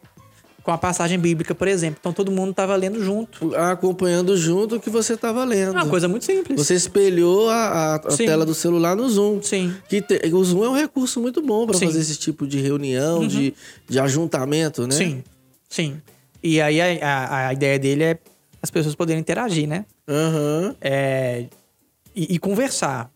Com 0.63 0.71
a 0.71 0.79
passagem 0.79 1.19
bíblica, 1.19 1.55
por 1.55 1.67
exemplo. 1.67 1.97
Então 2.01 2.13
todo 2.13 2.31
mundo 2.31 2.55
tava 2.55 2.77
lendo 2.77 3.03
junto. 3.05 3.55
Acompanhando 3.57 4.37
junto 4.37 4.77
o 4.77 4.81
que 4.81 4.89
você 4.89 5.15
estava 5.15 5.45
lendo. 5.45 5.77
É 5.77 5.83
uma 5.83 5.89
coisa 5.89 6.07
muito 6.07 6.25
simples. 6.25 6.57
Você 6.65 6.75
espelhou 6.75 7.49
a, 7.51 7.55
a- 7.57 7.95
a 7.97 8.17
tela 8.17 8.47
do 8.47 8.55
celular 8.55 8.95
no 8.95 9.09
Zoom. 9.09 9.43
Sim. 9.43 9.75
Que 9.89 10.01
te- 10.01 10.21
o 10.33 10.45
Zoom 10.45 10.65
é 10.65 10.69
um 10.69 10.75
recurso 10.77 11.21
muito 11.21 11.43
bom 11.43 11.67
para. 11.67 11.77
Uhum. 11.77 11.83
fazer 11.87 11.99
esse 12.01 12.17
tipo 12.17 12.47
de 12.47 12.61
reunião, 12.61 13.27
de, 13.27 13.55
de 13.89 13.99
ajuntamento, 13.99 14.87
né? 14.87 14.95
Sim, 14.95 15.25
sim. 15.69 16.01
E 16.43 16.61
aí 16.61 16.81
a, 16.81 17.07
a, 17.09 17.49
a 17.49 17.53
ideia 17.53 17.79
dele 17.79 18.05
é 18.05 18.19
as 18.63 18.71
pessoas 18.71 18.95
poderem 18.95 19.21
interagir, 19.21 19.67
né? 19.67 19.85
Aham. 20.09 20.77
É, 20.81 21.47
e, 22.15 22.35
e 22.35 22.39
conversar. 22.39 23.11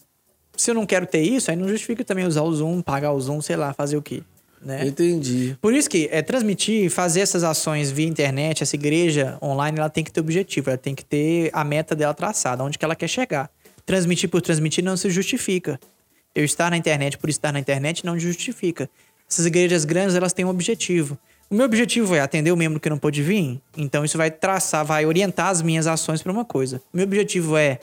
Se 0.57 0.71
eu 0.71 0.75
não 0.75 0.87
quero 0.87 1.07
ter 1.07 1.21
isso, 1.21 1.51
aí 1.51 1.57
não 1.57 1.69
justifica 1.69 2.03
também 2.05 2.27
usar 2.27 2.43
o 2.43 2.53
Zoom, 2.53 2.81
pagar 2.83 3.13
o 3.13 3.21
Zoom, 3.21 3.41
sei 3.43 3.55
lá, 3.57 3.73
fazer 3.75 3.97
o 3.97 4.03
quê, 4.03 4.23
né? 4.61 4.87
Entendi. 4.87 5.57
Por 5.61 5.75
isso 5.75 5.89
que 5.89 6.09
é 6.11 6.23
transmitir, 6.23 6.91
fazer 6.91 7.21
essas 7.21 7.45
ações 7.45 7.91
via 7.91 8.07
internet, 8.07 8.63
essa 8.63 8.77
igreja 8.77 9.39
online, 9.43 9.79
ela 9.79 9.91
tem 9.91 10.03
que 10.03 10.11
ter 10.11 10.21
objetivo, 10.21 10.71
ela 10.71 10.79
tem 10.79 10.95
que 10.95 11.05
ter 11.05 11.51
a 11.53 11.65
meta 11.65 11.95
dela 11.95 12.15
traçada, 12.15 12.63
onde 12.65 12.79
que 12.79 12.85
ela 12.85 12.97
quer 12.97 13.09
chegar. 13.09 13.51
Transmitir 13.85 14.29
por 14.29 14.41
transmitir 14.41 14.83
não 14.83 14.97
se 14.97 15.09
justifica. 15.11 15.79
Eu 16.35 16.45
estar 16.45 16.71
na 16.71 16.77
internet 16.77 17.17
por 17.17 17.31
estar 17.31 17.53
na 17.53 17.61
internet 17.61 18.05
não 18.05 18.19
justifica. 18.19 18.91
Essas 19.31 19.47
igrejas 19.47 19.85
grandes, 19.85 20.15
elas 20.15 20.33
têm 20.33 20.45
um 20.45 20.49
objetivo. 20.49 21.19
O 21.49 21.55
meu 21.55 21.65
objetivo 21.65 22.15
é 22.15 22.21
atender 22.21 22.51
o 22.51 22.57
membro 22.57 22.81
que 22.81 22.91
não 22.91 22.99
pôde 22.99 23.23
vir, 23.23 23.61
então 23.77 24.05
isso 24.05 24.19
vai 24.19 24.33
traçar, 24.33 24.85
vai 24.85 25.07
orientar 25.07 25.49
as 25.49 25.63
minhas 25.63 25.87
ações 25.87 26.21
para 26.21 26.33
uma 26.33 26.45
coisa. 26.45 26.83
O 26.93 26.97
meu 26.97 27.07
objetivo 27.07 27.57
é 27.57 27.79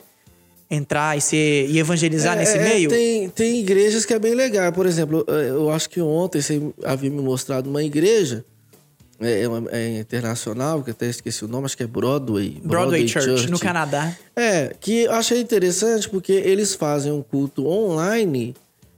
entrar 0.70 1.16
e 1.16 1.20
ser 1.20 1.68
e 1.70 1.78
evangelizar 1.78 2.36
É, 2.36 2.40
nesse 2.40 2.56
é, 2.58 2.64
meio. 2.64 2.88
Tem, 2.90 3.28
tem 3.28 3.60
igrejas 3.60 4.04
que 4.04 4.12
é 4.14 4.18
bem 4.18 4.34
legal. 4.34 4.72
Por 4.72 4.86
exemplo, 4.86 5.24
é, 5.28 5.50
eu 5.50 5.70
acho 5.70 5.88
que 5.90 6.00
ontem 6.00 6.40
você 6.40 6.60
havia 6.84 7.10
me 7.10 7.20
mostrado 7.22 7.68
uma 7.70 7.82
igreja 7.82 8.44
é, 9.20 9.42
é 9.42 9.48
uma- 9.48 9.70
é 9.70 10.00
internacional, 10.00 10.82
que 10.82 10.90
até 10.90 11.06
esqueci 11.06 11.44
o 11.44 11.48
nome, 11.48 11.66
acho 11.66 11.76
que 11.76 11.84
é 11.84 11.86
Broadway. 11.86 12.60
Broadway 12.64 13.06
Church, 13.06 13.48
no 13.48 13.58
Canadá. 13.60 14.14
É, 14.34 14.74
que 14.80 15.02
eu 15.04 15.12
achei 15.12 15.40
interessante 15.40 16.08
porque 16.08 16.32
eles 16.32 16.74
fazem 16.74 17.12
um 17.12 17.22
culto 17.22 17.66
online. 17.66 18.54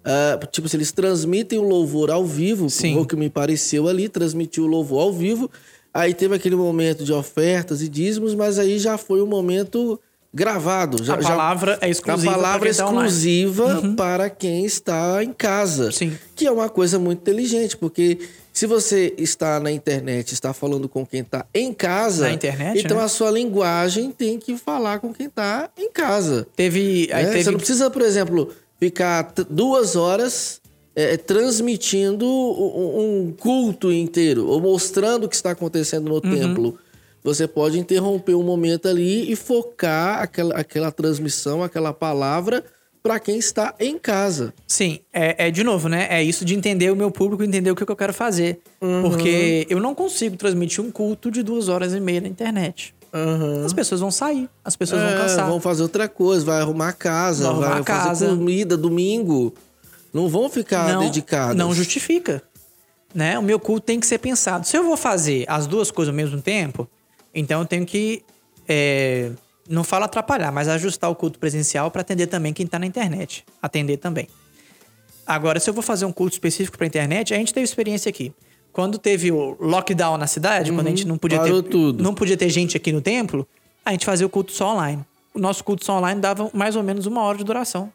ah, 0.09 0.39
tipo, 0.51 0.69
se 0.69 0.77
eles 0.77 0.93
transmitem 0.93 1.59
o 1.59 1.63
louvor 1.63 2.11
ao 2.13 2.25
vivo, 2.25 2.71
Sim. 2.71 2.97
o 2.97 3.05
que 3.05 3.17
me 3.17 3.29
pareceu 3.29 3.89
ali, 3.89 4.09
transmitiu 4.09 4.63
o 4.65 4.67
louvor 4.69 5.01
ao 5.03 5.13
vivo. 5.13 5.51
Aí 5.93 6.15
teve 6.15 6.33
aquele 6.35 6.55
momento 6.55 7.05
de 7.05 7.13
ofertas 7.13 7.83
e 7.83 7.89
dízimos, 7.89 8.33
mas 8.35 8.57
aí 8.59 8.79
já 8.79 8.97
foi 8.97 9.21
um 9.21 9.27
momento 9.27 10.01
gravado. 10.33 11.03
Já, 11.05 11.15
a 11.17 11.21
já- 11.21 11.29
palavra 11.29 11.79
é 11.81 11.89
exclusiva. 11.89 12.31
a 12.31 12.35
palavra 12.35 12.75
tá 12.75 12.85
exclusiva 12.85 13.83
para 13.97 14.29
quem 14.31 14.65
está 14.65 15.23
em 15.23 15.33
casa. 15.33 15.91
Sim. 15.93 16.13
Que 16.35 16.47
é 16.47 16.51
uma 16.51 16.69
coisa 16.69 16.99
muito 16.99 17.21
inteligente, 17.21 17.77
porque 17.77 18.19
se 18.53 18.67
você 18.67 19.15
está 19.19 19.61
na 19.61 19.71
internet, 19.71 20.33
está 20.33 20.53
falando 20.53 20.89
com 20.89 21.05
quem 21.07 21.21
está 21.21 21.45
em 21.55 21.73
casa. 21.73 22.25
Na 22.25 22.33
internet, 22.33 22.81
Então 22.85 22.97
né? 22.99 23.05
a 23.05 23.09
sua 23.09 23.31
linguagem 23.31 24.11
tem 24.11 24.39
que 24.39 24.57
falar 24.57 24.99
com 24.99 25.13
quem 25.13 25.27
está 25.27 25.71
em 25.77 25.91
casa. 25.91 26.47
Teve. 26.57 27.09
Né? 27.11 27.25
teve 27.27 27.45
Você 27.45 27.51
não 27.51 27.59
precisa, 27.59 27.91
por 27.91 28.03
exemplo, 28.03 28.51
ficar 28.81 29.33
duas 29.51 29.95
horas 29.97 30.61
é, 30.95 31.17
transmitindo 31.19 32.27
um 32.27 33.27
um 33.27 33.33
culto 33.39 33.93
inteiro 33.93 34.47
ou 34.47 34.61
mostrando 34.61 35.25
o 35.25 35.29
que 35.29 35.35
está 35.37 35.51
acontecendo 35.51 36.09
Uhum. 36.09 36.15
no 36.15 36.21
templo. 36.23 36.79
Você 37.27 37.49
pode 37.49 37.77
interromper 37.77 38.37
um 38.37 38.43
momento 38.45 38.87
ali 38.87 39.31
e 39.31 39.35
focar 39.35 40.23
aquela, 40.23 40.55
aquela 40.55 40.93
transmissão, 40.93 41.61
aquela 41.61 41.93
palavra 41.93 42.63
para 43.03 43.19
quem 43.19 43.37
está 43.37 43.75
em 43.81 43.99
casa. 43.99 44.55
Sim, 44.67 45.01
é, 45.13 45.47
é 45.49 45.51
de 45.51 45.65
novo, 45.65 45.89
né? 45.89 46.07
É 46.09 46.23
isso 46.23 46.45
de 46.45 46.55
entender 46.55 46.89
o 46.93 46.95
meu 46.97 47.11
público, 47.11 47.43
entender 47.43 47.69
o 47.71 47.75
que 47.75 47.83
eu 47.83 47.97
quero 47.97 48.15
fazer. 48.15 48.61
Porque 48.79 49.67
eu 49.69 49.81
não 49.81 49.93
consigo 49.93 50.37
transmitir 50.37 50.83
um 50.85 50.91
culto 50.93 51.29
de 51.29 51.43
duas 51.43 51.69
horas 51.69 51.93
e 51.95 51.99
meia 52.01 52.21
na 52.21 52.29
internet. 52.29 52.95
As 53.65 53.73
pessoas 53.73 54.01
vão 54.01 54.11
sair, 54.13 54.49
as 54.65 54.77
pessoas 54.77 55.01
vão 55.03 55.11
É, 55.11 55.17
cansar. 55.17 55.49
vão 55.49 55.61
fazer 55.61 55.83
outra 55.83 56.09
coisa, 56.09 56.45
vai 56.45 56.61
arrumar 56.61 56.91
a 56.91 56.93
casa, 56.93 57.43
Vão 57.45 57.53
arrumar 57.55 57.69
vai 57.71 57.81
a 57.81 57.85
fazer 57.85 58.27
casa. 58.27 58.37
comida 58.37 58.77
domingo. 58.77 59.53
Não 60.13 60.29
vão 60.29 60.49
ficar 60.49 60.93
não, 60.93 61.01
dedicados. 61.01 61.57
não 61.57 61.75
justifica. 61.75 62.41
Né? 63.13 63.37
O 63.39 63.43
meu 63.43 63.59
culto 63.59 63.87
tem 63.87 63.99
que 63.99 64.07
ser 64.07 64.19
pensado. 64.19 64.65
Se 64.67 64.77
eu 64.77 64.85
vou 64.85 64.97
fazer 64.97 65.45
as 65.49 65.67
duas 65.67 65.91
coisas 65.91 66.11
ao 66.13 66.17
mesmo 66.17 66.41
tempo, 66.41 66.89
então 67.37 67.61
eu 67.61 67.67
tenho 67.67 67.85
que. 67.87 68.23
é, 68.69 69.31
não 69.69 69.83
falo 69.85 70.05
atrapalhar, 70.05 70.51
mas 70.53 70.67
ajustar 70.69 71.11
o 71.11 71.15
culto 71.15 71.39
presencial 71.39 71.91
para 71.91 72.01
atender 72.01 72.27
também 72.29 72.53
quem 72.53 72.65
está 72.67 72.79
na 72.79 72.87
internet. 72.87 73.45
Atender 73.61 73.97
também. 73.97 74.29
Agora, 75.27 75.59
se 75.59 75.69
eu 75.69 75.75
vou 75.75 75.83
fazer 75.83 76.05
um 76.05 76.13
culto 76.13 76.35
específico 76.35 76.79
para 76.79 76.87
internet, 76.87 77.35
a 77.35 77.37
gente 77.37 77.53
teve 77.53 77.65
experiência 77.65 78.09
aqui. 78.09 78.33
Quando 78.73 78.97
teve 78.99 79.33
o 79.33 79.57
lockdown 79.59 80.17
na 80.19 80.27
cidade, 80.29 80.71
quando 80.71 80.87
a 80.87 80.91
gente 80.91 81.05
não 81.07 81.19
podia 81.19 81.41
Uhum. 81.43 81.63
ter 81.63 81.69
tudo. 81.71 82.03
não 82.03 82.15
podia 82.15 82.37
ter 82.37 82.49
gente 82.49 82.77
aqui 82.77 82.93
no 82.93 83.01
templo, 83.01 83.47
a 83.85 83.91
gente 83.91 84.05
fazia 84.07 84.25
o 84.27 84.31
culto 84.31 84.53
só 84.53 84.73
online. 84.75 85.03
O 85.35 85.39
nosso 85.41 85.65
culto 85.65 85.85
só 85.85 85.99
online 85.99 86.21
dava 86.21 86.49
mais 86.55 86.77
ou 86.77 86.83
menos 86.83 87.07
uma 87.07 87.23
hora 87.23 87.37
de 87.39 87.43
duração, 87.45 87.91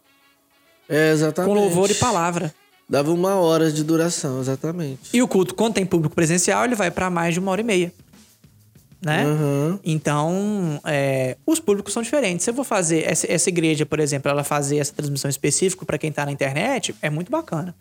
É, 0.89 1.11
exatamente. 1.11 1.53
com 1.53 1.57
louvor 1.59 1.89
e 1.89 1.93
palavra. 1.93 2.53
Dava 2.89 3.11
uma 3.13 3.35
hora 3.35 3.71
de 3.71 3.81
duração, 3.83 4.41
exatamente. 4.41 5.09
E 5.13 5.21
o 5.21 5.27
culto, 5.27 5.55
quando 5.55 5.75
tem 5.75 5.85
público 5.85 6.13
presencial, 6.13 6.65
ele 6.65 6.75
vai 6.75 6.91
para 6.91 7.09
mais 7.09 7.33
de 7.33 7.39
uma 7.39 7.49
hora 7.51 7.61
e 7.61 7.63
meia. 7.63 7.93
Né? 9.01 9.25
Uhum. 9.25 9.79
Então, 9.83 10.79
é, 10.85 11.35
os 11.45 11.59
públicos 11.59 11.91
são 11.91 12.03
diferentes. 12.03 12.43
Se 12.43 12.51
eu 12.51 12.53
vou 12.53 12.63
fazer 12.63 13.03
essa, 13.05 13.31
essa 13.31 13.49
igreja, 13.49 13.83
por 13.85 13.99
exemplo, 13.99 14.29
ela 14.29 14.43
fazer 14.43 14.77
essa 14.77 14.93
transmissão 14.93 15.29
específica 15.29 15.83
para 15.85 15.97
quem 15.97 16.11
tá 16.11 16.23
na 16.25 16.31
internet, 16.31 16.93
é 17.01 17.09
muito 17.09 17.31
bacana. 17.31 17.73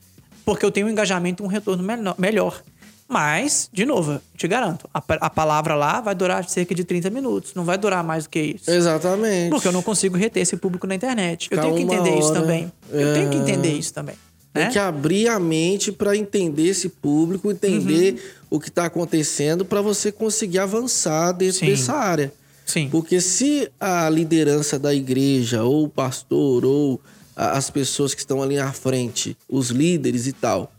Porque 0.45 0.65
eu 0.65 0.71
tenho 0.71 0.87
um 0.87 0.91
engajamento 0.91 1.43
e 1.43 1.47
um 1.47 1.49
retorno 1.49 1.85
melhor. 2.17 2.63
Mas, 3.07 3.69
de 3.73 3.85
novo, 3.85 4.13
eu 4.13 4.21
te 4.37 4.47
garanto, 4.47 4.89
a, 4.95 5.03
a 5.21 5.29
palavra 5.29 5.75
lá 5.75 6.01
vai 6.01 6.15
durar 6.15 6.49
cerca 6.49 6.73
de 6.75 6.85
30 6.85 7.11
minutos. 7.11 7.55
Não 7.55 7.65
vai 7.65 7.77
durar 7.77 8.05
mais 8.05 8.25
do 8.25 8.31
que 8.31 8.41
isso. 8.41 8.71
Exatamente. 8.71 9.51
Porque 9.51 9.67
eu 9.67 9.73
não 9.73 9.83
consigo 9.83 10.17
reter 10.17 10.41
esse 10.41 10.57
público 10.57 10.87
na 10.87 10.95
internet. 10.95 11.49
Eu 11.51 11.59
Ficar 11.59 11.63
tenho 11.63 11.75
que 11.77 11.83
uma 11.83 11.95
entender 11.95 12.19
isso 12.19 12.33
também. 12.33 12.73
Eu 12.89 13.13
tenho 13.13 13.29
que 13.31 13.37
É. 13.37 13.41
entender 13.41 13.73
isso 13.73 13.93
também. 13.93 14.15
Tem 14.53 14.65
Né? 14.65 14.71
que 14.71 14.79
abrir 14.79 15.29
a 15.29 15.39
mente 15.39 15.93
para 15.93 16.17
entender 16.17 16.67
esse 16.69 16.89
público, 16.89 17.51
entender 17.51 18.15
Uhum. 18.15 18.19
o 18.57 18.61
que 18.61 18.69
está 18.69 18.87
acontecendo 18.87 19.65
para 19.65 19.81
você 19.81 20.11
conseguir 20.11 20.59
avançar 20.59 21.33
dentro 21.33 21.61
Sim. 21.61 21.67
dessa 21.67 21.95
área. 21.95 22.33
Sim. 22.67 22.89
Porque 22.91 23.21
se 23.21 23.71
a 23.79 24.09
liderança 24.11 24.79
da 24.79 24.93
igreja, 24.95 25.63
ou 25.63 25.85
o 25.85 25.89
pastor, 25.89 26.65
ou 26.65 27.01
as 27.37 27.71
pessoas 27.71 28.13
que 28.13 28.21
estão 28.21 28.43
ali 28.43 28.59
à 28.59 28.73
frente, 28.73 29.37
os 29.49 29.71
líderes 29.71 30.27
e 30.27 30.33
tal, 30.33 30.73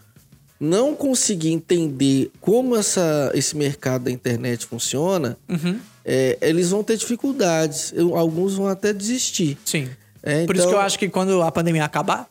não 0.59 0.93
conseguir 0.93 1.51
entender 1.51 2.29
como 2.39 2.75
essa, 2.75 3.31
esse 3.33 3.55
mercado 3.57 4.03
da 4.03 4.11
internet 4.11 4.65
funciona, 4.65 5.37
Uhum. 5.49 5.79
é, 6.05 6.37
eles 6.41 6.69
vão 6.69 6.83
ter 6.83 6.97
dificuldades. 6.97 7.91
Eu- 7.95 8.15
alguns 8.17 8.55
vão 8.55 8.67
até 8.67 8.91
desistir. 8.93 9.57
Sim. 9.65 9.89
É, 10.21 10.45
Por 10.45 10.55
isso 10.55 10.65
que 10.65 10.69
eu 10.73 10.75
então- 10.75 10.85
acho 10.85 10.99
que 10.99 11.09
quando 11.09 11.41
a 11.41 11.51
pandemia 11.51 11.83
acabar, 11.83 12.29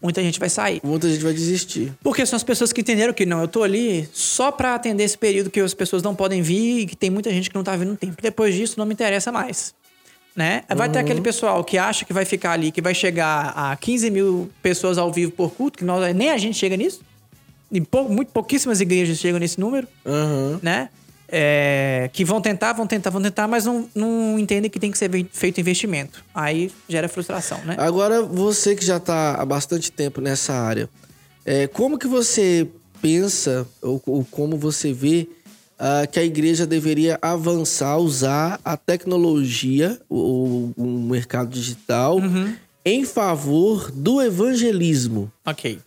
muita 0.00 0.22
gente 0.22 0.38
vai 0.38 0.48
sair. 0.48 0.80
Muita 0.84 1.08
gente 1.08 1.22
vai 1.22 1.32
desistir. 1.32 1.92
Porque 2.02 2.24
são 2.26 2.36
as 2.36 2.42
pessoas 2.44 2.72
que 2.72 2.80
entenderam 2.80 3.12
que 3.12 3.26
não, 3.26 3.40
eu 3.40 3.48
tô 3.48 3.62
ali 3.62 4.08
só 4.12 4.50
pra 4.52 4.74
atender 4.74 5.04
esse 5.04 5.18
período 5.18 5.50
que 5.50 5.60
as 5.60 5.74
pessoas 5.74 6.02
não 6.02 6.14
podem 6.14 6.40
vir 6.42 6.80
e 6.80 6.86
que 6.86 6.96
tem 6.96 7.10
muita 7.10 7.30
gente 7.30 7.48
que 7.50 7.56
não 7.56 7.64
tá 7.64 7.74
vindo 7.76 7.90
no 7.90 7.96
tempo. 7.96 8.16
Depois 8.22 8.54
disso, 8.54 8.74
não 8.78 8.86
me 8.86 8.94
interessa 8.94 9.30
mais. 9.32 9.74
Né? 10.36 10.62
Vai 10.76 10.88
ter 10.88 11.00
aquele 11.00 11.20
pessoal 11.20 11.64
que 11.64 11.76
acha 11.76 12.04
que 12.04 12.12
vai 12.12 12.24
ficar 12.24 12.52
ali, 12.52 12.70
que 12.70 12.80
vai 12.80 12.94
chegar 12.94 13.52
a 13.56 13.76
15 13.76 14.08
mil 14.08 14.48
pessoas 14.62 14.96
ao 14.96 15.12
vivo 15.12 15.32
por 15.32 15.50
culto, 15.50 15.78
que 15.78 15.84
nós, 15.84 16.14
nem 16.14 16.30
a 16.30 16.38
gente 16.38 16.56
chega 16.56 16.76
nisso. 16.76 17.00
E 17.72 17.80
pou- 17.80 18.08
muito 18.08 18.28
pouquíssimas 18.30 18.80
igrejas 18.80 19.18
chegam 19.18 19.40
nesse 19.40 19.58
número, 19.58 19.88
Aham. 20.06 20.60
né? 20.62 20.90
É, 21.30 22.08
que 22.12 22.24
vão 22.24 22.40
tentar, 22.40 22.72
vão 22.72 22.86
tentar, 22.86 23.10
vão 23.10 23.20
tentar, 23.20 23.46
mas 23.46 23.66
não, 23.66 23.88
não 23.94 24.38
entendem 24.38 24.70
que 24.70 24.80
tem 24.80 24.90
que 24.90 24.96
ser 24.96 25.10
feito 25.30 25.60
investimento. 25.60 26.24
Aí 26.34 26.70
gera 26.88 27.08
frustração, 27.08 27.60
né? 27.66 27.76
Agora, 27.78 28.22
você 28.22 28.74
que 28.74 28.84
já 28.84 28.96
está 28.96 29.34
há 29.34 29.44
bastante 29.44 29.92
tempo 29.92 30.20
nessa 30.22 30.54
área, 30.54 30.88
é, 31.44 31.66
como 31.66 31.98
que 31.98 32.06
você 32.06 32.66
pensa, 33.02 33.66
ou, 33.82 34.02
ou 34.06 34.24
como 34.24 34.56
você 34.56 34.92
vê 34.92 35.28
ah, 35.78 36.06
que 36.10 36.18
a 36.18 36.24
igreja 36.24 36.66
deveria 36.66 37.18
avançar, 37.20 37.98
usar 37.98 38.58
a 38.64 38.76
tecnologia, 38.76 40.00
o, 40.08 40.72
o 40.76 40.84
mercado 41.10 41.50
digital, 41.50 42.16
Uhum. 42.16 42.54
em 42.84 43.04
favor 43.04 43.90
do 43.92 44.20
evangelismo? 44.22 45.30
Ok. 45.44 45.78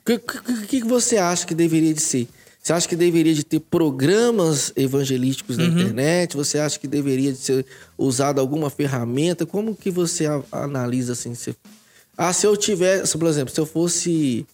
O 0.00 0.04
que, 0.04 0.18
que, 0.66 0.80
que 0.80 0.86
você 0.86 1.18
acha 1.18 1.46
que 1.46 1.54
deveria 1.54 1.94
de 1.94 2.00
ser? 2.02 2.28
Você 2.62 2.72
acha 2.72 2.88
que 2.88 2.96
deveria 2.96 3.34
de 3.34 3.44
ter 3.44 3.60
programas 3.60 4.72
evangelísticos 4.76 5.56
na 5.56 5.64
internet? 5.64 6.36
Você 6.36 6.58
acha 6.58 6.78
que 6.78 6.86
deveria 6.86 7.32
de 7.32 7.38
ser 7.38 7.64
usada 7.96 8.40
alguma 8.40 8.68
ferramenta? 8.68 9.46
Como 9.46 9.74
que 9.74 9.90
você 9.90 10.26
a- 10.26 10.42
analisa 10.52 11.12
assim? 11.14 11.34
Se, 11.34 11.56
ah, 12.16 12.32
se 12.32 12.46
eu 12.46 12.56
tivesse, 12.56 13.16
por 13.16 13.26
exemplo, 13.28 13.54
se 13.54 13.60
eu 13.60 13.64
fosse 13.64 14.44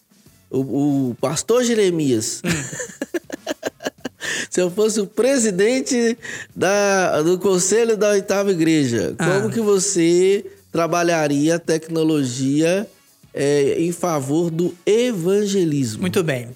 o, 0.49 1.09
o 1.09 1.15
pastor 1.19 1.63
Jeremias, 1.65 2.41
se 4.49 4.61
eu 4.61 4.71
fosse 4.71 5.01
o 5.01 5.07
presidente 5.07 6.17
da, 6.55 7.21
do 7.21 7.37
conselho 7.37 7.97
da 7.97 8.11
oitava 8.11 8.51
igreja, 8.51 9.13
como 9.17 9.47
Ah. 9.47 9.51
que 9.51 9.59
você 9.59 10.45
trabalharia 10.71 11.55
a 11.55 11.59
tecnologia 11.59 12.87
é, 13.33 13.75
em 13.81 13.91
favor 13.91 14.49
do 14.49 14.73
evangelismo? 14.85 16.01
Muito 16.01 16.23
bem. 16.23 16.49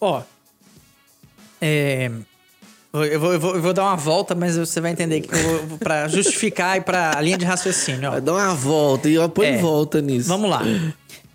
Ó. 0.00 0.22
É, 1.60 2.10
eu, 2.92 3.20
vou, 3.20 3.32
eu, 3.32 3.40
vou, 3.40 3.54
eu 3.56 3.62
vou 3.62 3.72
dar 3.72 3.84
uma 3.84 3.96
volta, 3.96 4.34
mas 4.34 4.56
você 4.56 4.80
vai 4.80 4.90
entender 4.92 5.20
que 5.22 5.34
eu 5.34 5.66
vou 5.66 5.78
pra 5.78 6.08
justificar 6.08 6.76
e 6.76 6.80
pra 6.80 7.20
linha 7.20 7.36
de 7.38 7.44
raciocínio. 7.44 8.08
Ó. 8.08 8.12
Vai 8.12 8.20
dar 8.20 8.32
uma 8.34 8.54
volta 8.54 9.08
e 9.08 9.14
eu 9.14 9.28
põe 9.28 9.46
É. 9.48 9.56
volta 9.58 10.00
nisso. 10.00 10.28
Vamos 10.28 10.48
lá. 10.50 10.62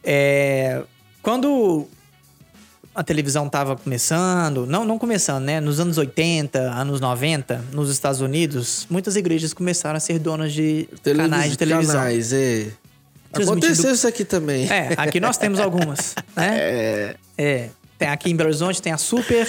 É, 0.04 0.82
quando 1.22 1.88
a 2.94 3.04
televisão 3.04 3.48
tava 3.48 3.76
começando, 3.76 4.66
não, 4.66 4.84
não 4.84 4.98
começando, 4.98 5.44
né? 5.46 5.60
Nos 5.62 5.80
anos 5.80 5.98
80, 5.98 6.60
anos 6.60 7.00
90, 7.00 7.64
nos 7.72 7.90
Estados 7.90 8.22
Unidos, 8.22 8.86
muitas 8.90 9.16
igrejas 9.16 9.54
começaram 9.54 9.98
a 9.98 10.00
ser 10.00 10.20
donas 10.20 10.52
de 10.54 10.90
Televis- 11.04 11.30
canais 11.32 11.52
de 11.52 11.58
televisão. 11.58 11.96
Canais, 11.96 12.34
é. 12.34 12.68
Aconteceu 13.34 13.94
isso 13.94 14.06
aqui 14.08 14.26
também. 14.26 14.70
É, 14.70 14.90
aqui 14.98 15.20
nós 15.22 15.38
temos 15.38 15.60
algumas, 15.60 16.16
né? 16.36 16.58
É. 16.60 17.16
É. 17.38 17.70
Tem 17.98 18.10
aqui 18.10 18.30
em 18.32 18.36
Belo 18.36 18.50
Horizonte 18.50 18.82
tem 18.82 18.92
a 18.92 18.98
Super. 18.98 19.48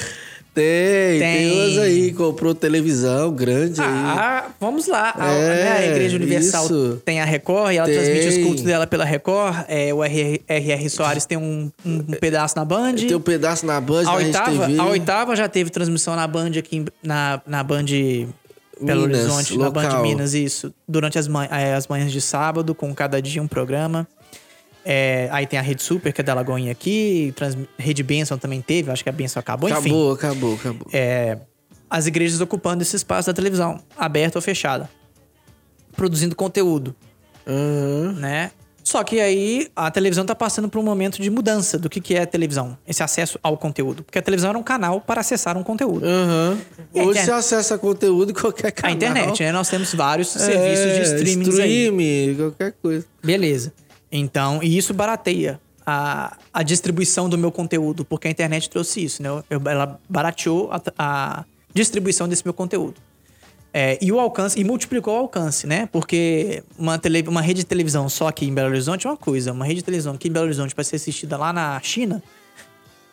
Tem, 0.54 1.18
tem, 1.18 1.48
Tem. 1.48 1.52
umas 1.52 1.78
aí, 1.78 2.12
comprou 2.12 2.54
televisão 2.54 3.32
grande 3.32 3.80
aí. 3.80 3.86
Ah, 3.88 4.50
vamos 4.60 4.86
lá. 4.86 5.14
A, 5.18 5.32
É, 5.32 5.48
né, 5.64 5.72
a 5.78 5.86
Igreja 5.92 6.16
Universal 6.16 6.64
isso. 6.66 7.02
tem 7.06 7.20
a 7.22 7.24
Record 7.24 7.72
e 7.72 7.76
ela 7.78 7.86
Tem. 7.88 7.96
transmite 7.96 8.28
os 8.28 8.38
cultos 8.44 8.62
dela 8.62 8.86
pela 8.86 9.04
Record. 9.04 9.64
É, 9.66 9.94
o 9.94 10.02
RR, 10.04 10.90
Soares 10.90 11.24
tem 11.24 11.38
um, 11.38 11.70
um- 11.86 11.96
um 11.96 12.02
pedaço 12.20 12.54
na 12.56 12.66
Band. 12.66 12.94
Tem 12.96 13.14
um 13.16 13.20
pedaço 13.20 13.64
na 13.64 13.80
Band, 13.80 14.00
a, 14.00 14.04
na 14.04 14.14
oitava, 14.14 14.66
a 14.78 14.86
oitava 14.88 15.36
já 15.36 15.48
teve 15.48 15.70
transmissão 15.70 16.14
na 16.14 16.26
Band 16.26 16.50
aqui 16.58 16.84
na, 17.02 17.40
na 17.46 17.62
Band 17.62 17.86
Belo 18.80 19.02
Horizonte, 19.04 19.56
na 19.56 19.70
Band 19.70 19.84
local. 19.84 20.02
Minas, 20.02 20.34
isso. 20.34 20.72
Durante 20.86 21.18
as, 21.18 21.28
man- 21.28 21.48
eh, 21.50 21.74
as 21.74 21.86
manhãs 21.86 22.12
de 22.12 22.20
sábado, 22.20 22.74
com 22.74 22.94
cada 22.94 23.22
dia 23.22 23.40
um 23.42 23.48
programa. 23.48 24.06
É, 24.84 25.28
aí 25.30 25.46
tem 25.46 25.58
a 25.58 25.62
Rede 25.62 25.82
Super, 25.82 26.12
que 26.12 26.20
é 26.20 26.24
da 26.24 26.34
Lagoinha 26.34 26.72
aqui. 26.72 27.32
Trans, 27.36 27.56
Rede 27.78 28.02
Benção 28.02 28.36
também 28.38 28.60
teve, 28.60 28.90
acho 28.90 29.02
que 29.02 29.08
a 29.08 29.12
Benção 29.12 29.38
acabou, 29.40 29.68
enfim. 29.70 29.78
Acabou, 29.80 30.12
acabou, 30.12 30.54
acabou. 30.54 30.88
É, 30.92 31.38
as 31.88 32.06
igrejas 32.06 32.40
ocupando 32.40 32.82
esse 32.82 32.96
espaço 32.96 33.26
da 33.28 33.32
televisão, 33.34 33.80
aberta 33.96 34.38
ou 34.38 34.42
fechada. 34.42 34.88
Produzindo 35.94 36.34
conteúdo, 36.34 36.94
Aham. 37.46 38.12
né? 38.18 38.50
Só 38.84 39.04
que 39.04 39.20
aí 39.20 39.68
a 39.76 39.88
televisão 39.92 40.24
tá 40.26 40.34
passando 40.34 40.68
por 40.68 40.80
um 40.80 40.82
momento 40.82 41.22
de 41.22 41.30
mudança 41.30 41.78
do 41.78 41.88
que, 41.88 42.00
que 42.00 42.16
é 42.16 42.22
a 42.22 42.26
televisão, 42.26 42.76
esse 42.88 43.00
acesso 43.00 43.38
ao 43.40 43.56
conteúdo. 43.56 44.02
Porque 44.02 44.18
a 44.18 44.22
televisão 44.22 44.50
era 44.50 44.58
um 44.58 44.62
canal 44.62 45.00
para 45.00 45.20
acessar 45.20 45.56
um 45.56 45.62
conteúdo. 45.62 46.04
A 46.04 46.50
Hoje 46.92 47.10
internet? 47.10 47.24
você 47.26 47.30
acessa 47.30 47.78
conteúdo 47.78 48.32
em 48.32 48.34
qualquer 48.34 48.72
canal. 48.72 48.90
A 48.90 48.94
internet, 48.96 49.40
né? 49.44 49.52
Nós 49.52 49.68
temos 49.68 49.94
vários 49.94 50.34
É, 50.34 50.38
serviços 50.40 50.94
de 50.96 51.02
streaming 51.14 51.60
aí. 51.62 51.84
Stream, 51.84 52.36
qualquer 52.36 52.72
coisa. 52.82 53.06
Beleza. 53.22 53.72
Então, 54.12 54.62
e 54.62 54.76
isso 54.76 54.92
barateia 54.92 55.58
a, 55.86 56.36
a 56.52 56.62
distribuição 56.62 57.28
do 57.28 57.38
meu 57.38 57.50
conteúdo, 57.50 58.04
porque 58.04 58.28
a 58.28 58.30
internet 58.30 58.68
trouxe 58.68 59.02
isso, 59.02 59.22
né? 59.22 59.28
Eu- 59.48 59.62
ela 59.66 59.98
barateou 60.08 60.70
a, 60.70 60.80
a 60.98 61.44
distribuição 61.74 62.28
desse 62.28 62.44
meu 62.44 62.52
conteúdo. 62.52 62.94
É, 63.74 63.98
e 64.02 64.12
o 64.12 64.20
alcance, 64.20 64.60
e 64.60 64.64
multiplicou 64.64 65.14
o 65.14 65.18
alcance, 65.20 65.66
né? 65.66 65.88
Porque 65.90 66.62
uma, 66.78 66.98
tele, 66.98 67.24
uma 67.26 67.40
rede 67.40 67.60
de 67.60 67.66
televisão 67.66 68.06
só 68.06 68.28
aqui 68.28 68.44
em 68.44 68.52
Belo 68.52 68.68
Horizonte 68.68 69.06
é 69.06 69.10
uma 69.10 69.16
coisa, 69.16 69.50
uma 69.50 69.64
rede 69.64 69.76
de 69.76 69.84
televisão 69.84 70.12
aqui 70.12 70.28
em 70.28 70.30
Belo 70.30 70.44
Horizonte 70.44 70.74
para 70.74 70.84
ser 70.84 70.96
assistida 70.96 71.38
lá 71.38 71.54
na 71.54 71.80
China, 71.80 72.22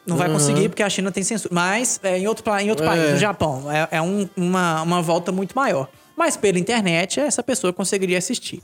não 0.06 0.18
vai 0.18 0.28
Uhum. 0.28 0.34
conseguir 0.34 0.68
porque 0.68 0.84
a 0.84 0.90
China 0.90 1.14
tem 1.14 1.24
censura. 1.24 1.54
Mas 1.56 1.98
é, 2.04 2.18
em 2.20 2.28
outro, 2.28 2.44
em 2.60 2.70
outro 2.70 2.84
É. 2.86 2.90
país, 2.90 3.12
no 3.12 3.18
Japão, 3.18 3.72
é, 3.72 3.88
é 3.92 4.02
um- 4.02 4.28
uma, 4.36 4.82
uma 4.82 5.02
volta 5.02 5.32
muito 5.32 5.54
maior. 5.56 5.88
Mas 6.18 6.36
pela 6.36 6.60
internet, 6.60 7.22
essa 7.22 7.42
pessoa 7.42 7.72
conseguiria 7.72 8.18
assistir. 8.18 8.62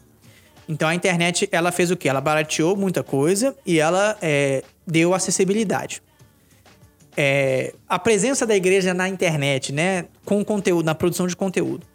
Então 0.67 0.87
a 0.87 0.95
internet, 0.95 1.47
ela 1.51 1.71
fez 1.71 1.91
o 1.91 1.97
quê? 1.97 2.09
Ela 2.09 2.21
barateou 2.21 2.75
muita 2.75 3.03
coisa 3.03 3.55
e 3.65 3.79
ela 3.79 4.17
é, 4.21 4.63
deu 4.85 5.13
acessibilidade. 5.13 6.01
É, 7.17 7.73
a 7.87 7.97
presença 7.97 8.45
da 8.45 8.55
igreja 8.55 8.93
na 8.93 9.07
internet, 9.07 9.71
né? 9.71 10.05
Com 10.25 10.43
conteúdo, 10.43 10.85
na 10.85 10.95
produção 10.95 11.27
de 11.27 11.35
conteúdo. 11.35 11.85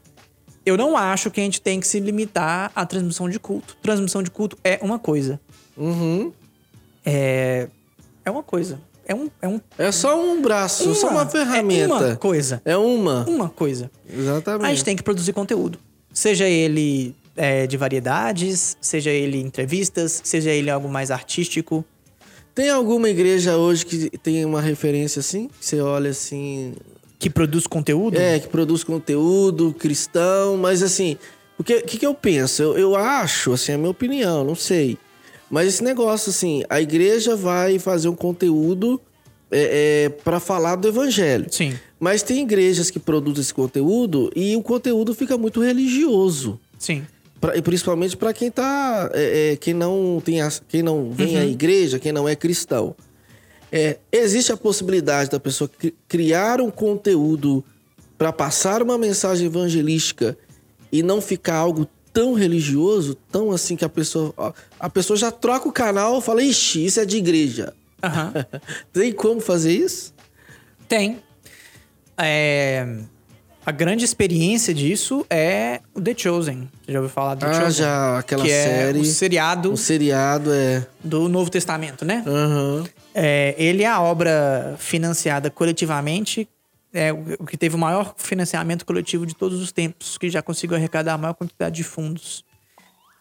Eu 0.64 0.76
não 0.76 0.96
acho 0.96 1.30
que 1.30 1.40
a 1.40 1.44
gente 1.44 1.60
tem 1.60 1.80
que 1.80 1.86
se 1.86 2.00
limitar 2.00 2.70
à 2.74 2.86
transmissão 2.86 3.28
de 3.28 3.38
culto. 3.38 3.76
Transmissão 3.82 4.22
de 4.22 4.30
culto 4.30 4.56
é 4.62 4.78
uma 4.82 4.98
coisa. 4.98 5.40
Uhum. 5.76 6.32
É, 7.04 7.68
é 8.24 8.30
uma 8.30 8.42
coisa. 8.42 8.80
É 9.06 9.14
um, 9.14 9.28
é 9.42 9.48
um 9.48 9.60
É 9.76 9.90
só 9.90 10.22
um 10.22 10.40
braço, 10.40 10.94
só 10.94 11.08
uma 11.08 11.26
ferramenta. 11.26 11.94
É 11.94 12.06
uma 12.06 12.16
coisa. 12.16 12.62
É 12.64 12.76
uma. 12.76 13.24
Uma 13.28 13.48
coisa. 13.48 13.90
Exatamente. 14.08 14.66
A 14.66 14.70
gente 14.70 14.84
tem 14.84 14.94
que 14.94 15.02
produzir 15.02 15.32
conteúdo. 15.32 15.78
Seja 16.12 16.46
ele 16.46 17.16
é, 17.40 17.66
de 17.66 17.78
variedades, 17.78 18.76
seja 18.82 19.10
ele 19.10 19.38
entrevistas, 19.38 20.20
seja 20.22 20.50
ele 20.50 20.68
algo 20.68 20.90
mais 20.90 21.10
artístico. 21.10 21.82
Tem 22.54 22.68
alguma 22.68 23.08
igreja 23.08 23.56
hoje 23.56 23.86
que 23.86 24.18
tem 24.18 24.44
uma 24.44 24.60
referência 24.60 25.20
assim? 25.20 25.48
Que 25.48 25.64
você 25.64 25.80
olha 25.80 26.10
assim. 26.10 26.74
Que 27.18 27.30
produz 27.30 27.66
conteúdo? 27.66 28.18
É, 28.18 28.38
que 28.38 28.46
produz 28.46 28.84
conteúdo 28.84 29.72
cristão, 29.72 30.58
mas 30.58 30.82
assim. 30.82 31.16
O 31.58 31.64
que, 31.64 31.80
que, 31.80 31.96
que 31.96 32.06
eu 32.06 32.14
penso? 32.14 32.62
Eu, 32.62 32.78
eu 32.78 32.96
acho, 32.96 33.54
assim, 33.54 33.72
é 33.72 33.74
a 33.74 33.78
minha 33.78 33.90
opinião, 33.90 34.44
não 34.44 34.54
sei. 34.54 34.98
Mas 35.50 35.68
esse 35.68 35.82
negócio, 35.82 36.28
assim, 36.28 36.62
a 36.68 36.78
igreja 36.78 37.36
vai 37.36 37.78
fazer 37.78 38.08
um 38.08 38.16
conteúdo 38.16 39.00
é, 39.50 40.04
é, 40.04 40.08
para 40.10 40.38
falar 40.40 40.76
do 40.76 40.88
evangelho. 40.88 41.46
Sim. 41.50 41.74
Mas 41.98 42.22
tem 42.22 42.42
igrejas 42.42 42.90
que 42.90 42.98
produzem 42.98 43.40
esse 43.40 43.52
conteúdo 43.52 44.30
e 44.36 44.54
o 44.56 44.62
conteúdo 44.62 45.14
fica 45.14 45.38
muito 45.38 45.62
religioso. 45.62 46.60
Sim. 46.78 47.04
Pra, 47.40 47.56
e 47.56 47.62
principalmente 47.62 48.16
para 48.16 48.32
quem 48.34 48.50
tá. 48.50 49.10
é, 49.14 49.52
é, 49.52 49.56
quem 49.56 49.72
não 49.72 50.20
tem 50.24 50.40
a- 50.42 50.52
quem 50.68 50.82
não 50.82 51.10
vem 51.10 51.38
à 51.38 51.44
igreja, 51.46 51.98
quem 51.98 52.12
não 52.12 52.28
é 52.28 52.36
cristão. 52.36 52.94
É, 53.72 53.98
existe 54.12 54.52
a 54.52 54.56
possibilidade 54.56 55.30
da 55.30 55.40
pessoa 55.40 55.68
cri- 55.68 55.94
criar 56.08 56.60
um 56.60 56.70
conteúdo 56.70 57.64
para 58.18 58.32
passar 58.32 58.82
uma 58.82 58.98
mensagem 58.98 59.46
evangelística 59.46 60.36
e 60.92 61.02
não 61.02 61.20
ficar 61.22 61.54
algo 61.54 61.86
tão 62.12 62.34
religioso, 62.34 63.14
tão 63.30 63.52
assim 63.52 63.76
que 63.76 63.84
a 63.84 63.88
pessoa. 63.88 64.34
A 64.78 64.90
pessoa 64.90 65.16
já 65.16 65.30
troca 65.30 65.68
o 65.68 65.72
canal 65.72 66.18
e 66.18 66.22
fala, 66.22 66.42
ixi, 66.42 66.84
isso 66.84 67.00
é 67.00 67.06
de 67.06 67.16
igreja. 67.16 67.72
Aham. 68.02 68.32
Tem 68.92 69.12
como 69.12 69.40
fazer 69.40 69.72
isso? 69.72 70.12
Tem. 70.88 71.22
É, 72.18 72.98
A 73.64 73.70
grande 73.72 74.04
experiência 74.04 74.72
disso 74.72 75.24
é 75.28 75.80
o 75.94 76.00
The 76.00 76.14
Chosen. 76.16 76.68
Você 76.84 76.92
já 76.92 76.98
ouviu 76.98 77.12
falar 77.12 77.34
do 77.34 77.40
The 77.40 77.46
Ah, 77.46 77.54
Chosen? 77.54 77.72
já, 77.72 78.18
aquela 78.18 78.42
que 78.44 78.50
série. 78.50 78.98
É 78.98 79.02
o 79.02 79.04
seriado 79.04 79.72
O 79.72 79.76
seriado 79.76 80.52
é. 80.52 80.86
do 81.04 81.28
Novo 81.28 81.50
Testamento, 81.50 82.04
né? 82.04 82.24
Aham. 82.26 82.84
É, 83.14 83.54
ele 83.58 83.82
é 83.82 83.86
a 83.86 84.00
obra 84.00 84.76
financiada 84.78 85.50
coletivamente, 85.50 86.48
é 86.92 87.12
o 87.12 87.18
o 87.38 87.44
que 87.46 87.56
teve 87.56 87.74
o 87.74 87.78
maior 87.78 88.14
financiamento 88.16 88.84
coletivo 88.86 89.26
de 89.26 89.34
todos 89.36 89.60
os 89.60 89.70
tempos, 89.72 90.16
que 90.16 90.30
já 90.30 90.40
conseguiu 90.42 90.76
arrecadar 90.76 91.14
a 91.14 91.18
maior 91.18 91.34
quantidade 91.34 91.76
de 91.76 91.84
fundos. 91.84 92.44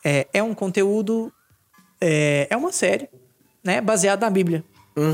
É, 0.05 0.25
é 0.33 0.41
um 0.41 0.53
conteúdo, 0.53 1.31
é, 1.99 2.47
é 2.49 2.55
uma 2.55 2.71
série, 2.71 3.09
né, 3.63 3.81
baseada 3.81 4.25
na 4.25 4.29
Bíblia. 4.29 4.63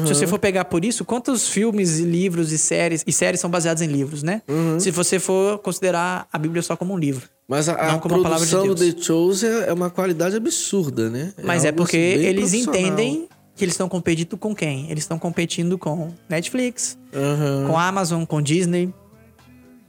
Se 0.05 0.13
você 0.13 0.27
for 0.27 0.39
pegar 0.39 0.65
por 0.65 0.83
isso, 0.83 1.03
quantos 1.05 1.47
filmes 1.47 1.99
e 1.99 2.03
livros 2.03 2.51
e 2.51 2.57
séries 2.57 3.03
e 3.05 3.11
séries 3.11 3.39
são 3.39 3.49
baseados 3.49 3.81
em 3.81 3.87
livros, 3.87 4.23
né? 4.23 4.41
Se 4.79 4.91
você 4.91 5.19
for 5.19 5.59
considerar 5.59 6.27
a 6.31 6.37
Bíblia 6.37 6.61
só 6.61 6.75
como 6.75 6.93
um 6.93 6.97
livro. 6.97 7.29
Mas 7.47 7.69
a, 7.69 7.73
a 7.73 7.99
palavra 7.99 8.45
de 8.45 8.51
produção 8.51 8.67
do. 8.67 8.75
The 8.75 9.01
Chosen 9.01 9.49
é 9.67 9.73
uma 9.73 9.89
qualidade 9.89 10.35
absurda, 10.35 11.09
né? 11.09 11.31
Mas 11.43 11.63
é, 11.63 11.67
algo, 11.67 11.77
porque 11.77 11.97
assim, 11.97 12.17
bem 12.17 12.25
eles 12.27 12.53
entendem 12.53 13.27
que 13.55 13.63
eles 13.63 13.73
estão 13.73 13.87
competindo 13.87 14.35
com 14.35 14.55
quem? 14.55 14.89
Eles 14.89 15.03
estão 15.03 15.19
competindo 15.19 15.77
com 15.77 16.11
Netflix, 16.27 16.97
Aham. 17.13 17.67
com 17.67 17.77
Amazon, 17.77 18.25
com 18.25 18.41
Disney, 18.41 18.91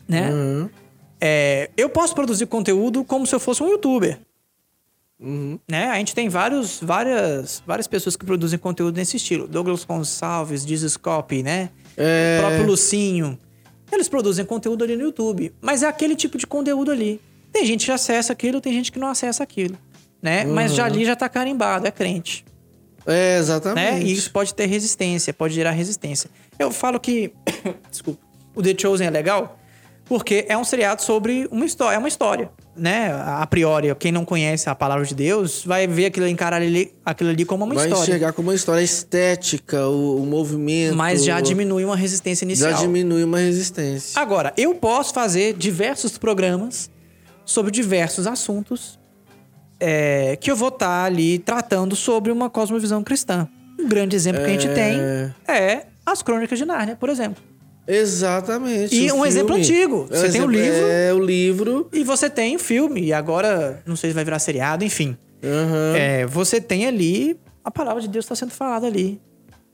né? 0.07 0.30
Aham. 0.30 0.70
É, 1.18 1.70
eu 1.76 1.88
posso 1.88 2.14
produzir 2.14 2.44
conteúdo 2.47 3.03
como 3.03 3.26
se 3.26 3.34
eu 3.34 3.40
fosse 3.40 3.62
um 3.62 3.68
youtuber, 3.68 4.18
Uhum. 5.18 5.58
né? 5.68 5.88
A 5.88 5.96
gente 5.96 6.14
tem 6.14 6.28
vários, 6.28 6.78
várias, 6.80 7.62
várias 7.66 7.86
pessoas 7.86 8.16
que 8.16 8.24
produzem 8.24 8.58
conteúdo 8.58 8.96
nesse 8.96 9.16
estilo. 9.16 9.48
Douglas 9.48 9.84
Gonçalves, 9.84 10.66
Copy, 10.96 11.42
né? 11.42 11.70
É. 11.96 12.36
O 12.38 12.46
próprio 12.46 12.66
Lucinho. 12.66 13.38
Eles 13.90 14.08
produzem 14.08 14.44
conteúdo 14.44 14.84
ali 14.84 14.96
no 14.96 15.02
YouTube, 15.02 15.54
mas 15.60 15.82
é 15.82 15.86
aquele 15.86 16.16
tipo 16.16 16.36
de 16.36 16.46
conteúdo 16.46 16.90
ali. 16.90 17.20
Tem 17.52 17.64
gente 17.64 17.86
que 17.86 17.92
acessa 17.92 18.32
aquilo, 18.32 18.60
tem 18.60 18.72
gente 18.72 18.92
que 18.92 18.98
não 18.98 19.08
acessa 19.08 19.42
aquilo, 19.42 19.78
né? 20.20 20.44
Mas 20.44 20.74
já 20.74 20.84
ali 20.84 21.04
já 21.04 21.16
tá 21.16 21.28
carimbado, 21.28 21.86
é 21.86 21.90
crente 21.90 22.44
É, 23.06 23.34
né? 23.34 23.38
exatamente. 23.38 24.06
E 24.06 24.12
isso 24.12 24.30
pode 24.30 24.52
ter 24.52 24.66
resistência, 24.66 25.32
pode 25.32 25.54
gerar 25.54 25.70
resistência. 25.70 26.28
Eu 26.58 26.70
falo 26.70 26.98
que, 27.00 27.32
desculpa, 27.90 28.20
o 28.54 28.62
The 28.62 28.74
Chosen 28.76 29.06
é 29.06 29.10
legal 29.10 29.58
porque 30.04 30.44
é 30.48 30.56
um 30.56 30.64
seriado 30.64 31.02
sobre 31.02 31.48
uma 31.50 31.64
história, 31.64 31.96
é 31.96 31.98
uma 31.98 32.08
história, 32.08 32.50
né? 32.77 33.12
A 33.12 33.47
priori, 33.47 33.95
quem 33.97 34.12
não 34.12 34.24
conhece 34.24 34.68
a 34.68 34.74
palavra 34.74 35.05
de 35.05 35.14
Deus 35.14 35.64
vai 35.64 35.87
ver 35.87 36.07
aquilo, 36.07 36.27
encarar 36.29 36.61
ali, 36.61 36.93
aquilo 37.05 37.31
ali 37.31 37.45
como 37.45 37.64
uma 37.64 37.74
Vai 37.74 37.87
história. 37.87 38.03
enxergar 38.03 38.33
como 38.33 38.49
uma 38.49 38.55
história 38.55 38.83
estética, 38.83 39.87
o, 39.87 40.22
o 40.22 40.27
movimento. 40.27 40.97
Mas 40.97 41.24
já 41.24 41.41
diminui 41.41 41.85
uma 41.85 41.97
resistência 41.97 42.45
inicial. 42.45 42.72
Já 42.72 42.79
diminui 42.79 43.24
uma 43.24 43.39
resistência. 43.39 44.20
Agora, 44.20 44.53
eu 44.57 44.74
posso 44.74 45.12
fazer 45.14 45.55
diversos 45.55 46.18
programas 46.18 46.91
sobre 47.45 47.70
diversos 47.70 48.27
assuntos 48.27 48.99
é, 49.79 50.37
que 50.37 50.51
eu 50.51 50.57
vou 50.57 50.68
estar 50.68 51.05
ali 51.05 51.39
tratando 51.39 51.95
sobre 51.95 52.33
uma 52.33 52.51
cosmovisão 52.51 53.03
cristã. 53.03 53.49
Um 53.79 53.89
grande 53.89 54.16
exemplo 54.16 54.41
que 54.43 54.47
a 54.47 54.53
gente 54.53 54.68
tem 54.68 54.99
é 55.47 55.87
as 56.05 56.22
Crônicas 56.22 56.59
de 56.59 56.64
Nárnia, 56.64 56.97
por 56.97 57.09
exemplo. 57.09 57.43
Exatamente. 57.87 58.95
E 58.97 59.12
um 59.12 59.24
exemplo 59.24 59.55
filme. 59.55 59.62
antigo. 59.64 60.07
É 60.11 60.16
Você 60.16 60.28
tem 60.30 60.41
o 60.41 60.51
exemplo- 60.51 60.51
livro. 60.51 60.87
É, 60.87 61.12
o 61.14 61.18
livro. 61.20 61.89
E 61.93 62.03
você 62.05 62.28
tem 62.30 62.57
o 62.57 62.59
filme, 62.59 63.01
e 63.03 63.12
agora, 63.12 63.82
não 63.87 63.97
sei 63.97 64.11
se 64.11 64.14
vai 64.14 64.24
virar 64.24 64.39
seriado, 64.39 64.84
enfim. 64.84 65.16
Aham. 65.45 65.97
É, 65.97 66.26
você 66.26 66.61
tem 66.61 66.87
ali, 66.87 67.37
a 67.64 67.70
palavra 67.70 68.01
de 68.03 68.09
Deus 68.09 68.24
está 68.24 68.34
sendo 68.34 68.51
falada 68.53 68.87
ali. 68.87 69.20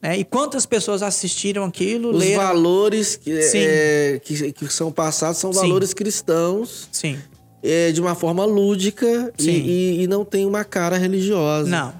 né? 0.03 0.19
E 0.19 0.25
quantas 0.25 0.67
pessoas 0.67 1.01
assistiram 1.03 1.65
aquilo, 1.65 2.11
Os 2.11 2.19
leram... 2.19 2.43
valores 2.43 3.15
que, 3.17 3.41
Sim. 3.43 3.59
é, 3.63 4.21
que, 4.23 4.53
que 4.53 4.69
são 4.69 4.91
passados 4.91 5.39
são 5.39 5.53
Sim. 5.53 5.61
valores 5.61 5.95
cristãos 5.95 6.89
Sim. 6.91 7.17
é, 7.63 7.93
de 7.93 8.01
uma 8.01 8.15
forma 8.17 8.45
lúdica 8.45 9.33
e, 9.39 9.49
e- 9.49 10.03
e 10.03 10.07
não 10.09 10.25
tem 10.25 10.45
uma 10.45 10.65
cara 10.65 10.99
religiosa. 10.99 11.69
Não. 11.71 11.95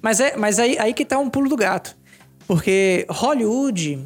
Mas, 0.00 0.18
é, 0.18 0.34
mas 0.36 0.58
aí, 0.58 0.78
aí 0.78 0.94
que 0.94 1.04
tá 1.04 1.18
um 1.18 1.28
pulo 1.28 1.48
do 1.50 1.56
gato. 1.56 1.94
Porque 2.48 3.04
Hollywood, 3.08 4.00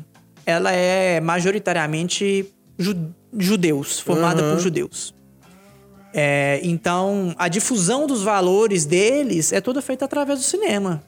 ela 0.47 0.71
é 0.73 1.21
majoritariamente 1.21 2.47
ju- 2.79 3.13
judeus, 3.37 3.99
formada 4.01 4.41
Aham. 4.43 4.55
por 4.55 4.61
judeus. 4.63 5.15
É, 6.15 6.61
então, 6.63 7.35
a 7.37 7.49
difusão 7.49 8.07
dos 8.07 8.23
valores 8.23 8.87
deles 8.87 9.53
é 9.53 9.61
toda 9.61 9.83
feita 9.83 10.05
através 10.07 10.39
do 10.39 10.45
cinema, 10.45 11.03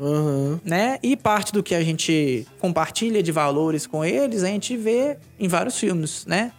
Aham. 0.00 0.58
né? 0.64 0.98
E 1.02 1.16
parte 1.16 1.52
do 1.52 1.62
que 1.62 1.74
a 1.74 1.82
gente 1.82 2.46
compartilha 2.58 3.22
de 3.22 3.30
valores 3.30 3.86
com 3.86 4.02
eles, 4.04 4.42
a 4.42 4.46
gente 4.46 4.74
vê 4.76 5.18
em 5.38 5.48
vários 5.48 5.78
filmes, 5.78 6.24
né? 6.24 6.52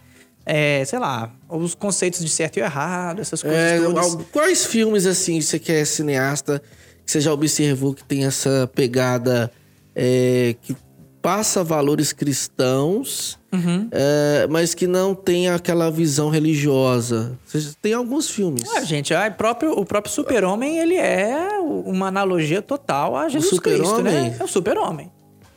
É, 0.46 0.84
sei 0.84 0.98
lá, 0.98 1.32
os 1.48 1.74
conceitos 1.74 2.20
de 2.20 2.28
certo 2.28 2.58
e 2.58 2.60
errado, 2.60 3.20
essas 3.20 3.42
coisas 3.42 3.58
É, 3.58 3.80
todas. 3.80 4.14
quais 4.30 4.66
filmes, 4.66 5.06
assim, 5.06 5.40
você 5.40 5.58
que 5.58 5.72
é 5.72 5.84
cineasta, 5.86 6.62
que 7.04 7.10
você 7.10 7.18
já 7.20 7.32
observou 7.32 7.94
que 7.94 8.04
tem 8.04 8.24
essa 8.26 8.70
pegada 8.74 9.50
é, 9.96 10.54
que 10.60 10.76
passa 11.24 11.64
valores 11.64 12.12
cristãos, 12.12 13.38
Uhum. 13.50 13.88
é, 13.90 14.46
mas 14.50 14.74
que 14.74 14.86
não 14.86 15.14
tem 15.14 15.48
aquela 15.48 15.90
visão 15.90 16.28
religiosa? 16.28 17.38
Tem 17.80 17.94
alguns 17.94 18.28
filmes. 18.28 18.62
Ah, 18.76 18.82
gente, 18.82 19.14
próprio, 19.38 19.72
o 19.72 19.86
próprio 19.86 20.12
super-homem, 20.12 20.76
ele 20.78 20.96
é 20.96 21.48
uma 21.62 22.08
analogia 22.08 22.60
total 22.60 23.16
a 23.16 23.26
Jesus 23.30 23.58
Cristo, 23.58 24.02
né? 24.02 24.36
É 24.38 24.44
o 24.44 24.46
super-homem, 24.46 25.10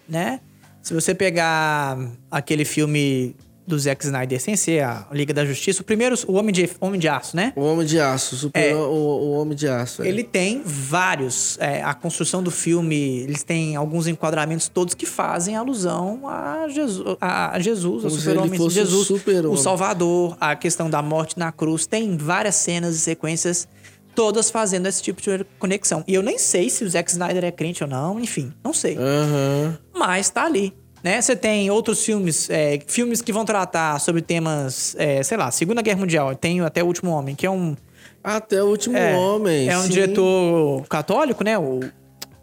né? 0.07 0.39
Se 0.81 0.93
você 0.93 1.13
pegar 1.13 1.97
aquele 2.31 2.63
filme 2.63 3.35
do 3.67 3.77
Zack 3.77 4.05
Snyder, 4.05 4.39
sem 4.41 4.55
ser 4.55 4.81
a 4.83 5.05
Liga 5.11 5.33
da 5.33 5.43
Justiça, 5.45 5.81
o 5.81 5.83
primeiro, 5.85 6.15
o 6.27 6.33
Homem 6.35 6.53
de, 6.53 6.69
Homem 6.79 6.97
de 6.99 7.07
Aço, 7.09 7.35
né? 7.35 7.51
O 7.55 7.61
Homem 7.61 7.85
de 7.85 7.99
Aço, 7.99 8.37
super, 8.37 8.59
É. 8.59 8.73
o, 8.73 8.79
o 8.79 9.31
Homem 9.33 9.55
de 9.57 9.67
Aço. 9.67 10.01
é. 10.03 10.07
Ele 10.07 10.23
tem 10.23 10.61
vários. 10.65 11.57
é, 11.59 11.83
a 11.83 11.93
construção 11.93 12.41
do 12.41 12.49
filme, 12.49 13.19
eles 13.19 13.43
têm 13.43 13.75
alguns 13.75 14.07
enquadramentos 14.07 14.69
todos 14.69 14.93
que 14.93 15.05
fazem 15.05 15.55
alusão 15.55 16.21
a 16.27 16.67
Jesus, 16.69 17.17
a 17.19 17.59
Jesus, 17.59 18.05
ao 18.05 18.09
Como 18.09 18.21
ele 18.21 18.21
super-homem. 18.21 18.61
o 18.61 18.69
Jesus, 18.69 19.07
super-homem. 19.07 19.51
o 19.51 19.57
Salvador, 19.57 20.37
a 20.39 20.55
questão 20.55 20.89
da 20.89 21.01
morte 21.01 21.37
na 21.37 21.51
cruz. 21.51 21.85
Tem 21.85 22.15
várias 22.15 22.55
cenas 22.55 22.95
e 22.95 22.99
sequências, 22.99 23.67
todas 24.15 24.49
fazendo 24.49 24.87
esse 24.87 25.01
tipo 25.03 25.21
de 25.21 25.45
conexão. 25.59 26.03
E 26.07 26.13
eu 26.13 26.23
nem 26.23 26.37
sei 26.37 26.69
se 26.69 26.83
o 26.83 26.89
Zack 26.89 27.11
Snyder 27.11 27.43
é 27.43 27.51
crente 27.51 27.83
ou 27.83 27.89
não, 27.89 28.19
enfim, 28.19 28.51
não 28.63 28.73
sei. 28.73 28.97
Aham. 28.97 29.77
Mas 29.93 30.29
tá 30.29 30.45
ali. 30.45 30.73
Né? 31.03 31.21
Você 31.21 31.35
tem 31.35 31.69
outros 31.69 32.03
filmes, 32.03 32.49
é, 32.49 32.79
filmes 32.87 33.21
que 33.21 33.31
vão 33.31 33.45
tratar 33.45 33.99
sobre 33.99 34.21
temas, 34.21 34.95
é, 34.97 35.21
sei 35.23 35.37
lá, 35.37 35.51
Segunda 35.51 35.81
Guerra 35.81 35.99
Mundial. 35.99 36.35
Tem 36.35 36.59
até 36.61 36.83
O 36.83 36.87
Último 36.87 37.11
Homem, 37.11 37.35
que 37.35 37.45
é 37.45 37.51
um, 37.51 37.75
Até 38.23 38.61
o 38.61 38.67
Último 38.67 38.97
é, 38.97 39.15
Homem. 39.15 39.69
É 39.69 39.77
um 39.77 39.83
sim. 39.83 39.89
diretor 39.89 40.85
católico, 40.87 41.43
né? 41.43 41.57
O, 41.57 41.79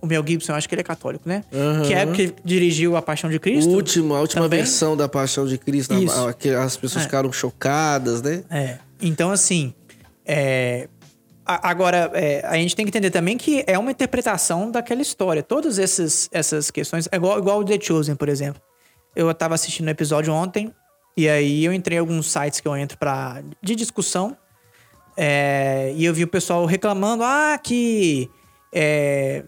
o 0.01 0.07
Mel 0.07 0.25
Gibson, 0.27 0.53
eu 0.53 0.57
acho 0.57 0.69
que 0.69 0.75
ele 0.75 0.81
é 0.81 0.85
católico, 0.85 1.29
né? 1.29 1.43
Aham. 1.53 1.83
Que 1.83 1.95
é 1.95 2.07
que 2.07 2.35
dirigiu 2.45 2.97
A 2.97 3.03
Paixão 3.03 3.29
de 3.29 3.37
O 3.37 3.41
Cristo. 3.41 3.71
último, 3.71 4.15
a 4.15 4.21
última 4.21 4.43
também. 4.43 4.61
versão 4.61 4.97
da 4.97 5.09
Paixão 5.09 5.47
de 5.47 5.59
Cristo, 5.59 5.93
a- 5.95 6.31
a- 6.31 6.33
que 6.33 6.51
as 6.51 6.77
pessoas 6.77 7.03
É. 7.03 7.07
ficaram 7.07 7.33
chocadas, 7.33 8.23
né? 8.23 8.45
É. 8.51 8.79
Então, 9.03 9.31
assim. 9.31 9.75
é, 10.27 10.89
Agora, 11.47 12.11
é, 12.14 12.45
a 12.47 12.55
gente 12.57 12.74
tem 12.74 12.86
que 12.86 12.90
entender 12.90 13.11
também 13.11 13.36
que 13.36 13.62
é 13.66 13.78
uma 13.78 13.90
interpretação 13.90 14.70
daquela 14.70 15.03
história. 15.03 15.42
Todas 15.42 15.78
essas, 15.78 16.28
essas 16.32 16.70
questões. 16.70 17.07
É 17.12 17.16
igual, 17.16 17.38
igual 17.38 17.59
o 17.61 17.64
The 17.64 17.78
Chosen, 17.80 18.14
por 18.14 18.28
exemplo. 18.28 18.62
Eu 19.14 19.32
tava 19.34 19.55
assistindo 19.55 19.86
o 19.86 19.90
episódio 19.90 20.32
ontem. 20.32 20.72
E 21.16 21.28
aí 21.28 21.64
eu 21.64 21.72
entrei 21.72 21.99
em 21.99 22.01
alguns 22.01 22.30
sites 22.32 22.61
que 22.61 22.66
eu 22.66 22.76
entro 22.76 22.99
pra, 22.99 23.42
de 23.62 23.74
discussão. 23.74 24.36
é, 25.16 25.92
e 25.95 26.05
eu 26.05 26.14
vi 26.14 26.24
o 26.24 26.28
pessoal 26.28 26.64
reclamando: 26.64 27.22
ah, 27.22 27.59
que. 27.62 28.28
é, 28.72 29.45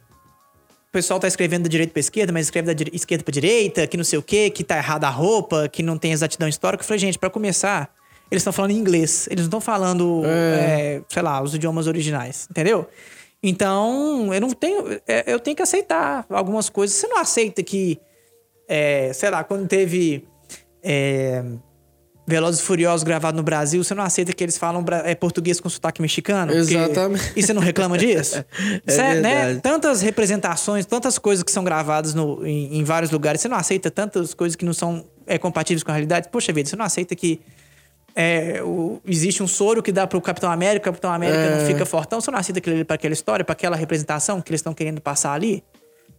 o 0.89 0.93
pessoal 0.93 1.19
tá 1.21 1.29
escrevendo 1.29 1.65
da 1.65 1.69
direita 1.69 1.93
pra 1.93 2.01
esquerda, 2.01 2.33
mas 2.33 2.47
escreve 2.47 2.73
da 2.73 2.85
esquerda 2.93 3.23
pra 3.23 3.33
direita, 3.33 3.87
que 3.87 3.97
não 3.97 4.05
sei 4.05 4.19
o 4.19 4.23
quê, 4.23 4.49
que 4.49 4.65
tá 4.65 4.79
errada 4.79 5.07
a 5.07 5.11
roupa, 5.11 5.69
que 5.69 5.83
não 5.83 5.99
tem 5.99 6.13
exatidão 6.13 6.49
histórica. 6.49 6.83
Eu 6.83 6.87
falei, 6.87 6.99
gente, 6.99 7.19
pra 7.19 7.29
começar, 7.29 7.91
eles 8.31 8.41
estão 8.43 8.53
falando 8.53 8.73
em 8.73 8.77
inglês. 8.79 9.27
Eles 9.31 9.43
não 9.43 9.47
estão 9.49 9.61
falando, 9.61 10.23
é, 10.25 11.03
sei 11.09 11.23
lá, 11.23 11.43
os 11.43 11.55
idiomas 11.55 11.87
originais, 11.87 12.47
entendeu? 12.51 12.89
Então, 13.43 14.33
eu 14.35 14.41
não 14.41 14.51
tenho. 14.51 15.01
é, 15.07 15.25
Eu 15.33 15.39
tenho 15.39 15.57
que 15.57 15.63
aceitar 15.63 16.27
algumas 16.31 16.69
coisas. 16.69 16.97
Você 16.97 17.07
não 17.07 17.19
aceita 17.19 17.63
que, 17.63 17.99
é, 18.69 19.13
sei 19.13 19.31
lá, 19.31 19.45
quando 19.45 19.69
teve 19.69 20.27
é, 20.83 21.45
Velozes 22.27 22.61
e 22.61 22.65
Furiosos 22.65 23.05
gravado 23.05 23.37
no 23.37 23.43
Brasil, 23.45 23.85
você 23.85 23.95
não 23.95 24.03
aceita 24.03 24.33
que 24.33 24.43
eles 24.43 24.59
falam 24.59 24.85
é, 25.05 25.15
português 25.15 25.61
com 25.61 25.69
sotaque 25.69 26.03
mexicano? 26.03 26.53
Exatamente. 26.53 27.33
E 27.37 27.43
você 27.43 27.53
não 27.53 27.63
reclama 27.63 27.97
disso? 27.97 28.45
É 28.85 28.91
Cê- 28.91 29.21
né? 29.21 29.55
Tantas 29.63 30.01
representações, 30.01 30.85
tantas 30.87 31.19
coisas 31.19 31.45
que 31.45 31.53
são 31.53 31.63
gravadas 31.63 32.15
no- 32.15 32.45
em, 32.45 32.79
em 32.79 32.83
vários 32.85 33.13
lugares. 33.13 33.41
Você 33.41 33.47
não 33.49 33.57
aceita 33.57 33.91
tantas 33.93 34.35
coisas 34.35 34.57
que 34.57 34.65
não 34.65 34.73
são 34.75 35.05
é, 35.27 35.39
compatíveis 35.39 35.85
com 35.85 35.93
a 35.93 35.95
realidade? 35.95 36.29
Poxa 36.33 36.53
vida, 36.53 36.69
você 36.69 36.75
não 36.75 36.85
aceita 36.85 37.15
que 37.15 37.41
é, 38.17 38.63
o- 38.65 38.99
existe 39.07 39.43
um 39.43 39.47
soro 39.47 39.83
que 39.83 39.93
dá 39.93 40.07
pro 40.07 40.21
Capitão 40.21 40.51
América, 40.51 40.89
o 40.89 40.93
Capitão 40.93 41.13
América 41.13 41.39
É. 41.39 41.59
não 41.61 41.67
fica 41.67 41.85
fortão, 41.85 42.21
você 42.21 42.31
não 42.31 42.39
aceita 42.39 42.59
aquilo 42.59 42.75
ali 42.77 42.85
pra 42.85 42.95
aquela 42.95 43.13
história, 43.13 43.45
pra 43.45 43.53
aquela 43.53 43.77
representação 43.77 44.41
que 44.41 44.51
eles 44.51 44.61
estão 44.61 44.73
querendo 44.75 45.01
passar 45.01 45.33
ali? 45.35 45.63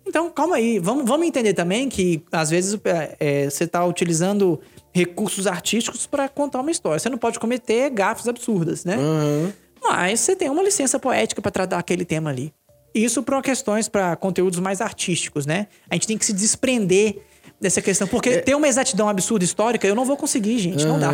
Então, 0.05 0.29
calma 0.29 0.55
aí. 0.55 0.79
Vamos, 0.79 1.03
vamos 1.05 1.27
entender 1.27 1.53
também 1.53 1.89
que, 1.89 2.23
às 2.31 2.49
vezes, 2.49 2.79
é, 2.85 3.15
é, 3.19 3.49
você 3.49 3.67
tá 3.67 3.83
utilizando 3.85 4.57
recursos 4.93 5.45
artísticos 5.47 6.07
pra 6.07 6.29
contar 6.29 6.61
uma 6.61 6.71
história. 6.71 6.97
Você 6.99 7.09
não 7.09 7.17
pode 7.17 7.37
cometer 7.39 7.89
gafes 7.89 8.25
absurdas, 8.27 8.85
né? 8.85 8.95
Aham. 8.95 9.53
Mas 9.83 10.21
você 10.21 10.35
tem 10.35 10.49
uma 10.49 10.63
licença 10.63 10.97
poética 10.97 11.41
pra 11.41 11.51
tratar 11.51 11.77
aquele 11.77 12.05
tema 12.05 12.29
ali. 12.29 12.53
Isso 12.95 13.21
para 13.21 13.41
questões, 13.41 13.89
pra 13.89 14.15
conteúdos 14.15 14.59
mais 14.59 14.79
artísticos, 14.81 15.45
né? 15.45 15.67
A 15.89 15.95
gente 15.95 16.07
tem 16.07 16.17
que 16.17 16.25
se 16.25 16.33
desprender 16.33 17.17
dessa 17.59 17.81
questão. 17.81 18.07
Porque 18.07 18.37
ter 18.41 18.55
uma 18.55 18.67
exatidão 18.67 19.09
absurda 19.09 19.43
histórica, 19.43 19.85
eu 19.85 19.93
não 19.93 20.05
vou 20.05 20.15
conseguir, 20.15 20.57
gente. 20.57 20.85
Não 20.85 20.97
dá. 20.99 21.11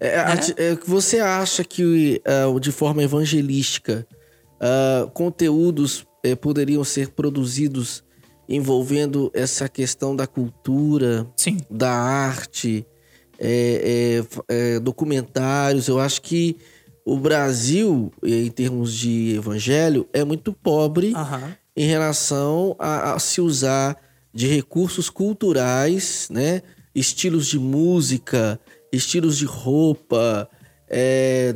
É, 0.00 0.18
a 0.18 0.36
ti- 0.36 0.54
é, 0.56 0.74
que 0.76 0.88
você 0.88 1.18
acha 1.20 1.62
que, 1.62 2.20
ah, 2.24 2.58
de 2.58 2.72
forma 2.72 3.02
evangelística, 3.02 4.06
conteúdos 5.14 6.06
poderiam 6.40 6.84
ser 6.84 7.08
produzidos 7.10 8.04
envolvendo 8.48 9.30
essa 9.32 9.68
questão 9.68 10.14
da 10.14 10.26
cultura, 10.26 11.26
Sim. 11.36 11.58
da 11.70 11.92
arte, 11.92 12.84
é, 13.38 14.22
é, 14.48 14.74
é, 14.74 14.80
documentários? 14.80 15.88
Eu 15.88 15.98
acho 15.98 16.20
que 16.20 16.56
o 17.04 17.16
Brasil, 17.16 18.12
em 18.22 18.50
termos 18.50 18.92
de 18.92 19.36
evangelho, 19.36 20.06
é 20.12 20.24
muito 20.24 20.52
pobre 20.52 21.14
em 21.76 21.86
relação 21.86 22.76
a, 22.78 23.14
a 23.14 23.18
se 23.18 23.40
usar 23.40 23.96
de 24.34 24.46
recursos 24.46 25.08
culturais, 25.08 26.28
né? 26.30 26.60
Estilos 26.94 27.46
de 27.46 27.58
música, 27.58 28.60
estilos 28.92 29.36
de 29.36 29.44
roupa, 29.44 30.48
é, 30.88 31.54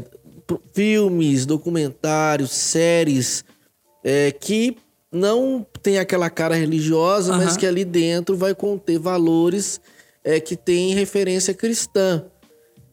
filmes, 0.73 1.47
documentários, 1.47 2.51
séries 2.51 3.45
é, 4.05 4.31
que 4.31 4.77
não 5.11 5.65
tem 5.83 5.99
aquela 5.99 6.29
cara 6.29 6.55
religiosa, 6.55 7.37
mas 7.37 7.51
Aham. 7.51 7.57
que 7.57 7.67
ali 7.67 7.85
dentro 7.85 8.37
vai 8.37 8.55
conter 8.55 8.99
valores 8.99 9.81
é, 10.23 10.41
que 10.41 10.57
têm 10.57 10.95
referência 10.95 11.55
cristã. 11.55 12.25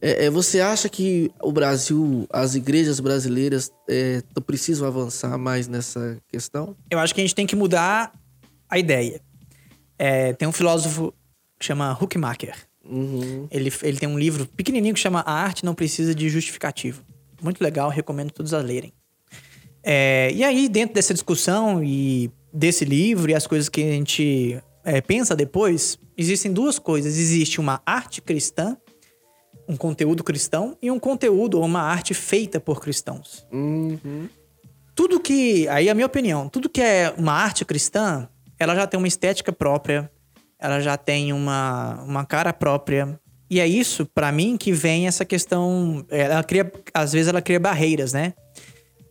É, 0.01 0.25
é, 0.25 0.29
você 0.29 0.59
acha 0.59 0.89
que 0.89 1.31
o 1.41 1.51
Brasil, 1.51 2.27
as 2.31 2.55
igrejas 2.55 2.99
brasileiras 2.99 3.71
é, 3.87 4.21
precisam 4.45 4.87
avançar 4.87 5.37
mais 5.37 5.67
nessa 5.67 6.17
questão? 6.27 6.75
Eu 6.89 6.99
acho 6.99 7.13
que 7.13 7.21
a 7.21 7.23
gente 7.23 7.35
tem 7.35 7.45
que 7.45 7.55
mudar 7.55 8.11
a 8.69 8.79
ideia. 8.79 9.21
É, 9.97 10.33
tem 10.33 10.47
um 10.47 10.51
filósofo 10.51 11.13
que 11.59 11.65
chama 11.65 11.95
Huckmacher. 11.99 12.55
Uhum. 12.83 13.47
Ele, 13.51 13.71
ele 13.83 13.97
tem 13.97 14.09
um 14.09 14.17
livro 14.17 14.45
pequenininho 14.45 14.93
que 14.93 14.99
chama 14.99 15.21
A 15.21 15.31
Arte 15.31 15.63
Não 15.63 15.75
Precisa 15.75 16.15
de 16.15 16.29
Justificativo. 16.29 17.03
Muito 17.41 17.61
legal, 17.61 17.89
recomendo 17.89 18.31
todos 18.31 18.53
a 18.53 18.59
lerem. 18.59 18.93
É, 19.83 20.31
e 20.33 20.43
aí, 20.43 20.69
dentro 20.69 20.95
dessa 20.95 21.13
discussão 21.13 21.83
e 21.83 22.29
desse 22.53 22.85
livro 22.85 23.31
e 23.31 23.35
as 23.35 23.47
coisas 23.47 23.69
que 23.69 23.81
a 23.81 23.91
gente 23.93 24.61
é, 24.83 25.01
pensa 25.01 25.35
depois, 25.35 25.97
existem 26.17 26.51
duas 26.51 26.77
coisas. 26.77 27.17
Existe 27.17 27.59
uma 27.59 27.81
arte 27.85 28.21
cristã, 28.21 28.77
um 29.67 29.75
conteúdo 29.75 30.23
cristão, 30.23 30.77
e 30.81 30.91
um 30.91 30.99
conteúdo 30.99 31.57
ou 31.57 31.65
uma 31.65 31.81
arte 31.81 32.13
feita 32.13 32.59
por 32.59 32.81
cristãos. 32.81 33.45
Uhum. 33.51 34.29
Tudo 34.93 35.19
que, 35.19 35.67
aí 35.69 35.87
é 35.87 35.91
a 35.91 35.95
minha 35.95 36.05
opinião, 36.05 36.49
tudo 36.49 36.69
que 36.69 36.81
é 36.81 37.13
uma 37.17 37.33
arte 37.33 37.63
cristã, 37.63 38.27
ela 38.59 38.75
já 38.75 38.85
tem 38.85 38.97
uma 38.97 39.07
estética 39.07 39.51
própria, 39.51 40.11
ela 40.61 40.79
já 40.79 40.95
tem 40.95 41.33
uma, 41.33 42.01
uma 42.03 42.25
cara 42.25 42.53
própria. 42.53 43.19
E 43.49 43.59
é 43.59 43.67
isso, 43.67 44.05
pra 44.05 44.31
mim, 44.31 44.55
que 44.55 44.71
vem 44.71 45.07
essa 45.07 45.25
questão. 45.25 46.05
Ela 46.09 46.43
cria, 46.43 46.71
às 46.93 47.11
vezes 47.11 47.27
ela 47.27 47.41
cria 47.41 47.59
barreiras, 47.59 48.13
né? 48.13 48.33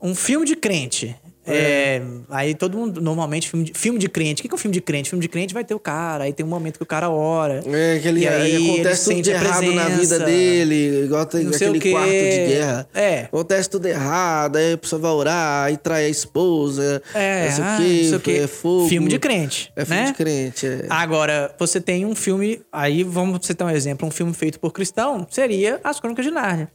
Um 0.01 0.15
filme 0.15 0.47
de 0.47 0.57
crente. 0.57 1.15
É, 1.51 2.03
aí 2.29 2.55
todo 2.55 2.77
mundo, 2.77 3.01
normalmente, 3.01 3.49
filme 3.49 3.67
de, 3.67 3.73
filme 3.75 3.99
de 3.99 4.09
crente. 4.09 4.41
O 4.41 4.49
que 4.49 4.53
é 4.53 4.55
um 4.55 4.59
filme 4.59 4.75
de 4.75 4.81
crente? 4.81 5.11
Filme 5.11 5.23
de 5.23 5.29
crente 5.29 5.55
vai 5.55 5.65
ter 5.65 5.75
o 5.75 5.81
cara, 5.81 6.25
aí 6.25 6.33
tem 6.33 6.45
um 6.45 6.49
momento 6.49 6.77
que 6.77 6.83
o 6.83 6.87
cara 6.87 7.11
ora. 7.11 7.63
É, 7.67 7.99
que 7.99 8.09
ele, 8.09 8.21
E 8.21 8.29
aí 8.29 8.71
acontece 8.71 9.11
tudo 9.11 9.23
de 9.23 9.31
errado 9.31 9.73
na 9.73 9.85
vida 9.85 9.97
presença, 9.97 10.25
dele, 10.25 11.05
igual 11.05 11.27
tem 11.27 11.47
aquele 11.47 11.81
quarto 11.91 12.09
de 12.09 12.47
guerra. 12.47 12.89
É. 12.95 13.21
Acontece 13.21 13.71
tudo 13.71 13.87
errado, 13.87 14.57
aí 14.57 14.73
a 14.75 14.79
pessoa 14.79 15.01
vai 15.01 15.11
orar, 15.11 15.65
aí 15.67 15.77
trai 15.77 16.07
a 16.07 16.09
esposa, 16.09 17.03
É, 17.15 17.47
não 17.47 17.57
sei 17.57 17.65
ah, 17.65 17.77
o 18.17 18.21
quê, 18.21 18.33
sei 18.35 18.45
é 18.45 18.47
fogo. 18.47 18.89
Filme 18.89 19.09
de 19.09 19.19
crente. 19.19 19.73
É 19.77 19.85
filme 19.85 20.03
né? 20.03 20.07
de 20.09 20.15
crente, 20.15 20.67
é. 20.67 20.87
Agora, 20.89 21.55
você 21.59 21.81
tem 21.81 22.05
um 22.07 22.15
filme. 22.15 22.61
Aí 22.73 23.03
vamos 23.03 23.47
citar 23.47 23.67
um 23.69 23.71
exemplo: 23.71 24.07
um 24.07 24.11
filme 24.11 24.33
feito 24.33 24.59
por 24.59 24.73
cristão 24.73 25.27
seria 25.31 25.81
As 25.83 26.01
Crônicas 26.01 26.25
de 26.25 26.31
Nárnia. 26.31 26.69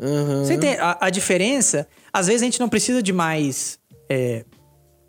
Aham. 0.00 0.44
Você 0.44 0.56
tem 0.56 0.76
a, 0.78 0.96
a 1.00 1.10
diferença. 1.10 1.86
Às 2.12 2.26
vezes 2.26 2.42
a 2.42 2.44
gente 2.44 2.58
não 2.58 2.68
precisa 2.68 3.02
de 3.02 3.12
mais. 3.12 3.78
É, 4.10 4.44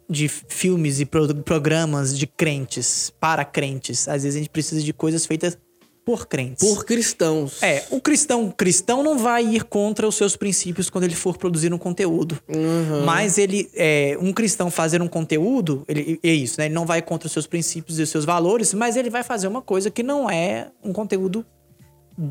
de 0.10 0.28
filmes 0.28 1.00
e 1.00 1.06
pro- 1.06 1.34
programas 1.36 2.18
de 2.18 2.28
crentes, 2.28 3.12
para 3.20 3.44
crentes. 3.44 4.08
Às 4.08 4.24
vezes 4.24 4.36
a 4.36 4.40
gente 4.40 4.50
precisa 4.50 4.82
de 4.82 4.94
coisas 4.94 5.26
feitas 5.26 5.58
por 6.04 6.28
crentes. 6.28 6.68
Por 6.68 6.84
cristãos. 6.84 7.62
É, 7.62 7.86
o 7.92 8.02
cristão 8.02 8.52
cristão 8.52 9.04
não 9.04 9.18
vai 9.18 9.46
ir 9.46 9.64
contra 9.64 10.08
os 10.08 10.16
seus 10.16 10.36
princípios 10.36 10.90
quando 10.90 11.04
ele 11.04 11.16
for 11.16 11.38
produzir 11.38 11.74
um 11.74 11.78
conteúdo. 11.78 12.40
Uhum. 12.50 13.06
Mas 13.06 13.38
ele, 13.38 13.70
é, 13.76 14.18
um 14.20 14.34
cristão 14.34 14.72
fazer 14.72 15.02
um 15.02 15.08
conteúdo, 15.08 15.86
ele, 15.88 16.20
é 16.24 16.34
isso, 16.34 16.60
né? 16.60 16.66
Ele 16.66 16.74
não 16.74 16.86
vai 16.86 17.02
contra 17.02 17.28
os 17.28 17.32
seus 17.32 17.48
princípios 17.48 18.00
e 18.00 18.02
os 18.04 18.10
seus 18.10 18.26
valores, 18.26 18.74
mas 18.74 18.96
ele 18.98 19.10
vai 19.10 19.24
fazer 19.24 19.48
uma 19.48 19.62
coisa 19.62 19.90
que 19.90 20.04
não 20.04 20.30
é 20.30 20.72
um 20.84 20.92
conteúdo 20.92 21.46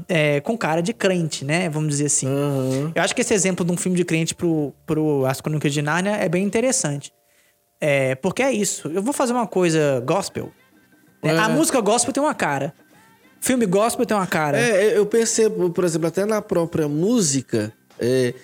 é, 0.09 0.41
com 0.41 0.57
cara 0.57 0.81
de 0.81 0.93
crente, 0.93 1.45
né? 1.45 1.69
Vamos 1.69 1.91
dizer 1.91 2.07
assim. 2.07 2.27
Aham. 2.27 2.93
Eu 2.95 3.03
acho 3.03 3.15
que 3.15 3.21
esse 3.21 3.35
exemplo 3.35 3.65
de 3.65 3.73
um 3.73 3.77
filme 3.77 3.97
de 3.97 4.05
crente 4.05 4.35
pro, 4.35 4.73
pro 4.87 5.25
As 5.27 5.41
Crônicas 5.41 5.73
de 5.73 5.83
Nárnia 5.83 6.13
é 6.17 6.29
bem 6.29 6.45
interessante. 6.45 7.13
É, 7.81 8.15
porque 8.15 8.43
é 8.43 8.53
isso. 8.53 8.89
Eu 8.89 9.03
vou 9.03 9.13
fazer 9.13 9.33
uma 9.33 9.47
coisa 9.47 10.01
gospel. 10.05 10.53
né? 11.23 11.35
É. 11.35 11.39
A 11.39 11.49
música 11.49 11.81
gospel 11.81 12.13
tem 12.13 12.23
uma 12.23 12.35
cara. 12.35 12.75
Filme 13.41 13.65
gospel 13.65 14.05
tem 14.05 14.15
uma 14.17 14.27
cara. 14.27 14.61
É, 14.61 14.99
eu 14.99 15.07
percebo, 15.07 15.71
por 15.71 15.85
exemplo, 15.85 16.07
até 16.09 16.27
na 16.27 16.43
própria 16.43 16.87
música, 16.87 17.73
é, 17.99 18.35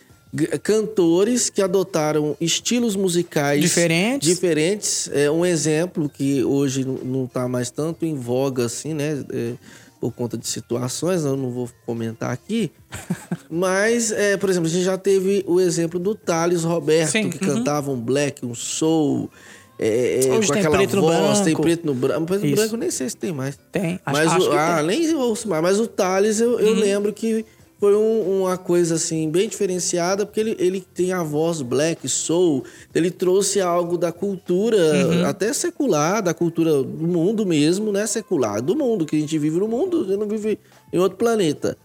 cantores 0.63 1.51
que 1.51 1.63
adotaram 1.63 2.37
estilos 2.41 2.97
musicais 2.97 3.61
Diferentes. 3.61 4.29
diferentes. 4.29 5.11
É 5.13 5.31
um 5.31 5.45
exemplo 5.45 6.09
que 6.09 6.43
hoje 6.45 6.85
não- 6.85 6.95
não 7.05 7.25
está 7.25 7.47
mais 7.49 7.71
tanto 7.71 8.05
em 8.05 8.15
voga 8.15 8.65
assim, 8.67 8.95
né? 8.95 9.25
É, 9.33 9.53
por 10.01 10.13
conta 10.13 10.37
de 10.37 10.47
situações, 10.47 11.25
eu 11.25 11.37
não 11.37 11.51
vou 11.51 11.69
comentar 11.85 12.31
aqui. 12.31 12.71
Mas, 13.51 14.13
é, 14.13 14.37
por 14.37 14.51
exemplo, 14.51 14.69
a 14.69 14.71
gente 14.71 14.85
já 14.85 14.99
teve 14.99 15.45
o 15.47 15.61
exemplo 15.61 15.99
do 15.99 16.15
Thales 16.15 16.65
Roberto, 16.65 17.13
Sim, 17.13 17.31
que 17.31 17.45
uhum. 17.45 17.55
cantava 17.55 17.91
um 17.91 18.01
black, 18.01 18.45
um 18.45 18.55
soul. 18.55 19.31
é, 19.79 20.27
é, 20.27 20.33
Hoje 20.33 20.49
com 20.49 20.55
tem 20.55 20.63
aquela 20.63 20.77
preto 20.77 20.97
no 20.97 21.03
voz, 21.03 21.41
tem 21.41 21.45
branco. 21.45 21.63
preto 21.63 21.87
no 21.87 21.95
branco. 21.95 22.27
Preto 22.27 22.47
no 22.47 22.57
branco 22.57 22.77
nem 22.77 22.91
sei 22.91 23.09
se 23.09 23.17
tem 23.17 23.33
mais. 23.33 23.59
Tem. 23.73 24.01
Acho, 24.05 24.19
Mas 24.19 24.33
acho 24.33 24.47
o, 24.47 24.51
que 24.51 24.57
ah, 24.57 24.67
tem. 24.67 24.81
Uhum. 24.81 24.87
nem 24.87 25.15
ouço 25.15 25.49
mais. 25.49 25.63
Mas 25.63 25.81
o 25.81 25.87
Thales, 25.87 26.41
eu, 26.41 26.61
eu 26.61 26.75
lembro 26.75 27.13
que 27.13 27.45
foi 27.79 27.95
um- 27.95 28.41
uma 28.43 28.57
coisa 28.57 28.95
assim, 28.95 29.31
bem 29.31 29.49
diferenciada, 29.49 30.25
porque 30.25 30.41
ele, 30.41 30.57
ele 30.59 30.81
tem 30.81 31.13
a 31.13 31.23
voz 31.23 31.61
black, 31.61 32.09
soul. 32.09 32.65
Ele 32.95 33.11
trouxe 33.11 33.61
algo 33.61 33.99
da 33.99 34.11
cultura, 34.11 34.77
Uhum. 34.79 35.27
até 35.27 35.53
secular, 35.53 36.23
da 36.23 36.33
cultura 36.33 36.83
do 36.83 37.07
mundo 37.07 37.45
mesmo, 37.45 37.93
né? 37.93 38.07
Secular, 38.07 38.63
do 38.63 38.75
mundo, 38.75 39.05
que 39.05 39.15
a 39.17 39.21
gente 39.21 39.39
vive 39.39 39.59
no 39.59 39.69
mundo, 39.69 40.01
a 40.01 40.05
gente 40.05 40.17
não 40.19 40.27
vive 40.29 40.59
em 40.93 40.99
outro 40.99 41.19
planeta. 41.19 41.77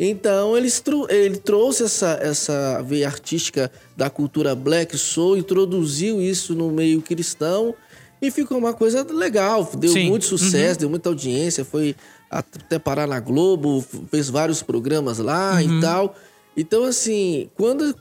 Então 0.00 0.56
ele, 0.56 0.68
ele 1.08 1.36
trouxe 1.38 1.82
essa, 1.82 2.18
essa 2.22 2.80
veia 2.82 3.06
artística 3.08 3.70
da 3.96 4.08
cultura 4.08 4.54
black 4.54 4.96
soul, 4.96 5.36
introduziu 5.36 6.20
isso 6.22 6.54
no 6.54 6.70
meio 6.70 7.02
cristão 7.02 7.74
e 8.22 8.30
ficou 8.30 8.56
uma 8.58 8.72
coisa 8.72 9.04
legal. 9.12 9.68
Deu 9.76 9.92
Sim. 9.92 10.08
muito 10.08 10.24
sucesso, 10.24 10.78
deu 10.80 10.88
muita 10.88 11.08
audiência, 11.08 11.64
foi 11.64 11.96
até 12.30 12.78
parar 12.78 13.06
na 13.06 13.20
Globo, 13.20 13.84
fez 14.10 14.28
vários 14.28 14.62
programas 14.62 15.18
lá 15.18 15.62
e 15.62 15.80
tal. 15.80 16.14
Então, 16.56 16.84
assim, 16.84 17.48
quando 17.54 17.94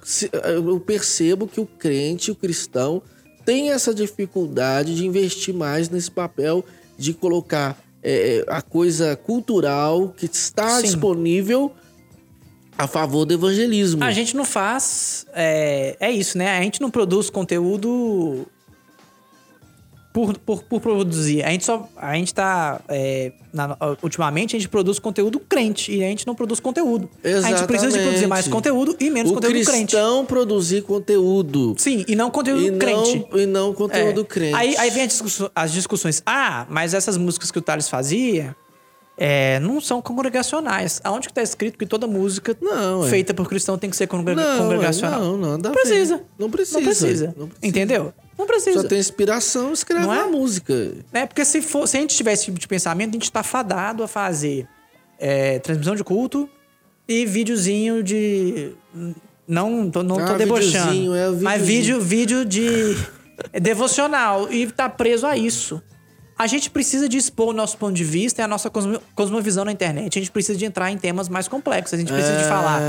eu 0.43 0.80
percebo 0.80 1.47
que 1.47 1.59
o 1.59 1.65
crente, 1.65 2.32
o 2.32 2.36
cristão, 2.36 3.01
tem 3.45 3.71
essa 3.71 3.93
dificuldade 3.93 4.95
de 4.95 5.05
investir 5.05 5.53
mais 5.53 5.89
nesse 5.89 6.09
papel 6.11 6.65
de 6.97 7.13
colocar 7.13 7.78
é, 8.03 8.43
a 8.47 8.61
coisa 8.61 9.15
cultural 9.15 10.13
que 10.17 10.25
está 10.25 10.78
Sim. 10.78 10.84
disponível 10.84 11.71
a 12.78 12.88
favor 12.88 13.25
do 13.25 13.34
evangelismo. 13.34 14.03
A 14.03 14.11
gente 14.11 14.36
não 14.36 14.45
faz. 14.45 15.25
É, 15.34 15.95
é 15.99 16.11
isso, 16.11 16.38
né? 16.38 16.57
A 16.57 16.61
gente 16.61 16.80
não 16.82 16.91
produz 16.91 17.30
conteúdo 17.30 18.45
por, 20.18 20.36
por, 20.39 20.63
por 20.63 20.82
produzir. 20.82 21.43
A 21.43 21.51
gente 21.51 21.63
só. 21.63 21.88
A 21.95 22.15
gente 22.15 22.34
tá. 22.34 22.82
é, 22.89 23.32
na- 23.53 23.78
ultimamente 24.01 24.55
a 24.55 24.59
gente 24.59 24.68
produz 24.68 24.97
conteúdo 24.97 25.39
crente 25.39 25.91
e 25.93 26.03
a 26.03 26.07
gente 26.07 26.26
não 26.26 26.34
produz 26.34 26.59
conteúdo. 26.59 27.07
A 27.24 27.49
gente 27.51 27.68
precisa 27.68 27.95
de 27.95 28.03
produzir 28.03 28.26
mais 28.26 28.47
Exatamente. 28.47 28.49
conteúdo 28.49 28.97
e 28.99 29.11
menos 29.11 29.32
o 29.32 29.36
conteúdo 29.36 29.53
crente. 29.53 29.72
cristão 29.72 30.26
produzir 30.26 30.82
conteúdo. 30.82 31.76
Sim, 31.78 32.03
e 32.07 32.15
não 32.15 32.32
conteúdo 32.32 32.63
E 32.65 32.72
crente. 32.80 33.28
não, 33.32 33.39
e 33.39 33.45
não 33.45 33.74
conteúdo 33.76 34.22
É. 34.22 34.24
crente. 34.24 34.55
Aí, 34.55 34.76
aí 34.78 34.89
vem 34.89 35.03
as 35.03 35.09
discussões, 35.09 35.51
as 35.55 35.72
discussões. 35.72 36.24
Ah, 36.26 36.65
mas 36.68 36.95
essas 36.95 37.15
músicas 37.15 37.51
que 37.51 37.59
o 37.59 37.61
Thales 37.61 37.88
fazia 37.88 38.55
é, 39.20 39.59
não 39.59 39.80
são 39.80 40.01
congregacionais. 40.01 40.99
Aonde 41.03 41.28
que 41.28 41.34
tá 41.36 41.43
escrito 41.43 41.78
que 41.78 41.86
toda 41.86 42.07
música 42.07 42.57
Não, 42.59 43.05
é. 43.05 43.09
feita 43.09 43.36
por 43.36 43.47
cristão 43.47 43.78
tem 43.78 43.88
que 43.89 43.95
ser 43.95 44.07
congrega- 44.07 44.41
Não, 44.43 44.63
congregacional? 44.63 45.20
é, 45.20 45.24
não, 45.24 45.38
não, 45.38 45.57
Não 45.59 45.72
precisa. 45.72 46.18
bem. 46.18 46.26
Não 46.39 46.49
precisa. 46.49 46.80
Não 46.80 46.84
precisa. 46.86 47.34
Não 47.38 47.47
precisa. 47.47 47.68
Entendeu? 47.68 48.13
Não 48.38 48.46
precisa. 48.46 48.82
Só 48.82 48.88
tem 48.88 49.00
inspiração, 49.00 49.74
escreve 49.74 50.06
Não 50.06 50.14
é? 50.14 50.24
uma 50.24 50.28
música. 50.38 50.94
É, 51.12 51.26
porque 51.26 51.44
se, 51.44 51.62
for, 51.62 51.88
se 51.88 51.98
a 51.98 52.02
gente 52.02 52.16
tiver 52.16 52.34
esse 52.34 52.46
tipo 52.46 52.60
de 52.60 52.68
pensamento, 52.68 53.10
a 53.10 53.14
gente 53.14 53.32
tá 53.32 53.42
fadado 53.44 54.04
a 54.04 54.08
fazer 54.08 54.68
é, 55.20 55.58
transmissão 55.60 55.96
de 55.96 56.04
culto 56.04 56.50
e 57.08 57.26
videozinho 57.26 58.04
de. 58.04 58.72
Não 59.48 59.90
tô, 59.90 60.04
não 60.04 60.18
tô 60.18 60.34
Ah, 60.34 60.38
debochando. 60.38 60.92
videozinho, 60.92 61.16
é 61.16 61.30
o 61.30 61.38
Mas 61.42 61.62
vídeo, 61.62 62.02
vídeo 62.02 62.44
de 62.46 62.96
devocional. 63.60 64.52
E 64.52 64.68
tá 64.68 64.90
preso 64.90 65.26
a 65.26 65.38
isso. 65.38 65.82
A 66.38 66.46
gente 66.46 66.70
precisa 66.70 67.10
de 67.10 67.18
expor 67.18 67.48
o 67.50 67.54
nosso 67.54 67.78
ponto 67.78 67.94
de 67.96 68.04
vista 68.04 68.42
e 68.42 68.44
a 68.44 68.48
nossa 68.48 68.70
cosmo- 68.70 69.02
cosmovisão 69.16 69.66
na 69.66 69.72
internet. 69.72 70.18
A 70.18 70.22
gente 70.22 70.32
precisa 70.32 70.58
de 70.58 70.66
entrar 70.66 70.92
em 70.92 70.98
temas 70.98 71.28
mais 71.28 71.48
complexos. 71.48 71.94
A 71.96 71.98
gente 71.98 72.12
precisa 72.14 72.38
de 72.38 72.44
É. 72.44 72.48
falar 72.48 72.82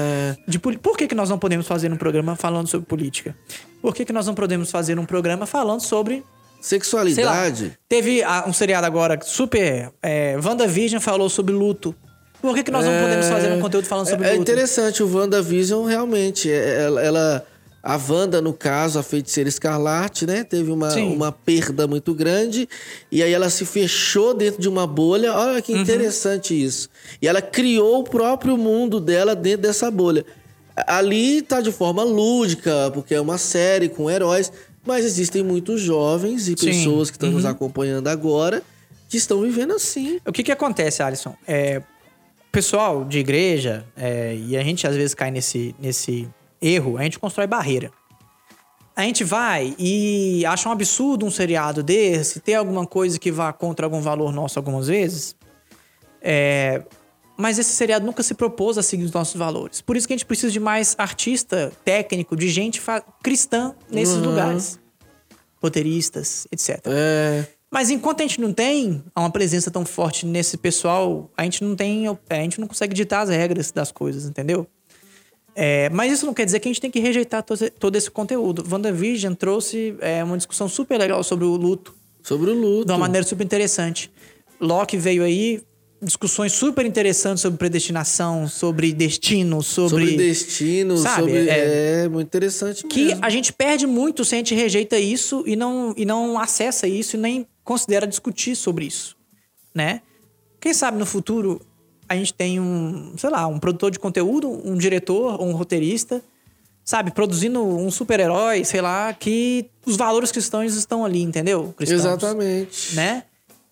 de 0.47 0.59
Por 0.59 0.97
que, 0.97 1.07
que 1.09 1.15
nós 1.15 1.31
não 1.31 1.39
podemos 1.39 1.67
fazer 1.67 1.91
um 1.91 1.97
programa 1.97 2.37
falando 2.37 2.67
sobre 2.69 2.87
política? 2.87 3.35
Por 3.81 3.95
que, 3.95 4.05
que 4.05 4.13
nós 4.13 4.27
não 4.27 4.35
podemos 4.35 4.71
fazer 4.71 4.99
um 4.99 5.07
programa 5.07 5.47
falando 5.47 5.81
sobre 5.81 6.17
Sei 6.17 6.77
lá, 6.77 6.83
Sexualidade. 6.85 7.79
teve 7.89 8.23
um 8.47 8.53
seriado 8.53 8.85
agora 8.87 9.19
super. 9.23 9.93
É, 10.03 10.37
WandaVision 10.45 11.01
falou 11.01 11.29
sobre 11.29 11.55
luto. 11.55 11.95
Por 12.43 12.55
que, 12.55 12.65
que 12.65 12.71
nós 12.71 12.85
não 12.85 12.93
podemos 13.01 13.27
fazer 13.29 13.53
um 13.53 13.61
conteúdo 13.61 13.87
falando 13.87 14.09
sobre 14.09 14.27
é, 14.27 14.31
é 14.31 14.33
luto? 14.33 14.43
interessante, 14.43 15.03
o 15.03 15.09
WandaVision 15.17 15.85
realmente. 15.87 16.51
é- 16.51 16.83
Ela, 16.85 17.03
ela- 17.03 17.47
a 17.91 17.97
Wanda, 17.97 18.43
no 18.43 18.53
caso, 18.53 18.99
a 18.99 19.03
feiticeira 19.03 19.49
escarlate, 19.49 20.27
né? 20.27 20.45
Teve 20.45 20.71
uma, 20.71 20.91
Sim. 20.91 21.11
uma 21.11 21.33
perda 21.33 21.87
muito 21.87 22.13
grande. 22.13 22.69
E 23.11 23.23
aí 23.23 23.33
ela 23.33 23.49
se 23.49 23.65
fechou 23.65 24.35
dentro 24.35 24.61
de 24.61 24.69
uma 24.69 24.87
bolha. 24.87 25.33
Olha 25.33 25.55
Uhum. 25.55 25.63
que 25.63 25.73
interessante 25.73 26.53
isso. 26.53 26.91
E 27.23 27.27
ela 27.27 27.41
criou 27.41 28.01
o 28.01 28.05
próprio 28.05 28.59
mundo 28.59 29.01
dela 29.01 29.35
dentro 29.35 29.63
dessa 29.63 29.91
bolha. 29.91 30.27
Ali 30.87 31.41
tá 31.41 31.63
de 31.63 31.73
forma 31.73 32.05
lúdica, 32.05 32.91
porque 32.93 33.15
é 33.15 33.21
uma 33.21 33.39
série 33.39 33.89
com 33.89 34.11
heróis. 34.11 34.53
Mas 34.87 35.07
existem 35.07 35.43
muitos 35.43 35.81
jovens 35.81 36.47
e 36.47 36.55
Sim. 36.59 36.67
Uhum. 36.67 36.73
pessoas 36.75 37.11
que 37.11 37.17
estão 37.17 37.31
nos 37.31 37.47
acompanhando 37.47 38.09
agora 38.09 38.63
que 39.09 39.17
estão 39.17 39.41
vivendo 39.41 39.73
assim. 39.73 40.21
O 40.27 40.33
que, 40.33 40.43
que 40.43 40.53
acontece, 40.53 41.03
Alisson? 41.03 41.35
É, 41.47 41.81
pessoal 42.53 43.05
de 43.05 43.19
igreja, 43.19 43.87
é, 43.97 44.37
e 44.37 44.57
a 44.59 44.63
gente 44.63 44.87
às 44.87 44.95
vezes 44.95 45.15
cai 45.15 45.31
nesse, 45.31 45.75
nesse 45.79 46.29
erro, 46.61 46.97
a 46.99 47.03
gente 47.03 47.19
constrói 47.19 47.47
barreira. 47.47 47.91
A 48.97 49.03
gente 49.03 49.23
vai 49.23 49.77
e 49.79 50.45
acha 50.45 50.69
um 50.69 50.73
absurdo 50.73 51.25
um 51.25 51.31
seriado 51.31 51.83
desse, 51.83 52.41
ter 52.41 52.55
alguma 52.55 52.85
coisa 52.87 53.19
que 53.19 53.31
vá 53.31 53.53
contra 53.53 53.87
algum 53.87 54.01
valor 54.01 54.33
nosso 54.33 54.59
algumas 54.59 54.89
vezes. 54.89 55.37
É, 56.21 56.83
mas 57.37 57.59
esse 57.61 57.71
seriado 57.71 58.05
nunca 58.05 58.25
se 58.25 58.35
propôs 58.35 58.77
a 58.77 58.83
seguir 58.83 59.05
os 59.05 59.13
nossos 59.13 59.37
valores. 59.37 59.81
Por 59.81 59.97
isso 59.97 60.07
que 60.09 60.13
a 60.13 60.17
gente 60.17 60.27
precisa 60.27 60.51
de 60.51 60.59
mais 60.59 60.97
artista, 60.99 61.71
técnico, 61.85 62.35
de 62.35 62.49
gente 62.49 62.83
cristã 63.23 63.73
nesses 63.89 64.17
Uhum. 64.17 64.31
lugares. 64.31 64.81
Roteiristas, 65.63 66.47
etc. 66.53 66.81
É. 66.87 67.45
Mas 67.71 67.91
enquanto 67.91 68.21
a 68.21 68.23
gente 68.23 68.41
não 68.41 68.53
tem 68.53 69.05
uma 69.17 69.31
presença 69.31 69.71
tão 69.71 69.85
forte 69.85 70.25
nesse 70.25 70.57
pessoal, 70.57 71.31
a 71.37 71.45
gente 71.45 71.63
não 71.63 71.77
tem. 71.77 72.07
A 72.09 72.35
gente 72.37 72.61
não 72.61 72.67
consegue 72.67 72.95
ditar 72.95 73.21
as 73.23 73.29
regras 73.29 73.71
das 73.71 73.93
coisas, 73.93 74.25
entendeu? 74.25 74.67
É, 75.61 75.91
mas 75.91 76.13
isso 76.13 76.25
não 76.25 76.33
quer 76.33 76.45
dizer 76.45 76.61
que 76.61 76.69
a 76.69 76.71
gente 76.71 76.81
tem 76.81 76.89
que 76.91 77.01
rejeitar 77.01 77.43
todo, 77.43 77.69
todo 77.73 77.97
esse 77.97 78.09
conteúdo. 78.09 78.65
WandaVision 78.71 79.35
trouxe 79.35 79.97
é, 80.01 80.23
uma 80.23 80.37
discussão 80.37 80.69
super 80.69 80.97
legal 80.97 81.21
sobre 81.25 81.45
o 81.45 81.57
luto, 81.57 81.93
Sobre 82.23 82.51
o 82.51 82.55
luto. 82.55 82.87
de 82.87 82.93
uma 82.93 82.99
maneira 82.99 83.27
super 83.27 83.43
interessante. 83.45 84.09
Loki 84.61 84.97
veio 84.97 85.25
aí, 85.25 85.61
discussões 86.01 86.53
super 86.53 86.87
interessantes 86.87 87.43
sobre 87.43 87.59
predestinação, 87.59 88.47
sobre 88.47 88.93
destino, 88.93 89.61
sobre. 89.61 90.07
sobre 90.11 90.17
destino, 90.17 90.97
Sabe, 90.97 91.23
sobre. 91.23 91.49
é- 91.49 92.03
É, 92.05 92.09
muito 92.09 92.29
interessante 92.29 92.85
que 92.87 93.07
mesmo. 93.07 93.25
a 93.25 93.29
gente 93.29 93.53
perde 93.53 93.85
muito 93.85 94.25
se 94.25 94.37
a 94.37 94.39
gente 94.39 94.55
rejeita 94.55 94.97
isso 94.97 95.43
e 95.45 95.57
não, 95.57 95.93
e 95.97 96.05
não 96.05 96.39
acessa 96.39 96.87
isso 96.87 97.17
e 97.17 97.19
nem 97.19 97.45
considera 97.65 98.07
discutir 98.07 98.55
sobre 98.55 98.85
isso, 98.87 99.17
né? 99.75 100.03
Quem 100.61 100.73
sabe 100.73 100.99
no 100.99 101.07
futuro 101.07 101.61
a 102.09 102.15
gente 102.17 102.33
tem 102.33 102.59
um, 102.59 103.13
sei 103.17 103.31
lá, 103.31 103.47
um 103.47 103.59
produtor 103.59 103.91
de 103.91 103.99
conteúdo, 103.99 104.49
um 104.65 104.77
diretor, 104.77 105.41
um 105.43 105.53
roteirista, 105.53 106.23
sabe, 106.85 107.11
produzindo 107.11 107.63
um 107.63 107.91
super-herói, 107.91 108.65
sei 108.65 108.81
lá, 108.81 109.13
que 109.13 109.67
os 109.85 109.97
valores 109.97 110.33
cristãos 110.33 110.75
estão 110.75 111.05
ali, 111.05 111.23
entendeu? 111.23 111.75
Cristãos, 111.77 112.01
Exatamente. 112.01 112.95
Né? 112.97 113.25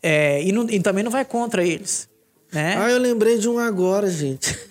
É, 0.03 0.43
e, 0.43 0.53
não- 0.53 0.69
e 0.69 0.79
também 0.81 1.03
não 1.03 1.11
vai 1.11 1.25
contra 1.25 1.65
eles, 1.65 2.09
né? 2.53 2.77
Ah, 2.79 2.91
eu 2.91 2.99
lembrei 2.99 3.39
de 3.39 3.49
um 3.49 3.59
agora, 3.59 4.11
gente. 4.11 4.57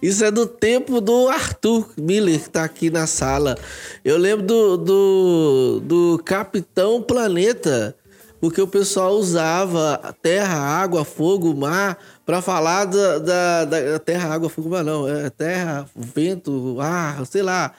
Isso 0.00 0.24
é 0.24 0.30
do 0.30 0.46
tempo 0.46 1.00
do 1.00 1.28
Arthur 1.28 1.88
Miller, 1.96 2.40
que 2.42 2.50
tá 2.50 2.62
aqui 2.64 2.90
na 2.90 3.06
sala. 3.06 3.56
Eu 4.04 4.16
lembro 4.18 4.46
do, 4.46 4.76
do, 4.76 5.80
do 5.84 6.22
Capitão 6.24 7.02
Planeta, 7.02 7.96
porque 8.42 8.60
o 8.60 8.66
pessoal 8.66 9.12
usava 9.14 10.16
terra, 10.20 10.58
água, 10.58 11.04
fogo, 11.04 11.54
mar, 11.54 11.96
para 12.26 12.42
falar 12.42 12.86
da, 12.86 13.18
da, 13.20 13.64
da- 13.64 13.98
terra, 14.00 14.34
água, 14.34 14.50
fogo, 14.50 14.68
mar 14.68 14.82
não. 14.82 15.08
É 15.08 15.30
terra, 15.30 15.88
vento, 15.94 16.76
ar, 16.80 17.24
sei 17.24 17.40
lá. 17.40 17.70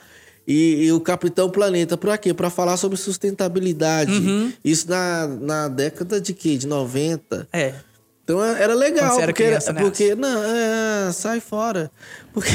E, 0.48 0.86
e 0.86 0.92
o 0.94 1.02
Capitão 1.02 1.50
Planeta, 1.50 1.98
pra 1.98 2.18
quê? 2.18 2.34
Pra 2.34 2.50
falar 2.50 2.78
sobre 2.78 2.96
sustentabilidade. 2.98 4.14
Uhum. 4.14 4.54
Isso 4.64 4.90
na, 4.90 5.28
na 5.28 5.68
década 5.68 6.22
de 6.22 6.34
quê? 6.34 6.56
De 6.56 6.66
90. 6.66 7.46
É. 7.52 7.74
Então 8.24 8.42
era 8.42 8.74
legal, 8.74 9.10
Quando 9.10 9.16
você 9.16 9.22
era 9.22 9.32
porque, 9.34 9.44
criança, 9.44 9.74
né? 9.74 9.82
porque 9.82 10.16
não, 10.16 10.44
é, 10.44 11.12
sai 11.12 11.42
fora. 11.42 11.92
Porque 12.34 12.50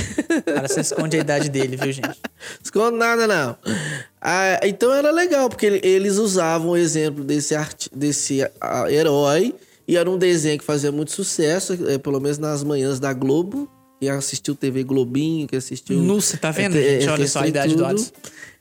Cara, 0.47 0.67
você 0.67 0.81
esconde 0.81 1.17
a 1.19 1.21
idade 1.21 1.51
dele, 1.51 1.77
viu, 1.77 1.93
gente? 1.93 2.19
esconde 2.65 2.97
nada 2.97 3.27
não. 3.27 3.55
Ah, 4.21 4.61
então 4.65 4.93
era 4.95 5.11
legal 5.11 5.49
porque 5.51 5.67
ele- 5.67 5.81
eles 5.83 6.17
usavam 6.17 6.71
o 6.71 6.77
exemplo 6.77 7.23
desse 7.23 7.55
arti 7.55 7.91
desse 7.95 8.41
herói 8.91 9.55
e 9.87 9.97
era 9.97 10.11
um 10.11 10.17
desenho 10.17 10.59
que 10.59 10.65
fazia 10.65 10.91
muito 10.91 11.13
sucesso, 11.13 11.79
eh, 11.87 11.99
pelo 11.99 12.19
menos 12.19 12.39
nas 12.39 12.65
manhãs 12.65 12.99
da 12.99 13.13
Globo. 13.13 13.71
Quem 14.01 14.09
assistiu 14.11 14.55
TV 14.55 14.85
Globinho, 14.85 15.47
que 15.47 15.57
assistiu. 15.57 15.99
Nossa, 15.99 16.37
tá 16.39 16.51
vendo, 16.51 16.77
eh, 16.77 17.01
gente? 17.01 17.09
eh, 17.09 17.13
Olha 17.13 17.29
só 17.29 17.41
a 17.41 17.47
idade 17.49 17.75
do 17.75 17.85
tudo. 17.87 18.07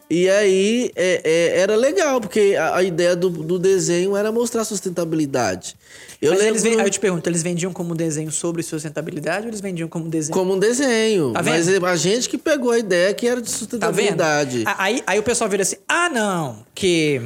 E 0.09 0.29
aí 0.29 0.91
é, 0.95 1.21
é, 1.23 1.59
era 1.59 1.75
legal, 1.75 2.21
porque 2.21 2.55
a, 2.57 2.77
a 2.77 2.83
ideia 2.83 3.15
do, 3.15 3.29
do 3.29 3.59
desenho 3.59 4.15
era 4.15 4.31
mostrar 4.31 4.63
sustentabilidade. 4.63 5.75
Eu 6.21 6.31
Mas 6.31 6.39
lembro 6.39 6.55
eles 6.61 6.79
Aí 6.79 6.85
eu 6.85 6.89
te 6.89 6.99
pergunto, 6.99 7.29
eles 7.29 7.43
vendiam 7.43 7.73
como 7.73 7.93
desenho 7.93 8.31
sobre 8.31 8.63
sustentabilidade 8.63 9.41
ou 9.43 9.49
eles 9.49 9.59
vendiam 9.61 9.87
como 9.89 10.07
desenho? 10.09 10.33
como 10.33 10.53
um 10.53 10.59
desenho. 10.59 11.33
Tá 11.33 11.43
mas 11.43 11.67
a 11.67 11.95
gente 11.95 12.29
que 12.29 12.37
pegou 12.37 12.71
a 12.71 12.79
ideia 12.79 13.13
que 13.13 13.27
era 13.27 13.41
de 13.41 13.51
Tá 13.51 13.57
sustentabilidade. 13.57 14.63
A- 14.65 14.83
Aí, 14.83 15.03
aí 15.05 15.19
o 15.19 15.23
pessoal 15.23 15.49
vira 15.49 15.63
assim: 15.63 15.75
ah, 15.87 16.09
não, 16.09 16.65
que 16.73 17.21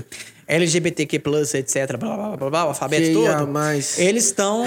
LGBTQ, 0.47 1.21
etc., 1.53 1.97
blá 1.97 2.15
blá 2.17 2.37
blá 2.37 2.49
blá, 2.49 2.65
o 2.65 2.67
alfabeto 2.69 3.03
Que 3.07 3.13
todo. 3.13 3.47
mais. 3.47 3.97
Eles 3.99 4.25
estão. 4.25 4.65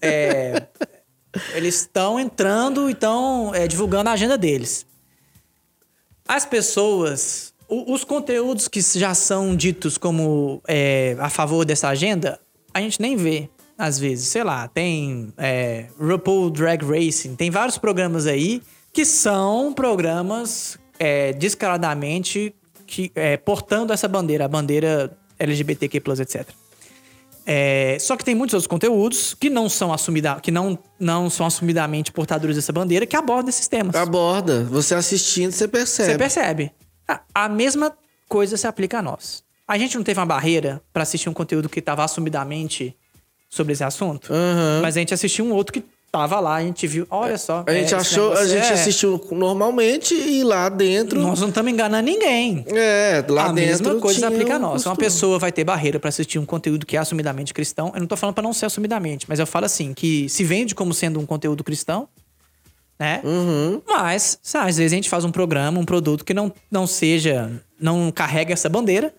é, 0.00 0.62
eles 1.54 1.76
estão 1.76 2.20
entrando 2.20 2.88
e 2.88 2.92
estão 2.92 3.52
é, 3.54 3.66
divulgando 3.66 4.10
a 4.10 4.12
agenda 4.12 4.36
deles. 4.38 4.86
As 6.28 6.44
pessoas. 6.44 7.54
os 7.66 8.04
conteúdos 8.04 8.68
que 8.68 8.80
já 8.82 9.14
são 9.14 9.56
ditos 9.56 9.96
como 9.96 10.62
é, 10.68 11.16
a 11.18 11.30
favor 11.30 11.64
dessa 11.64 11.88
agenda, 11.88 12.38
a 12.72 12.80
gente 12.82 13.00
nem 13.00 13.16
vê. 13.16 13.48
Às 13.78 13.98
vezes, 13.98 14.28
sei 14.28 14.42
lá, 14.42 14.68
tem 14.68 15.32
é, 15.38 15.86
RuPaul 15.98 16.50
Drag 16.50 16.84
Racing, 16.84 17.36
tem 17.36 17.48
vários 17.48 17.78
programas 17.78 18.26
aí 18.26 18.60
que 18.92 19.04
são 19.04 19.72
programas 19.72 20.78
é, 20.98 21.32
descaradamente 21.32 22.52
que, 22.86 23.12
é, 23.14 23.36
portando 23.36 23.92
essa 23.92 24.08
bandeira, 24.08 24.46
a 24.46 24.48
bandeira 24.48 25.16
LGBTQ+, 25.38 26.02
etc. 26.20 26.48
É, 27.50 27.96
só 27.98 28.14
que 28.14 28.22
tem 28.22 28.34
muitos 28.34 28.52
outros 28.52 28.66
conteúdos 28.66 29.32
que 29.32 29.48
não 29.48 29.70
são 29.70 29.90
assumida, 29.90 30.38
que 30.38 30.50
não, 30.50 30.78
não 31.00 31.30
são 31.30 31.46
assumidamente 31.46 32.12
portadores 32.12 32.56
dessa 32.56 32.74
bandeira 32.74 33.06
que 33.06 33.16
abordam 33.16 33.48
esses 33.48 33.66
temas. 33.66 33.96
Aborda. 33.96 34.64
Você 34.64 34.94
assistindo, 34.94 35.50
você 35.50 35.66
percebe. 35.66 36.12
Você 36.12 36.18
percebe. 36.18 36.72
A, 37.08 37.22
a 37.34 37.48
mesma 37.48 37.96
coisa 38.28 38.58
se 38.58 38.66
aplica 38.66 38.98
a 38.98 39.02
nós. 39.02 39.42
A 39.66 39.78
gente 39.78 39.96
não 39.96 40.04
teve 40.04 40.20
uma 40.20 40.26
barreira 40.26 40.82
pra 40.92 41.04
assistir 41.04 41.30
um 41.30 41.32
conteúdo 41.32 41.70
que 41.70 41.78
estava 41.78 42.04
assumidamente 42.04 42.94
sobre 43.48 43.72
esse 43.72 43.82
assunto, 43.82 44.30
Aham. 44.30 44.80
mas 44.82 44.98
a 44.98 45.00
gente 45.00 45.14
assistiu 45.14 45.46
um 45.46 45.52
outro 45.52 45.72
que 45.72 45.82
tava 46.10 46.40
lá, 46.40 46.56
a 46.56 46.62
gente 46.62 46.86
viu, 46.86 47.06
olha 47.10 47.36
só. 47.36 47.64
A 47.66 47.72
gente 47.72 47.94
é, 47.94 47.96
achou, 47.96 48.32
a 48.32 48.46
gente 48.46 48.66
é- 48.66 48.72
assistiu 48.72 49.22
normalmente 49.30 50.14
e 50.14 50.42
lá 50.42 50.68
dentro. 50.68 51.20
Nós 51.20 51.40
não 51.40 51.48
estamos 51.48 51.70
enganando 51.72 52.04
ninguém. 52.04 52.64
É, 52.68 53.24
lá 53.28 53.46
a 53.46 53.52
dentro. 53.52 53.84
mesma 53.84 54.00
coisa 54.00 54.28
aplica 54.28 54.56
a 54.56 54.58
nós. 54.58 54.82
Se 54.82 54.88
uma 54.88 54.94
costume. 54.94 55.06
pessoa 55.06 55.38
vai 55.38 55.52
ter 55.52 55.64
barreira 55.64 56.00
para 56.00 56.08
assistir 56.08 56.38
um 56.38 56.46
conteúdo 56.46 56.86
que 56.86 56.96
é 56.96 57.00
assumidamente 57.00 57.52
cristão, 57.52 57.92
eu 57.94 58.00
não 58.00 58.06
tô 58.06 58.16
falando 58.16 58.34
para 58.34 58.42
não 58.42 58.52
ser 58.52 58.66
assumidamente, 58.66 59.26
mas 59.28 59.38
eu 59.38 59.46
falo 59.46 59.66
assim, 59.66 59.92
que 59.92 60.28
se 60.28 60.44
vende 60.44 60.74
como 60.74 60.94
sendo 60.94 61.20
um 61.20 61.26
conteúdo 61.26 61.62
cristão, 61.62 62.08
né? 62.98 63.20
Uhum. 63.22 63.80
Mas, 63.86 64.38
sabe, 64.42 64.70
às 64.70 64.76
vezes 64.76 64.92
a 64.92 64.96
gente 64.96 65.08
faz 65.08 65.24
um 65.24 65.30
programa, 65.30 65.78
um 65.78 65.84
produto 65.84 66.24
que 66.24 66.34
não, 66.34 66.52
não 66.70 66.86
seja, 66.86 67.50
não 67.78 68.10
carrega 68.10 68.52
essa 68.52 68.68
bandeira, 68.68 69.14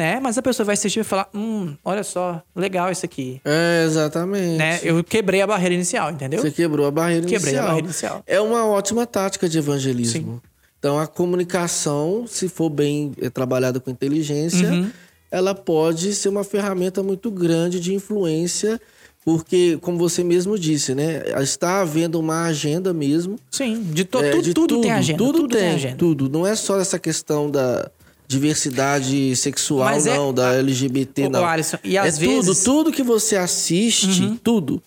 né? 0.00 0.18
Mas 0.18 0.38
a 0.38 0.42
pessoa 0.42 0.64
vai 0.64 0.72
assistir 0.72 1.00
e 1.00 1.04
falar, 1.04 1.28
hum, 1.34 1.76
olha 1.84 2.02
só, 2.02 2.42
legal 2.56 2.90
isso 2.90 3.04
aqui, 3.04 3.38
É, 3.44 3.84
exatamente. 3.86 4.56
né? 4.56 4.80
Eu 4.82 5.04
quebrei 5.04 5.42
a 5.42 5.46
barreira 5.46 5.74
inicial, 5.74 6.10
entendeu? 6.10 6.40
Você 6.40 6.50
quebrou 6.50 6.86
a 6.86 6.90
barreira 6.90 7.26
Quebrei 7.26 7.50
a 7.52 7.58
inicial. 7.58 7.66
barreira 7.66 7.86
inicial. 7.86 8.22
É 8.26 8.40
uma 8.40 8.64
ótima 8.66 9.06
tática 9.06 9.46
de 9.46 9.58
evangelismo. 9.58 10.42
Então, 10.78 10.98
a 10.98 11.06
comunicação, 11.06 12.24
se 12.26 12.48
for 12.48 12.70
bem 12.70 13.12
eh, 13.20 13.28
trabalhada 13.28 13.78
com 13.78 13.90
inteligência, 13.90 14.70
Uhum. 14.70 14.90
ela 15.30 15.54
pode 15.54 16.14
ser 16.14 16.30
uma 16.30 16.42
ferramenta 16.44 17.02
muito 17.02 17.30
grande 17.30 17.78
de 17.78 17.92
influência, 17.94 18.80
porque, 19.22 19.78
como 19.82 19.98
você 19.98 20.24
mesmo 20.24 20.58
disse, 20.58 20.94
né? 20.94 21.22
Está 21.42 21.82
havendo 21.82 22.18
uma 22.18 22.44
agenda 22.46 22.94
mesmo. 22.94 23.36
Sim, 23.50 23.82
de, 23.92 24.04
to, 24.06 24.18
é, 24.20 24.30
tudo, 24.30 24.42
de 24.42 24.54
tudo 24.54 24.80
tem 24.80 24.90
agenda. 24.92 25.18
Tudo, 25.18 25.46
tem, 25.46 25.60
tem 25.60 25.70
agenda. 25.74 25.96
tudo. 25.96 26.30
Não 26.30 26.46
é 26.46 26.56
só 26.56 26.80
essa 26.80 26.98
questão 26.98 27.50
da 27.50 27.90
diversidade 28.30 29.34
sexual, 29.34 29.86
Mas 29.86 30.06
é- 30.06 30.16
não, 30.16 30.32
da 30.32 30.54
LGBT, 30.54 31.26
Ô, 31.26 31.30
não. 31.30 31.44
Alisson, 31.44 31.78
e 31.82 31.96
é 31.96 32.00
às 32.00 32.16
tudo, 32.16 32.28
vezes- 32.28 32.62
tudo 32.62 32.92
que 32.92 33.02
você 33.02 33.34
assiste, 33.36 34.38
tudo. 34.44 34.80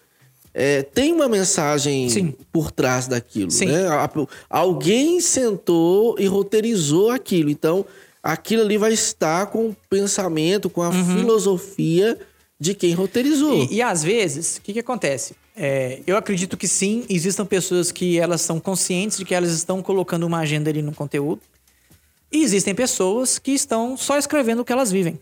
é, 0.54 0.82
tem 0.82 1.12
uma 1.12 1.28
mensagem 1.28 2.08
Sim. 2.10 2.34
por 2.54 2.72
trás 2.72 3.06
daquilo, 3.08 3.52
Sim. 3.52 3.66
né? 3.66 3.84
Alguém 4.50 5.20
sentou 5.20 6.16
e 6.18 6.26
roteirizou 6.26 7.10
aquilo. 7.12 7.50
Então, 7.50 7.86
aquilo 8.22 8.62
ali 8.62 8.78
vai 8.78 8.94
estar 8.94 9.48
com 9.48 9.68
o 9.70 9.76
pensamento, 9.90 10.70
com 10.70 10.82
a 10.82 10.92
filosofia 10.92 12.18
de 12.60 12.74
quem 12.74 12.94
roteirizou. 12.94 13.52
Uhum. 13.56 13.68
E, 13.70 13.76
e 13.76 13.82
às 13.82 14.04
vezes, 14.04 14.56
o 14.58 14.62
que, 14.62 14.72
que 14.74 14.80
acontece? 14.80 15.36
É, 15.56 16.00
eu 16.08 16.16
acredito 16.16 16.56
que 16.56 16.68
sim, 16.68 17.04
existam 17.10 17.46
pessoas 17.46 17.92
que 17.92 18.18
elas 18.18 18.40
são 18.42 18.60
conscientes 18.60 19.18
de 19.18 19.26
que 19.26 19.36
elas 19.36 19.52
estão 19.52 19.82
colocando 19.84 20.26
uma 20.26 20.40
agenda 20.40 20.70
ali 20.70 20.82
no 20.82 20.94
conteúdo. 20.94 21.42
E 22.34 22.44
existem 22.44 22.74
pessoas 22.74 23.38
que 23.38 23.52
estão 23.52 23.96
só 23.96 24.18
escrevendo 24.18 24.62
o 24.62 24.66
que 24.66 24.74
elas 24.74 24.92
vivem. 24.92 25.20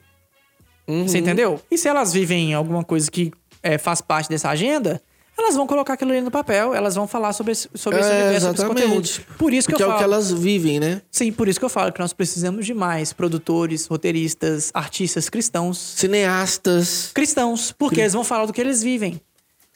Uhum. 0.88 1.08
Você 1.08 1.18
entendeu? 1.18 1.60
E 1.70 1.78
se 1.78 1.88
elas 1.88 2.14
vivem 2.14 2.54
alguma 2.54 2.84
coisa 2.84 3.12
que 3.12 3.32
é, 3.62 3.78
faz 3.78 4.00
parte 4.02 4.30
dessa 4.30 4.50
agenda, 4.50 5.02
elas 5.38 5.56
vão 5.56 5.68
colocar 5.68 5.94
aquilo 5.94 6.12
ali 6.12 6.22
no 6.22 6.32
papel, 6.32 6.74
elas 6.74 6.96
vão 6.96 7.08
falar 7.08 7.34
sobre 7.34 7.52
esse, 7.52 7.68
sobre 7.76 8.00
esse 8.00 8.10
É, 8.10 8.14
universo, 8.24 8.48
sobre 8.48 8.62
esse 8.62 8.66
conteúdo. 8.68 9.10
Por 9.38 9.54
isso 9.54 9.68
que 9.68 9.74
Porque 9.74 9.84
eu 9.84 9.88
é 9.88 9.90
falo. 9.90 9.96
o 9.96 9.98
que 10.00 10.04
elas 10.04 10.32
vivem, 10.32 10.80
né? 10.80 11.02
Sim, 11.12 11.32
por 11.32 11.48
isso 11.48 11.60
que 11.60 11.66
eu 11.66 11.70
falo 11.70 11.92
que 11.92 12.00
nós 12.00 12.14
precisamos 12.14 12.66
de 12.66 12.74
mais 12.74 13.12
produtores, 13.14 13.86
roteiristas, 13.88 14.72
artistas 14.74 15.30
cristãos 15.30 15.78
Cineastas. 15.98 17.12
cristãos, 17.14 17.72
porque 17.72 18.00
eles 18.02 18.14
vão 18.14 18.24
falar 18.24 18.46
do 18.46 18.54
que 18.54 18.62
eles 18.62 18.82
vivem. 18.82 19.20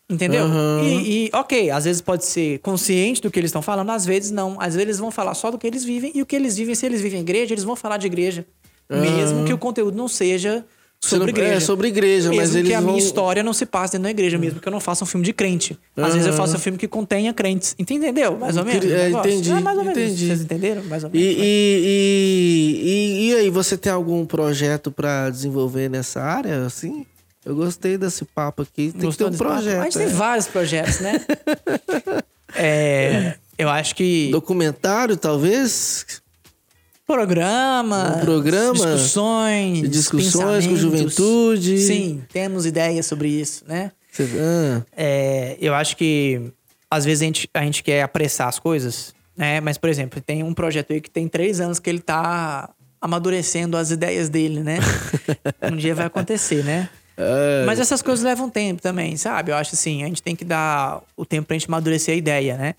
Entendeu? 0.09 0.45
Aham. 0.45 0.81
E, 0.83 1.25
e, 1.25 1.29
ok, 1.33 1.71
às 1.71 1.85
vezes 1.85 1.99
pode 2.01 2.25
ser 2.25 2.59
consciente 2.59 3.21
do 3.21 3.31
que 3.31 3.39
eles 3.39 3.49
estão 3.49 3.61
falando, 3.61 3.89
às 3.89 4.05
vezes 4.05 4.29
não. 4.31 4.55
Às 4.59 4.67
vezes 4.75 4.81
eles 4.81 4.99
vão 4.99 5.09
falar 5.09 5.33
só 5.33 5.49
do 5.49 5.57
que 5.57 5.65
eles 5.65 5.83
vivem, 5.83 6.11
e 6.13 6.21
o 6.21 6.25
que 6.25 6.35
eles 6.35 6.55
vivem, 6.55 6.75
se 6.75 6.85
eles 6.85 7.01
vivem 7.01 7.19
em 7.19 7.23
igreja, 7.23 7.53
eles 7.53 7.63
vão 7.63 7.75
falar 7.75 7.97
de 7.97 8.05
igreja. 8.05 8.45
Mesmo 8.89 9.45
que 9.45 9.53
o 9.53 9.57
conteúdo 9.57 9.97
não 9.97 10.07
seja 10.07 10.63
sobre 11.01 11.31
não- 11.31 11.37
igreja. 11.39 11.53
É, 11.55 11.59
sobre 11.59 11.87
igreja, 11.87 12.29
mesmo 12.29 12.41
mas 12.41 12.51
que 12.51 12.57
eles 12.59 12.71
a 12.73 12.81
minha 12.81 12.91
vão- 12.91 12.97
história 12.99 13.41
não 13.41 13.51
se 13.51 13.65
passe 13.65 13.93
dentro 13.93 14.03
da 14.03 14.11
igreja, 14.11 14.37
mesmo 14.37 14.59
que 14.59 14.67
eu 14.67 14.71
não 14.71 14.79
faça 14.79 15.03
um 15.03 15.07
filme 15.07 15.25
de 15.25 15.33
crente. 15.33 15.75
Às 15.97 16.13
vezes 16.13 16.27
eu 16.27 16.33
faço 16.33 16.55
um 16.55 16.59
filme 16.59 16.77
que 16.77 16.87
contenha 16.87 17.33
crentes. 17.33 17.75
Entendeu? 17.79 18.37
Mais 18.37 18.57
ou 18.57 18.63
menos. 18.63 18.85
É, 18.85 19.09
entendi, 19.09 19.49
É 19.51 19.59
mais 19.59 19.77
ou 19.77 19.83
menos. 19.85 19.99
entendi. 19.99 20.27
Vocês 20.27 20.41
entenderam? 20.41 20.83
Mais 20.83 21.03
ou 21.03 21.09
menos. 21.09 21.27
e, 21.27 21.35
e, 21.41 22.81
e, 22.83 23.29
e 23.31 23.35
aí, 23.37 23.49
você 23.49 23.75
tem 23.75 23.91
algum 23.91 24.23
projeto 24.23 24.91
pra 24.91 25.29
desenvolver 25.31 25.89
nessa 25.89 26.21
área, 26.21 26.63
assim? 26.65 27.05
Eu 27.45 27.55
gostei 27.55 27.97
desse 27.97 28.25
papo 28.25 28.63
aqui. 28.63 28.91
Tem 28.91 29.01
Gostou 29.01 29.11
que 29.11 29.17
ter 29.17 29.25
um 29.25 29.29
desse 29.29 29.43
papo? 29.43 29.53
projeto. 29.53 29.79
A 29.79 29.83
gente 29.83 29.97
tem 29.97 30.07
é. 30.07 30.09
vários 30.09 30.47
projetos, 30.47 30.99
né? 30.99 31.21
É, 32.57 33.35
eu 33.57 33.67
acho 33.67 33.93
que 33.95 34.29
Documentário, 34.31 35.17
talvez? 35.17 36.21
programa, 37.05 38.15
Um 38.17 38.19
programa 38.21 38.73
discussões, 38.73 39.89
discussões 39.89 40.65
com 40.65 40.75
juventude. 40.77 41.77
Sim, 41.79 42.23
temos 42.31 42.65
ideias 42.65 43.05
sobre 43.05 43.27
isso, 43.27 43.65
né? 43.67 43.91
Ah, 44.39 44.81
É, 44.95 45.57
eu 45.59 45.73
acho 45.73 45.97
que 45.97 46.53
às 46.89 47.03
vezes 47.03 47.21
a 47.21 47.25
gente, 47.25 47.49
a 47.53 47.61
gente 47.63 47.83
quer 47.83 48.01
apressar 48.01 48.47
as 48.47 48.57
coisas, 48.57 49.13
né? 49.35 49.59
Mas, 49.59 49.77
por 49.77 49.89
exemplo, 49.89 50.21
tem 50.21 50.41
um 50.41 50.53
projeto 50.53 50.93
aí 50.93 51.01
que 51.01 51.09
tem 51.09 51.27
três 51.27 51.59
anos 51.59 51.77
que 51.77 51.89
ele 51.89 51.99
tá 51.99 52.69
amadurecendo 53.01 53.75
as 53.77 53.91
ideias 53.91 54.29
dele, 54.29 54.61
né? 54.61 54.79
um 55.71 55.75
dia 55.75 55.93
vai 55.93 56.05
acontecer, 56.05 56.63
né? 56.63 56.89
Mas 57.65 57.79
essas 57.79 58.01
coisas 58.01 58.23
levam 58.23 58.49
tempo 58.49 58.81
também, 58.81 59.15
sabe? 59.17 59.51
Eu 59.51 59.55
acho 59.55 59.75
assim, 59.75 60.03
a 60.03 60.07
gente 60.07 60.21
tem 60.21 60.35
que 60.35 60.45
dar 60.45 61.01
o 61.15 61.25
tempo 61.25 61.47
pra 61.47 61.55
gente 61.55 61.67
amadurecer 61.67 62.13
a 62.13 62.17
ideia, 62.17 62.57
né? 62.57 62.75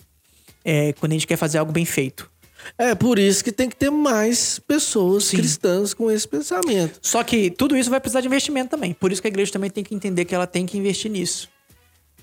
É, 0.64 0.93
quando 0.95 1.12
a 1.12 1.14
gente 1.14 1.26
quer 1.26 1.37
fazer 1.37 1.59
algo 1.59 1.72
bem 1.72 1.84
feito. 1.84 2.30
É 2.76 2.95
por 2.95 3.18
isso 3.18 3.45
que 3.45 3.53
tem 3.53 3.68
que 3.68 3.76
ter 3.76 3.91
mais 3.91 4.59
pessoas 4.59 5.30
cristãs 5.30 5.95
com 5.95 6.11
esse 6.11 6.26
pensamento. 6.26 6.99
Só 7.01 7.22
que 7.22 7.51
tudo 7.51 7.76
isso 7.76 7.89
vai 7.89 8.01
precisar 8.01 8.20
de 8.20 8.26
investimento 8.26 8.70
também. 8.70 8.93
Por 8.93 9.12
isso 9.12 9.20
que 9.22 9.28
a 9.28 9.30
igreja 9.30 9.53
também 9.53 9.70
tem 9.70 9.84
que 9.84 9.95
entender 9.95 10.24
que 10.24 10.34
ela 10.34 10.47
tem 10.47 10.66
que 10.66 10.76
investir 10.76 11.11
nisso. 11.11 11.49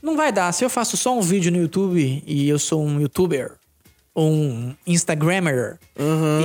Não 0.01 0.18
vai 0.18 0.34
dar. 0.34 0.51
Se 0.51 0.66
eu 0.66 0.70
faço 0.70 0.97
só 0.97 1.18
um 1.18 1.22
vídeo 1.22 1.51
no 1.51 1.59
YouTube 1.59 2.22
e 2.26 2.49
eu 2.49 2.59
sou 2.59 2.84
um 2.84 2.99
youtuber 2.99 3.53
ou 4.14 4.30
um 4.30 4.76
instagrammer 4.86 5.80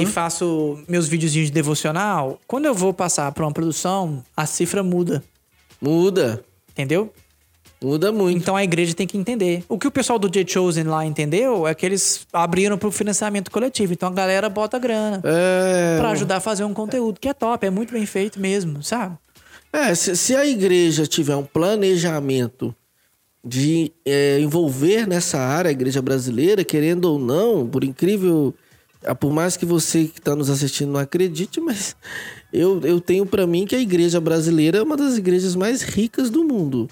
e 0.00 0.06
faço 0.06 0.78
meus 0.88 1.08
videozinhos 1.08 1.48
de 1.48 1.52
devocional, 1.52 2.40
quando 2.46 2.66
eu 2.66 2.74
vou 2.74 2.94
passar 2.94 3.30
para 3.32 3.44
uma 3.44 3.52
produção, 3.52 4.24
a 4.36 4.46
cifra 4.46 4.82
muda, 4.82 5.24
Muda. 5.80 6.44
entendeu? 6.70 7.12
Muda 7.80 8.10
muito. 8.10 8.36
Então 8.36 8.56
a 8.56 8.64
igreja 8.64 8.92
tem 8.92 9.06
que 9.06 9.16
entender. 9.16 9.64
O 9.68 9.78
que 9.78 9.86
o 9.86 9.90
pessoal 9.90 10.18
do 10.18 10.28
The 10.28 10.44
Chosen 10.46 10.84
lá 10.84 11.06
entendeu 11.06 11.66
é 11.66 11.74
que 11.74 11.86
eles 11.86 12.26
abriram 12.32 12.76
para 12.76 12.88
o 12.88 12.92
financiamento 12.92 13.50
coletivo. 13.52 13.92
Então 13.92 14.08
a 14.08 14.12
galera 14.12 14.48
bota 14.48 14.78
grana 14.80 15.22
É, 15.24 15.96
para 15.96 16.10
ajudar 16.10 16.36
a 16.36 16.40
fazer 16.40 16.64
um 16.64 16.74
conteúdo 16.74 17.20
que 17.20 17.28
é 17.28 17.32
top, 17.32 17.64
é 17.64 17.70
muito 17.70 17.92
bem 17.92 18.04
feito 18.04 18.40
mesmo, 18.40 18.82
sabe? 18.82 19.16
É, 19.72 19.94
se, 19.94 20.16
se 20.16 20.34
a 20.34 20.44
igreja 20.44 21.06
tiver 21.06 21.36
um 21.36 21.44
planejamento 21.44 22.74
de 23.44 23.92
é, 24.04 24.40
envolver 24.40 25.06
nessa 25.06 25.38
área, 25.38 25.68
a 25.68 25.72
igreja 25.72 26.02
brasileira, 26.02 26.64
querendo 26.64 27.04
ou 27.04 27.18
não, 27.18 27.66
por 27.66 27.84
incrível, 27.84 28.52
por 29.20 29.32
mais 29.32 29.56
que 29.56 29.64
você 29.64 30.04
que 30.06 30.18
está 30.18 30.34
nos 30.34 30.50
assistindo 30.50 30.92
não 30.92 31.00
acredite, 31.00 31.60
mas 31.60 31.96
eu, 32.52 32.80
eu 32.84 33.00
tenho 33.00 33.24
para 33.24 33.46
mim 33.46 33.66
que 33.66 33.76
a 33.76 33.80
igreja 33.80 34.20
brasileira 34.20 34.78
é 34.78 34.82
uma 34.82 34.96
das 34.96 35.16
igrejas 35.16 35.54
mais 35.54 35.82
ricas 35.82 36.30
do 36.30 36.44
mundo. 36.44 36.88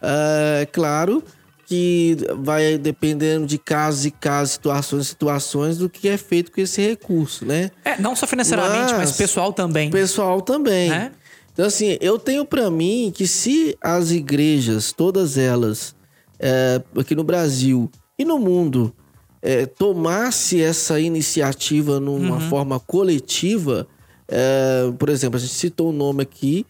Ah, 0.00 0.60
É 0.62 0.66
claro 0.66 1.22
que 1.66 2.16
vai 2.40 2.76
dependendo 2.76 3.46
de 3.46 3.56
casos 3.56 4.04
e 4.04 4.10
casos, 4.10 4.52
situações 4.54 5.02
e 5.06 5.08
situações 5.08 5.78
do 5.78 5.88
que 5.88 6.08
é 6.08 6.16
feito 6.18 6.50
com 6.52 6.60
esse 6.60 6.82
recurso, 6.82 7.46
né? 7.46 7.70
É, 7.84 7.98
não 8.00 8.14
só 8.14 8.26
financeiramente, 8.26 8.92
mas, 8.92 9.10
Mas- 9.10 9.16
pessoal 9.16 9.52
também. 9.52 9.90
pessoal 9.90 10.42
também. 10.42 10.90
Né? 10.90 11.12
Então, 11.52 11.64
assim, 11.66 11.96
eu 12.00 12.18
tenho 12.18 12.44
pra 12.44 12.70
mim 12.70 13.12
que 13.14 13.26
se 13.26 13.76
as 13.80 14.10
igrejas, 14.10 14.92
todas 14.92 15.38
elas, 15.38 15.94
é, 16.38 16.82
aqui 16.98 17.14
no 17.14 17.24
Brasil 17.24 17.90
e 18.18 18.24
no 18.24 18.38
mundo, 18.38 18.94
é, 19.42 19.66
tomasse 19.66 20.62
essa 20.62 21.00
iniciativa 21.00 21.98
numa 21.98 22.36
Uhum. 22.36 22.48
forma 22.48 22.78
coletiva, 22.78 23.86
é, 24.28 24.92
por 24.98 25.08
exemplo, 25.08 25.36
a 25.36 25.40
gente 25.40 25.52
citou 25.52 25.90
o 25.90 25.92
nome 25.92 26.22
aqui 26.22 26.64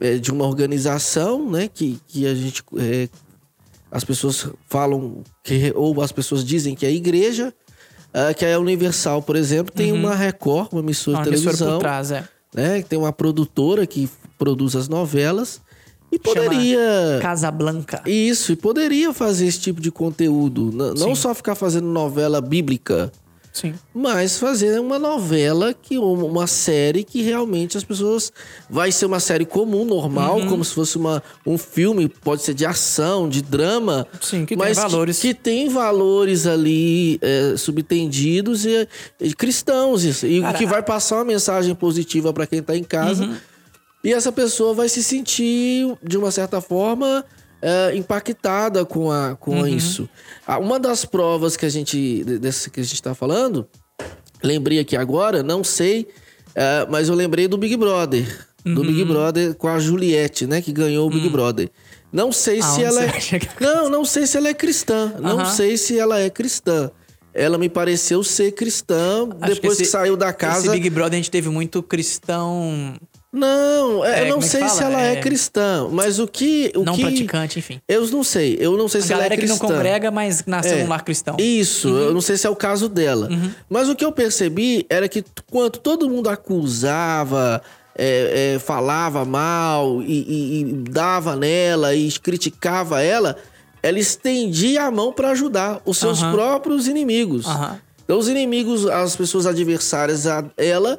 é, 0.00 0.18
de 0.18 0.30
uma 0.30 0.46
organização, 0.46 1.50
né, 1.50 1.68
que, 1.72 1.98
que 2.06 2.26
a 2.26 2.34
gente 2.34 2.62
é, 2.76 3.08
as 3.90 4.04
pessoas 4.04 4.48
falam 4.68 5.22
que 5.42 5.72
ou 5.74 6.00
as 6.00 6.12
pessoas 6.12 6.44
dizem 6.44 6.74
que 6.74 6.86
é 6.86 6.90
a 6.90 6.92
igreja, 6.92 7.52
ah, 8.12 8.32
que 8.32 8.44
é 8.44 8.54
a 8.54 8.60
Universal, 8.60 9.22
por 9.22 9.34
exemplo, 9.36 9.72
tem 9.74 9.92
uma 9.92 10.14
Record, 10.14 10.72
uma 10.72 10.80
emissora 10.80 11.18
Uma 11.18 11.22
de 11.24 11.28
emissora 11.30 11.56
televisão, 11.56 11.78
por 11.78 11.82
trás, 11.82 12.10
é. 12.12 12.24
né? 12.54 12.82
que 12.82 12.88
Tem 12.88 12.98
uma 12.98 13.12
produtora 13.12 13.86
que 13.86 14.08
produz 14.38 14.76
as 14.76 14.88
novelas 14.88 15.60
e 16.12 16.18
poderia 16.18 17.18
Casablanca. 17.22 18.02
isso 18.06 18.52
e 18.52 18.56
poderia 18.56 19.12
fazer 19.12 19.46
esse 19.46 19.60
tipo 19.60 19.80
de 19.80 19.90
conteúdo, 19.90 20.70
não 20.72 20.96
Sim. 20.96 21.14
só 21.14 21.34
ficar 21.34 21.54
fazendo 21.54 21.86
novela 21.86 22.40
bíblica, 22.40 23.12
Sim. 23.52 23.74
mas 23.92 24.38
fazer 24.38 24.80
uma 24.80 24.96
novela 24.98 25.74
que 25.74 25.98
uma 25.98 26.46
série 26.46 27.02
que 27.02 27.20
realmente 27.22 27.76
as 27.76 27.82
pessoas 27.82 28.32
vai 28.68 28.92
ser 28.92 29.06
uma 29.06 29.18
série 29.18 29.44
comum, 29.44 29.84
normal, 29.84 30.38
Uhum. 30.38 30.48
como 30.48 30.64
se 30.64 30.72
fosse 30.72 30.96
uma, 30.96 31.20
um 31.44 31.58
filme, 31.58 32.08
pode 32.08 32.42
ser 32.42 32.54
de 32.54 32.64
ação, 32.64 33.28
de 33.28 33.42
drama, 33.42 34.06
Sim, 34.20 34.42
que 34.46 34.56
tem 34.56 34.58
mas 34.58 34.76
valores. 34.76 35.18
que, 35.18 35.34
tem 35.34 35.68
valores 35.68 36.46
ali 36.46 37.18
é, 37.20 37.54
subtendidos 37.56 38.64
e, 38.64 38.86
e 39.20 39.32
cristãos 39.34 40.04
isso, 40.04 40.26
e 40.26 40.40
Cara, 40.40 40.56
que 40.56 40.64
vai 40.66 40.82
passar 40.82 41.16
uma 41.16 41.24
mensagem 41.24 41.74
positiva 41.74 42.32
para 42.32 42.46
quem 42.46 42.62
tá 42.62 42.76
em 42.76 42.84
casa. 42.84 43.24
Uhum. 43.24 43.36
E 44.02 44.12
essa 44.12 44.32
pessoa 44.32 44.72
vai 44.74 44.88
se 44.88 45.02
sentir, 45.04 45.86
de 46.02 46.16
uma 46.16 46.30
certa 46.30 46.60
forma, 46.60 47.24
é, 47.60 47.94
impactada 47.94 48.84
com, 48.84 49.10
a, 49.12 49.36
com 49.36 49.60
Uhum. 49.60 49.66
isso. 49.66 50.08
Ah, 50.46 50.58
Uma 50.58 50.78
das 50.80 51.04
provas 51.04 51.56
que 51.56 51.66
a 51.66 51.68
gente 51.68 52.24
desse 52.24 52.70
que 52.70 52.80
a 52.80 52.82
gente 52.82 52.94
está 52.94 53.14
falando, 53.14 53.68
lembrei 54.42 54.78
aqui 54.78 54.96
agora, 54.96 55.42
não 55.42 55.62
sei, 55.62 56.08
é, 56.54 56.86
mas 56.90 57.08
eu 57.08 57.14
lembrei 57.14 57.46
do 57.46 57.58
Big 57.58 57.76
Brother, 57.76 58.24
do 58.64 58.80
Uhum. 58.80 58.86
Big 58.86 59.04
Brother 59.04 59.54
com 59.54 59.68
a 59.68 59.78
Juliette, 59.78 60.46
né, 60.46 60.62
que 60.62 60.72
ganhou 60.72 61.06
o 61.06 61.10
Big 61.10 61.28
Brother. 61.28 61.68
Não 62.10 62.32
sei 62.32 62.60
se 62.62 62.68
Aonde 62.68 62.84
ela 62.84 63.04
é, 63.04 63.08
acha 63.10 63.38
que- 63.38 63.48
não, 63.62 63.88
não 63.90 64.04
sei 64.04 64.26
se 64.26 64.36
ela 64.36 64.48
é 64.48 64.54
cristã, 64.54 65.12
não 65.20 65.44
sei 65.44 65.76
se 65.76 65.98
ela 65.98 66.18
é 66.18 66.28
cristã. 66.30 66.90
Ela 67.32 67.56
me 67.58 67.68
pareceu 67.68 68.24
ser 68.24 68.50
cristã 68.52 69.28
Acho 69.40 69.54
depois 69.54 69.76
que, 69.76 69.82
esse- 69.84 69.92
saiu 69.92 70.16
da 70.16 70.30
Esse 70.30 70.38
casa. 70.38 70.72
Big 70.72 70.90
Brother 70.90 71.12
a 71.12 71.16
gente 71.22 71.30
teve 71.30 71.48
muito 71.48 71.80
cristão 71.80 72.94
Não, 73.32 74.04
é, 74.04 74.18
É, 74.18 74.22
eu 74.22 74.24
não 74.24 74.32
como 74.34 74.44
é 74.44 74.48
sei 74.48 74.68
se 74.68 74.82
ela 74.82 75.00
é, 75.00 75.12
É- 75.12 75.20
cristã, 75.20 75.88
mas 75.92 76.18
o 76.18 76.26
que. 76.26 76.72
O 76.74 76.82
não 76.82 76.94
que... 76.94 77.02
praticante, 77.02 77.60
enfim. 77.60 77.80
Eu 77.88 78.04
não 78.08 78.24
sei, 78.24 78.56
eu 78.58 78.76
não 78.76 78.88
sei 78.88 79.00
A 79.00 79.04
se 79.04 79.12
ela 79.12 79.22
é 79.22 79.28
galera 79.28 79.40
que 79.40 79.46
cristã. 79.46 79.66
não 79.68 79.74
congrega, 79.76 80.10
mas 80.10 80.44
nasceu 80.46 80.78
É. 80.78 80.82
num 80.82 80.88
lar 80.88 81.04
cristão. 81.04 81.36
Isso, 81.38 81.88
Uhum. 81.88 81.96
eu 81.98 82.14
não 82.14 82.20
sei 82.20 82.36
se 82.36 82.46
é 82.46 82.50
o 82.50 82.56
caso 82.56 82.88
dela. 82.88 83.28
Mas 83.68 83.88
o 83.88 83.94
que 83.94 84.04
eu 84.04 84.10
percebi 84.10 84.84
era 84.90 85.08
que 85.08 85.24
quanto 85.48 85.78
todo 85.78 86.10
mundo 86.10 86.28
acusava, 86.28 87.62
é, 87.96 88.54
é, 88.54 88.58
falava 88.58 89.24
mal 89.24 90.02
e, 90.02 90.06
e- 90.06 90.60
e 90.60 90.64
dava 90.90 91.36
nela 91.36 91.94
e 91.94 92.10
criticava 92.12 93.00
ela, 93.00 93.36
ela 93.82 93.98
estendia 93.98 94.84
a 94.84 94.90
mão 94.90 95.12
para 95.12 95.30
ajudar 95.30 95.80
os 95.84 95.98
seus 95.98 96.20
Aham. 96.20 96.32
próprios 96.32 96.88
inimigos. 96.88 97.46
Então 98.04 98.18
os 98.18 98.26
inimigos, 98.28 98.86
as 98.86 99.14
pessoas 99.14 99.46
adversárias 99.46 100.26
a 100.26 100.44
ela 100.56 100.98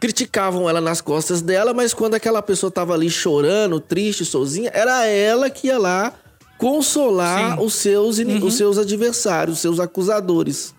criticavam 0.00 0.68
ela 0.68 0.80
nas 0.80 1.00
costas 1.00 1.42
dela, 1.42 1.74
mas 1.74 1.92
quando 1.94 2.14
aquela 2.14 2.40
pessoa 2.40 2.70
tava 2.70 2.94
ali 2.94 3.10
chorando, 3.10 3.78
triste, 3.78 4.24
sozinha, 4.24 4.70
era 4.72 5.06
ela 5.06 5.50
que 5.50 5.66
ia 5.66 5.78
lá 5.78 6.14
consolar 6.58 7.52
Sim. 7.52 7.58
Uhum. 7.58 7.64
os 7.66 7.74
seus, 7.74 8.18
ini- 8.18 8.42
os 8.42 8.54
seus 8.54 8.78
adversários, 8.78 9.56
os 9.56 9.62
seus 9.62 9.78
acusadores. 9.78 10.74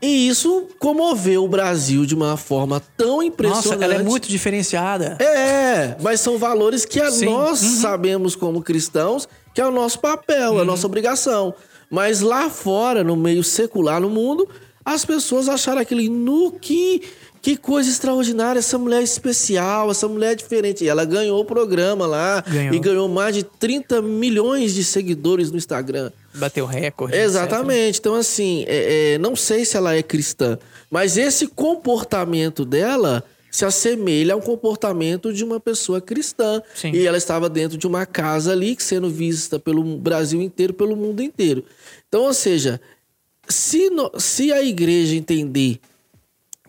E 0.00 0.26
isso 0.26 0.66
comoveu 0.80 1.44
o 1.44 1.48
Brasil 1.48 2.04
de 2.04 2.14
uma 2.14 2.36
forma 2.36 2.82
tão 2.96 3.22
impressionante. 3.22 3.68
Nossa, 3.68 3.84
ela 3.84 3.94
é 3.94 4.02
muito 4.02 4.28
diferenciada. 4.28 5.16
É, 5.20 5.96
mas 6.00 6.20
são 6.20 6.38
valores 6.38 6.84
que 6.84 7.00
a 7.00 7.10
Sim, 7.10 7.26
nós 7.26 7.62
uhum. 7.62 7.80
sabemos 7.80 8.34
como 8.34 8.62
cristãos 8.62 9.28
que 9.54 9.60
é 9.60 9.66
o 9.66 9.70
nosso 9.70 10.00
papel, 10.00 10.58
é 10.58 10.62
a 10.62 10.64
nossa 10.64 10.86
obrigação. 10.86 11.54
Mas 11.90 12.20
lá 12.20 12.48
fora, 12.50 13.04
no 13.04 13.14
meio 13.14 13.44
secular, 13.44 14.00
no 14.00 14.08
mundo, 14.10 14.48
as 14.84 15.04
pessoas 15.04 15.48
acharam 15.48 15.80
aquilo 15.80 16.02
no 16.12 16.50
que 16.52 17.02
que 17.42 17.56
coisa 17.56 17.90
extraordinária, 17.90 18.60
essa 18.60 18.78
mulher 18.78 19.00
é 19.00 19.02
especial, 19.02 19.90
essa 19.90 20.06
mulher 20.06 20.30
é 20.32 20.34
diferente. 20.36 20.84
E 20.84 20.88
ela 20.88 21.04
ganhou 21.04 21.40
o 21.40 21.44
programa 21.44 22.06
lá 22.06 22.40
Ganhou. 22.46 22.72
e 22.74 22.78
ganhou 22.78 23.08
mais 23.08 23.34
de 23.34 23.42
30 23.42 24.00
milhões 24.00 24.72
de 24.72 24.84
seguidores 24.84 25.50
no 25.50 25.58
Instagram. 25.58 26.12
Bateu 26.34 26.64
recorde. 26.64 27.16
Exatamente. 27.16 27.98
Então, 27.98 28.14
assim, 28.14 28.64
é- 28.68 29.14
é, 29.14 29.18
não 29.18 29.34
sei 29.34 29.64
se 29.64 29.76
ela 29.76 29.92
é 29.94 30.02
cristã, 30.04 30.56
mas 30.88 31.16
esse 31.16 31.48
comportamento 31.48 32.64
dela 32.64 33.24
se 33.50 33.64
assemelha 33.66 34.32
ao 34.34 34.40
comportamento 34.40 35.30
de 35.32 35.44
uma 35.44 35.58
pessoa 35.60 36.00
cristã. 36.00 36.62
Sim. 36.74 36.92
E 36.92 37.06
ela 37.06 37.18
estava 37.18 37.50
dentro 37.50 37.76
de 37.76 37.86
uma 37.86 38.06
casa 38.06 38.52
ali, 38.52 38.76
sendo 38.78 39.10
vista 39.10 39.58
pelo 39.58 39.82
Brasil 39.98 40.40
inteiro, 40.40 40.72
pelo 40.72 40.96
mundo 40.96 41.20
inteiro. 41.22 41.62
Então, 42.08 42.22
ou 42.22 42.32
seja, 42.32 42.80
se, 43.48 43.90
no- 43.90 44.12
se 44.18 44.52
a 44.52 44.62
igreja 44.62 45.14
entender 45.16 45.80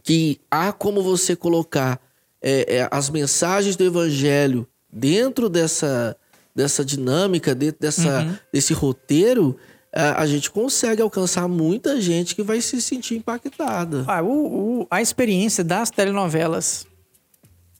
que 0.03 0.39
há 0.51 0.71
como 0.73 1.01
você 1.01 1.35
colocar 1.35 1.99
é, 2.41 2.75
é, 2.79 2.87
as 2.91 3.09
mensagens 3.09 3.75
do 3.77 3.83
evangelho 3.85 4.67
dentro 4.91 5.47
dessa, 5.49 6.15
dessa 6.53 6.83
dinâmica, 6.83 7.55
dentro 7.55 7.79
dessa, 7.79 8.39
desse 8.51 8.73
roteiro, 8.73 9.55
a, 9.95 10.21
a 10.21 10.27
gente 10.27 10.51
consegue 10.51 11.01
alcançar 11.01 11.47
muita 11.47 12.01
gente 12.01 12.35
que 12.35 12.43
vai 12.43 12.59
se 12.61 12.81
sentir 12.81 13.15
impactada. 13.15 14.03
Ah, 14.07 14.21
o- 14.21 14.81
o- 14.81 14.87
a 14.91 15.01
experiência 15.01 15.63
das 15.63 15.89
telenovelas 15.89 16.85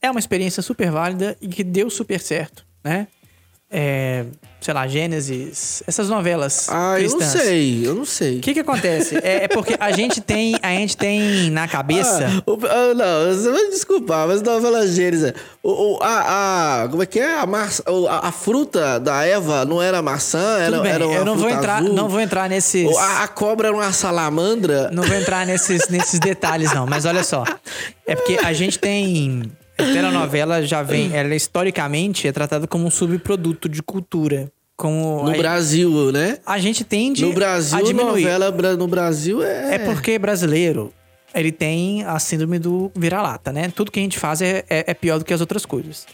é 0.02 0.10
uma 0.10 0.20
experiência 0.20 0.62
super 0.64 0.90
válida 0.92 1.36
e 1.42 1.48
que 1.48 1.64
deu 1.64 1.90
super 1.90 2.20
certo, 2.22 2.66
né? 2.84 3.08
É, 3.76 4.26
sei 4.62 4.72
lá, 4.72 4.88
Gênesis, 4.88 5.82
essas 5.88 6.08
novelas 6.08 6.68
Ah, 6.70 7.00
eu 7.02 7.10
não 7.10 7.18
cristãs. 7.18 7.42
sei, 7.44 7.82
eu 7.88 7.96
não 7.96 8.06
sei. 8.06 8.38
O 8.38 8.42
que 8.42 8.54
que 8.54 8.60
acontece? 8.60 9.18
É, 9.18 9.46
é 9.46 9.48
porque 9.48 9.76
a 9.80 9.92
gente 9.92 10.22
tem, 10.22 10.56
a 10.62 10.70
gente 10.70 10.96
tem 10.96 11.50
na 11.50 11.68
cabeça... 11.68 12.28
Ah, 12.30 12.44
o- 12.46 12.60
ah, 12.68 12.94
não, 12.94 13.70
desculpar, 13.72 14.28
mas 14.28 14.44
novela 14.44 14.86
Gênesis. 14.88 15.34
O, 15.64 15.96
o- 15.96 16.00
a, 16.04 16.84
a- 16.84 16.88
como 16.88 17.02
é 17.02 17.06
que 17.08 17.20
é? 17.20 17.40
A, 17.40 17.48
maçã- 17.48 17.84
a, 18.10 18.28
a 18.28 18.32
fruta 18.32 19.00
da 19.00 19.26
Eva 19.26 19.66
não 19.66 19.82
era 19.82 20.02
maçã, 20.04 20.60
era, 20.60 20.72
Tudo 20.78 20.84
bem, 20.84 20.92
era 20.92 21.08
uma 21.08 21.16
eu 21.16 21.26
não 21.26 21.36
vou 21.36 21.50
entrar, 21.50 21.78
azul. 21.82 21.94
não 21.94 22.08
vou 22.08 22.20
entrar 22.22 22.48
nesses... 22.48 22.96
A, 22.96 23.24
a 23.24 23.28
cobra 23.28 23.70
era 23.70 23.76
uma 23.76 23.92
salamandra. 23.92 24.92
Não 24.94 25.02
vou 25.02 25.16
entrar 25.18 25.48
nesses, 25.48 25.90
nesses 25.90 26.20
detalhes, 26.20 26.72
não. 26.74 26.86
Mas 26.86 27.06
olha 27.06 27.24
só. 27.24 27.44
É 28.06 28.16
porque 28.16 28.38
a 28.44 28.54
gente 28.54 28.78
tem. 28.78 29.52
A 29.78 29.84
telenovela 29.84 30.64
já 30.64 30.84
vem. 30.84 31.16
Ela 31.16 31.36
historicamente 31.36 32.28
é 32.28 32.32
tratada 32.32 32.68
como 32.68 32.86
um 32.86 32.92
subproduto 32.92 33.68
de 33.68 33.82
cultura. 33.82 34.52
Como 34.76 35.24
No 35.24 35.32
a, 35.32 35.38
Brasil, 35.38 36.12
né? 36.12 36.40
a 36.46 36.58
gente 36.58 36.84
tende 36.84 37.24
No 37.24 37.32
Brasil, 37.34 37.78
a 37.78 37.82
diminuir. 37.82 38.24
novela 38.24 38.76
no 38.76 38.88
Brasil 38.88 39.44
é. 39.44 39.76
É 39.76 39.80
porque 39.80 40.18
brasileiro. 40.18 40.92
Ele 41.34 41.52
tem 41.52 42.04
a 42.04 42.20
síndrome 42.20 42.60
do 42.60 42.92
vira-lata, 42.96 43.52
né? 43.52 43.72
Tudo 43.76 43.92
que 43.92 44.00
a 44.00 44.04
gente 44.04 44.20
faz 44.20 44.42
é, 44.42 44.64
é, 44.70 44.84
é 44.88 44.94
pior 44.94 45.18
do 45.18 45.26
que 45.26 45.34
as 45.34 45.42
outras 45.42 45.66
coisas. 45.66 46.06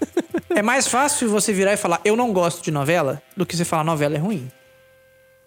é 0.50 0.60
mais 0.62 0.86
fácil 0.86 1.28
você 1.30 1.52
virar 1.52 1.72
e 1.72 1.76
falar, 1.78 2.00
eu 2.04 2.14
não 2.16 2.32
gosto 2.32 2.62
de 2.62 2.70
novela, 2.70 3.22
do 3.36 3.46
que 3.46 3.56
você 3.56 3.64
falar 3.64 3.84
novela 3.84 4.16
é 4.16 4.18
ruim. 4.18 4.50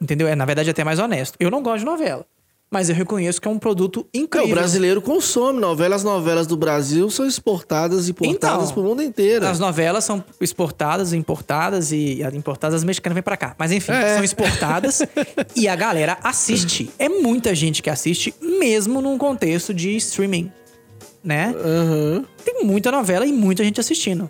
Entendeu? 0.02 0.28
É, 0.28 0.34
na 0.36 0.46
verdade, 0.46 0.70
até 0.70 0.84
mais 0.84 0.98
honesto. 0.98 1.36
Eu 1.40 1.52
não 1.52 1.62
gosto 1.62 1.80
de 1.80 1.86
novela. 1.86 2.26
Mas 2.72 2.88
eu 2.88 2.94
reconheço 2.96 3.42
que 3.42 3.48
é 3.48 3.52
um 3.52 3.58
produto 3.58 4.06
É, 4.14 4.20
incrível. 4.20 4.48
o 4.50 4.52
brasileiro 4.52 5.02
consome 5.02 5.60
novelas. 5.60 6.02
As 6.02 6.04
novelas 6.04 6.46
do 6.46 6.56
Brasil 6.56 7.10
são 7.10 7.26
exportadas 7.26 8.08
e 8.08 8.12
importadas 8.12 8.64
Então, 8.66 8.74
pro 8.74 8.84
mundo 8.84 9.02
inteiro. 9.02 9.48
As 9.48 9.58
novelas 9.60 10.04
são 10.04 10.24
exportadas, 10.40 11.12
importadas 11.12 11.92
e 11.92 12.24
as 12.24 12.32
importadas 12.34 12.76
as 12.76 12.84
mexicanas 12.84 13.16
vêm 13.16 13.24
pra 13.24 13.36
cá. 13.36 13.56
Mas 13.58 13.72
enfim, 13.72 13.92
É. 13.92 14.16
são 14.16 14.24
exportadas 14.24 15.02
e 15.56 15.68
a 15.68 15.76
galera 15.76 16.20
assiste. 16.24 16.92
É 17.00 17.10
muita 17.10 17.56
gente 17.56 17.82
que 17.82 17.90
assiste, 17.90 18.36
mesmo 18.40 19.02
num 19.02 19.18
contexto 19.18 19.74
de 19.74 19.96
streaming, 19.98 20.52
né? 21.24 21.56
Aham. 21.58 22.24
Tem 22.46 22.64
muita 22.64 22.92
novela 22.92 23.26
e 23.26 23.34
muita 23.34 23.64
gente 23.64 23.80
assistindo. 23.80 24.30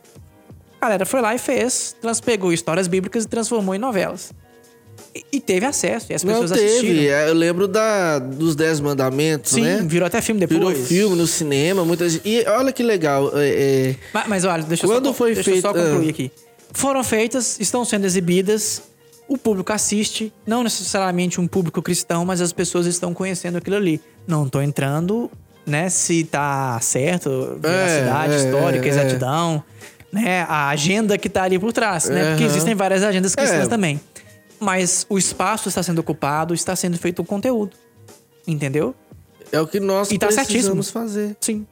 A 0.80 0.86
galera 0.86 1.06
foi 1.06 1.20
lá 1.20 1.36
e 1.36 1.38
fez, 1.38 1.94
pegou 2.24 2.54
histórias 2.54 2.88
bíblicas 2.88 3.26
e 3.26 3.28
transformou 3.28 3.76
em 3.76 3.80
novelas. 3.80 4.32
E, 5.32 5.40
teve 5.40 5.66
acesso, 5.66 6.08
e 6.12 6.16
as 6.16 6.24
Não 6.24 6.34
pessoas 6.34 6.52
teve. 6.52 6.66
assistiram. 6.66 7.02
é, 7.14 7.30
Eu 7.30 7.34
lembro 7.34 7.68
da, 7.68 8.20
dos 8.20 8.56
Dez 8.56 8.80
Mandamentos, 8.80 9.52
Sim, 9.54 9.62
né? 9.62 9.82
virou 9.86 10.06
até 10.06 10.22
filme 10.22 10.40
depois. 10.40 10.60
Virou 10.60 10.76
filme 10.86 11.16
no 11.16 11.26
cinema, 11.28 11.84
muitas. 11.84 12.22
E 12.24 12.46
olha 12.48 12.72
que 12.72 12.84
legal. 12.84 13.32
é, 13.36 13.50
é, 13.50 13.96
Mas, 14.14 14.28
mas 14.28 14.46
olha, 14.46 14.64
deixa, 14.64 14.86
eu 14.86 14.90
Quando 14.90 15.08
só, 15.08 15.14
foi 15.14 15.34
deixa 15.34 15.50
eu 15.50 15.62
só 15.62 15.74
feito- 15.74 15.86
concluir 15.90 16.08
ah. 16.08 16.12
aqui. 16.12 16.32
Foram 16.72 17.04
feitas, 17.04 17.60
estão 17.60 17.84
sendo 17.84 18.06
exibidas, 18.06 18.84
o 19.28 19.38
público 19.38 19.74
assiste, 19.74 20.32
não 20.46 20.62
necessariamente 20.64 21.42
um 21.42 21.48
público 21.48 21.82
cristão, 21.82 22.24
mas 22.26 22.42
as 22.42 22.54
pessoas 22.54 22.86
estão 22.86 23.12
conhecendo 23.14 23.58
aquilo 23.58 23.76
ali. 23.76 24.00
Não 24.28 24.48
tô 24.48 24.62
entrando, 24.62 25.32
né, 25.66 25.90
se 25.90 26.24
tá 26.26 26.80
certo, 26.82 27.58
veracidade 27.60 28.34
é, 28.34 28.38
histórica, 28.38 28.86
é. 28.86 28.90
exatidão, 28.90 29.64
né, 30.12 30.42
a 30.48 30.70
agenda 30.70 31.18
que 31.18 31.30
tá 31.30 31.44
ali 31.44 31.58
por 31.60 31.72
trás, 31.74 32.06
né? 32.10 32.30
Porque 32.32 32.44
Aham. 32.44 32.52
existem 32.52 32.74
várias 32.76 33.04
agendas 33.04 33.36
cristãs 33.36 33.66
É. 33.66 33.68
também. 33.68 34.00
Mas 34.60 35.06
o 35.10 35.18
espaço 35.18 35.70
está 35.70 35.82
sendo 35.82 36.00
ocupado, 36.00 36.54
está 36.54 36.76
sendo 36.76 36.98
feito 36.98 37.22
o 37.22 37.26
conteúdo. 37.26 37.76
Entendeu? 38.48 38.96
é 39.52 39.60
o 39.60 39.66
que 39.66 39.80
nós 39.80 40.12
E 40.12 40.18
tá 40.20 40.28
precisamos 40.28 40.48
certíssimo. 40.48 40.84
fazer. 40.94 41.36
Sim. 41.42 41.66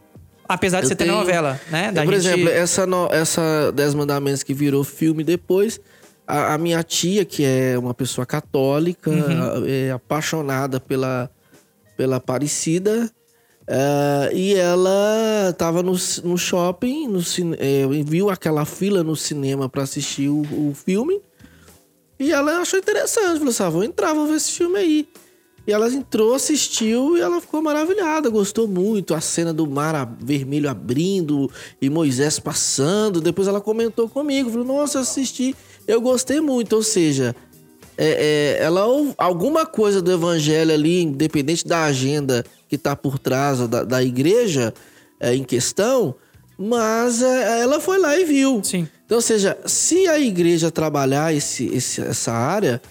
Apesar 0.50 0.80
de 0.80 0.86
Eu 0.86 0.90
ser 0.90 0.96
tenho- 0.96 1.12
telenovela, 1.12 1.62
né? 1.70 1.92
Da 1.92 2.04
por 2.04 2.14
gente- 2.16 2.26
exemplo, 2.26 2.50
essa, 2.50 2.88
no- 2.88 3.08
essa 3.12 3.72
Dez 3.72 3.94
Mandamentos 3.94 4.42
que 4.42 4.52
virou 4.54 4.84
filme 4.84 5.24
depois, 5.24 5.80
a, 6.26 6.56
a 6.56 6.58
minha 6.58 6.82
tia, 6.84 7.24
que 7.24 7.44
é 7.44 7.78
uma 7.78 7.94
pessoa 7.94 8.26
católica, 8.26 9.12
Uhum. 9.12 9.66
é 9.68 9.92
apaixonada 9.92 10.80
pela, 10.80 11.30
pela 11.96 12.16
Aparecida, 12.16 13.12
é, 13.68 14.32
e 14.34 14.56
ela 14.56 15.54
tava 15.58 15.84
no, 15.84 15.96
no 16.24 16.38
shopping, 16.38 17.08
no, 17.10 17.20
é, 17.60 17.86
viu 18.04 18.30
aquela 18.32 18.66
fila 18.66 19.04
no 19.04 19.16
cinema 19.16 19.68
para 19.70 19.84
assistir 19.84 20.30
o, 20.30 20.42
o 20.42 20.74
filme, 20.74 21.22
e 22.20 22.32
ela 22.32 22.60
achou 22.60 22.80
interessante, 22.80 23.38
falou 23.38 23.50
assim, 23.50 23.64
ah, 23.64 23.70
vou 23.70 23.84
entrar, 23.84 24.14
vou 24.14 24.28
ver 24.28 24.36
esse 24.36 24.52
filme 24.52 24.78
aí. 24.78 25.08
E 25.68 25.74
ela 25.74 25.90
entrou, 25.90 26.34
assistiu 26.34 27.18
e 27.18 27.20
ela 27.20 27.42
ficou 27.42 27.62
maravilhada, 27.62 28.30
gostou 28.30 28.68
muito. 28.70 29.14
A 29.14 29.20
cena 29.20 29.54
do 29.54 29.68
mar 29.68 30.16
vermelho 30.18 30.70
abrindo 30.70 31.52
e 31.82 31.90
Moisés 31.90 32.40
passando. 32.40 33.20
Depois 33.20 33.50
ela 33.50 33.60
comentou 33.60 34.08
comigo, 34.08 34.50
falou: 34.50 34.66
Nossa, 34.66 35.02
assisti, 35.02 35.54
eu 35.86 36.00
gostei 36.00 36.40
muito. 36.40 36.74
Ou 36.74 36.82
seja, 36.82 37.36
é, 37.98 38.58
é, 38.60 38.64
ela 38.64 38.86
alguma 39.18 39.66
coisa 39.66 40.02
do 40.02 40.10
evangelho 40.10 40.74
ali, 40.74 41.02
independente 41.02 41.68
da 41.68 41.84
agenda 41.84 42.46
que 42.70 42.78
tá 42.78 42.96
por 42.96 43.20
trás 43.20 43.68
da, 43.68 43.84
da 43.84 44.02
igreja 44.02 44.74
é, 45.20 45.36
em 45.36 45.44
questão, 45.44 46.16
mas 46.58 47.22
é, 47.22 47.62
ela 47.62 47.82
foi 47.82 47.98
lá 47.98 48.18
e 48.18 48.24
viu. 48.24 48.62
Sim. 48.64 48.88
Então, 49.08 49.20
ou 49.20 49.22
seja, 49.22 49.58
se 49.66 50.06
a 50.06 50.20
igreja 50.20 50.70
trabalhar 50.70 51.34
esse, 51.34 51.66
esse, 51.68 52.02
essa 52.02 52.34
área, 52.34 52.82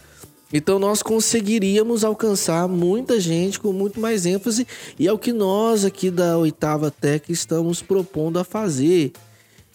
então 0.51 0.79
nós 0.79 1.03
conseguiríamos 1.03 2.05
alcançar 2.05 2.67
muita 2.67 3.21
gente 3.21 3.61
com 3.61 3.71
muito 3.71 4.01
mais 4.01 4.25
ênfase 4.25 4.67
e 4.99 5.07
é 5.07 5.13
o 5.13 5.19
que 5.19 5.31
nós 5.31 5.85
aqui 5.85 6.11
da 6.11 6.39
Oitava 6.39 6.91
Tech 6.91 7.31
estamos 7.31 7.83
propondo 7.83 8.39
a 8.39 8.45
fazer. 8.45 9.13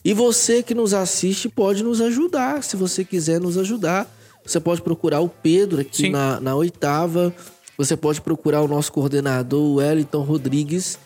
E 0.04 0.16
você 0.16 0.64
que 0.64 0.74
nos 0.74 0.96
assiste 0.96 1.48
pode 1.48 1.84
nos 1.84 2.02
ajudar, 2.02 2.64
se 2.64 2.76
você 2.76 3.06
quiser 3.06 3.40
nos 3.40 3.56
ajudar. 3.56 4.12
Você 4.44 4.60
pode 4.60 4.82
procurar 4.82 5.22
o 5.22 5.30
Pedro 5.30 5.82
aqui 5.82 6.10
na, 6.10 6.40
na 6.40 6.56
Oitava, 6.56 7.32
você 7.78 7.96
pode 7.96 8.20
procurar 8.20 8.64
o 8.64 8.68
nosso 8.68 8.92
coordenador, 8.92 9.62
o 9.62 9.76
Wellington 9.76 10.24
Rodrigues, 10.24 10.98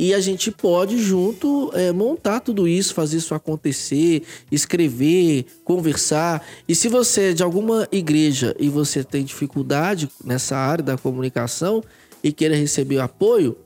e 0.00 0.14
a 0.14 0.20
gente 0.20 0.50
pode 0.50 0.96
junto 0.96 1.70
é, 1.74 1.92
montar 1.92 2.40
tudo 2.40 2.66
isso, 2.66 2.94
fazer 2.94 3.18
isso 3.18 3.34
acontecer, 3.34 4.22
escrever, 4.50 5.44
conversar. 5.62 6.42
E 6.66 6.74
se 6.74 6.88
você 6.88 7.30
é 7.30 7.32
de 7.34 7.42
alguma 7.42 7.86
igreja 7.92 8.56
e 8.58 8.70
você 8.70 9.04
tem 9.04 9.22
dificuldade 9.22 10.08
nessa 10.24 10.56
área 10.56 10.82
da 10.82 10.96
comunicação 10.96 11.84
e 12.24 12.32
queira 12.32 12.56
receber 12.56 12.98
apoio, 12.98 13.58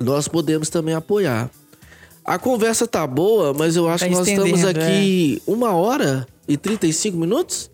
nós 0.00 0.28
podemos 0.28 0.70
também 0.70 0.94
apoiar. 0.94 1.50
A 2.24 2.38
conversa 2.38 2.86
tá 2.86 3.04
boa, 3.04 3.52
mas 3.52 3.74
eu 3.74 3.88
acho 3.88 4.04
Tá 4.04 4.08
que 4.08 4.14
nós 4.14 4.28
estamos 4.28 4.64
aqui 4.64 5.42
uma 5.48 5.74
hora 5.74 6.28
e 6.46 6.56
35 6.56 7.16
minutos? 7.16 7.68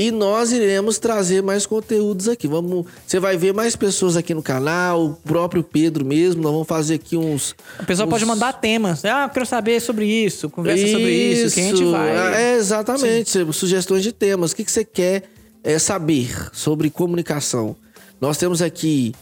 E 0.00 0.10
nós 0.10 0.50
iremos 0.50 0.98
trazer 0.98 1.42
mais 1.42 1.66
conteúdos 1.66 2.26
aqui. 2.26 2.48
Vamos, 2.48 2.86
você 3.06 3.20
vai 3.20 3.36
ver 3.36 3.52
mais 3.52 3.76
pessoas 3.76 4.16
aqui 4.16 4.32
no 4.32 4.42
canal, 4.42 5.04
o 5.04 5.12
próprio 5.12 5.62
Pedro 5.62 6.06
mesmo. 6.06 6.40
Nós 6.40 6.52
vamos 6.52 6.66
fazer 6.66 6.94
aqui 6.94 7.18
uns. 7.18 7.54
A 7.78 7.82
pessoa 7.82 8.06
uns- 8.06 8.10
pode 8.10 8.24
mandar 8.24 8.54
temas. 8.54 9.04
Ah, 9.04 9.24
eu 9.24 9.28
quero 9.28 9.44
saber 9.44 9.78
sobre 9.78 10.06
isso, 10.06 10.48
conversa 10.48 10.86
sobre 10.86 11.10
isso, 11.12 11.54
que 11.54 11.60
a 11.60 11.64
gente 11.64 11.74
Isso, 11.82 11.90
vai. 11.90 12.34
É, 12.34 12.56
exatamente. 12.56 13.52
Sugestões 13.52 14.02
de 14.02 14.10
temas. 14.10 14.52
O 14.52 14.56
que, 14.56 14.64
que 14.64 14.72
você 14.72 14.86
quer 14.86 15.24
é, 15.62 15.78
saber 15.78 16.34
sobre 16.50 16.88
comunicação? 16.88 17.76
Nós 18.18 18.38
temos 18.38 18.62
aqui 18.62 19.14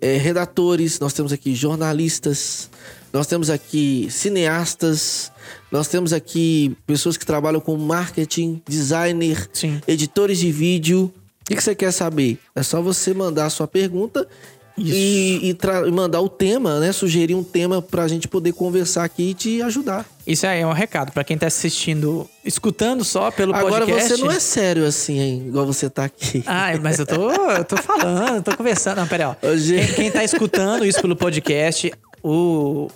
é, 0.00 0.16
redatores, 0.16 0.98
nós 0.98 1.12
temos 1.12 1.30
aqui 1.30 1.54
jornalistas, 1.54 2.70
nós 3.12 3.26
temos 3.26 3.50
aqui 3.50 4.08
cineastas, 4.10 5.30
nós 5.72 5.88
temos 5.88 6.12
aqui 6.12 6.76
pessoas 6.86 7.16
que 7.16 7.24
trabalham 7.24 7.58
com 7.58 7.74
marketing, 7.78 8.60
designer, 8.68 9.48
Sim. 9.54 9.80
editores 9.88 10.38
de 10.38 10.52
vídeo. 10.52 11.10
O 11.40 11.44
que, 11.46 11.58
você 11.58 11.74
quer 11.74 11.90
saber? 11.90 12.38
É 12.54 12.62
só 12.62 12.82
você 12.82 13.14
mandar 13.14 13.46
a 13.46 13.50
sua 13.50 13.66
pergunta 13.66 14.28
e, 14.76 15.50
e 15.50 15.56
e 15.86 15.90
mandar 15.90 16.20
o 16.20 16.28
tema, 16.28 16.78
né? 16.78 16.92
Sugerir 16.92 17.34
um 17.34 17.42
tema 17.42 17.80
pra 17.80 18.06
gente 18.06 18.28
poder 18.28 18.52
conversar 18.52 19.04
aqui 19.04 19.30
e 19.30 19.34
te 19.34 19.62
ajudar. 19.62 20.04
Isso 20.26 20.46
aí 20.46 20.60
é 20.60 20.66
um 20.66 20.72
recado 20.72 21.10
pra 21.10 21.24
quem 21.24 21.38
tá 21.38 21.46
assistindo, 21.46 22.28
escutando 22.44 23.02
só 23.02 23.30
pelo 23.30 23.54
Agora 23.54 23.86
podcast. 23.86 24.16
você 24.16 24.22
não 24.22 24.30
é 24.30 24.38
sério 24.38 24.86
assim, 24.86 25.18
hein? 25.18 25.44
Igual 25.46 25.66
você 25.66 25.88
tá 25.88 26.04
aqui. 26.04 26.44
Ah, 26.46 26.70
mas 26.82 26.98
eu 26.98 27.06
tô, 27.06 27.32
eu 27.32 27.64
tô 27.64 27.78
falando, 27.78 28.42
tô 28.42 28.54
conversando. 28.54 28.98
Não, 28.98 29.08
pera 29.08 29.36
aí, 29.42 29.50
ó. 29.50 29.56
Gente. 29.56 29.86
Quem, 29.86 29.94
quem 29.94 30.10
tá 30.10 30.22
escutando 30.22 30.84
isso 30.84 31.00
pelo 31.00 31.16
podcast, 31.16 31.92
o, 32.22 32.88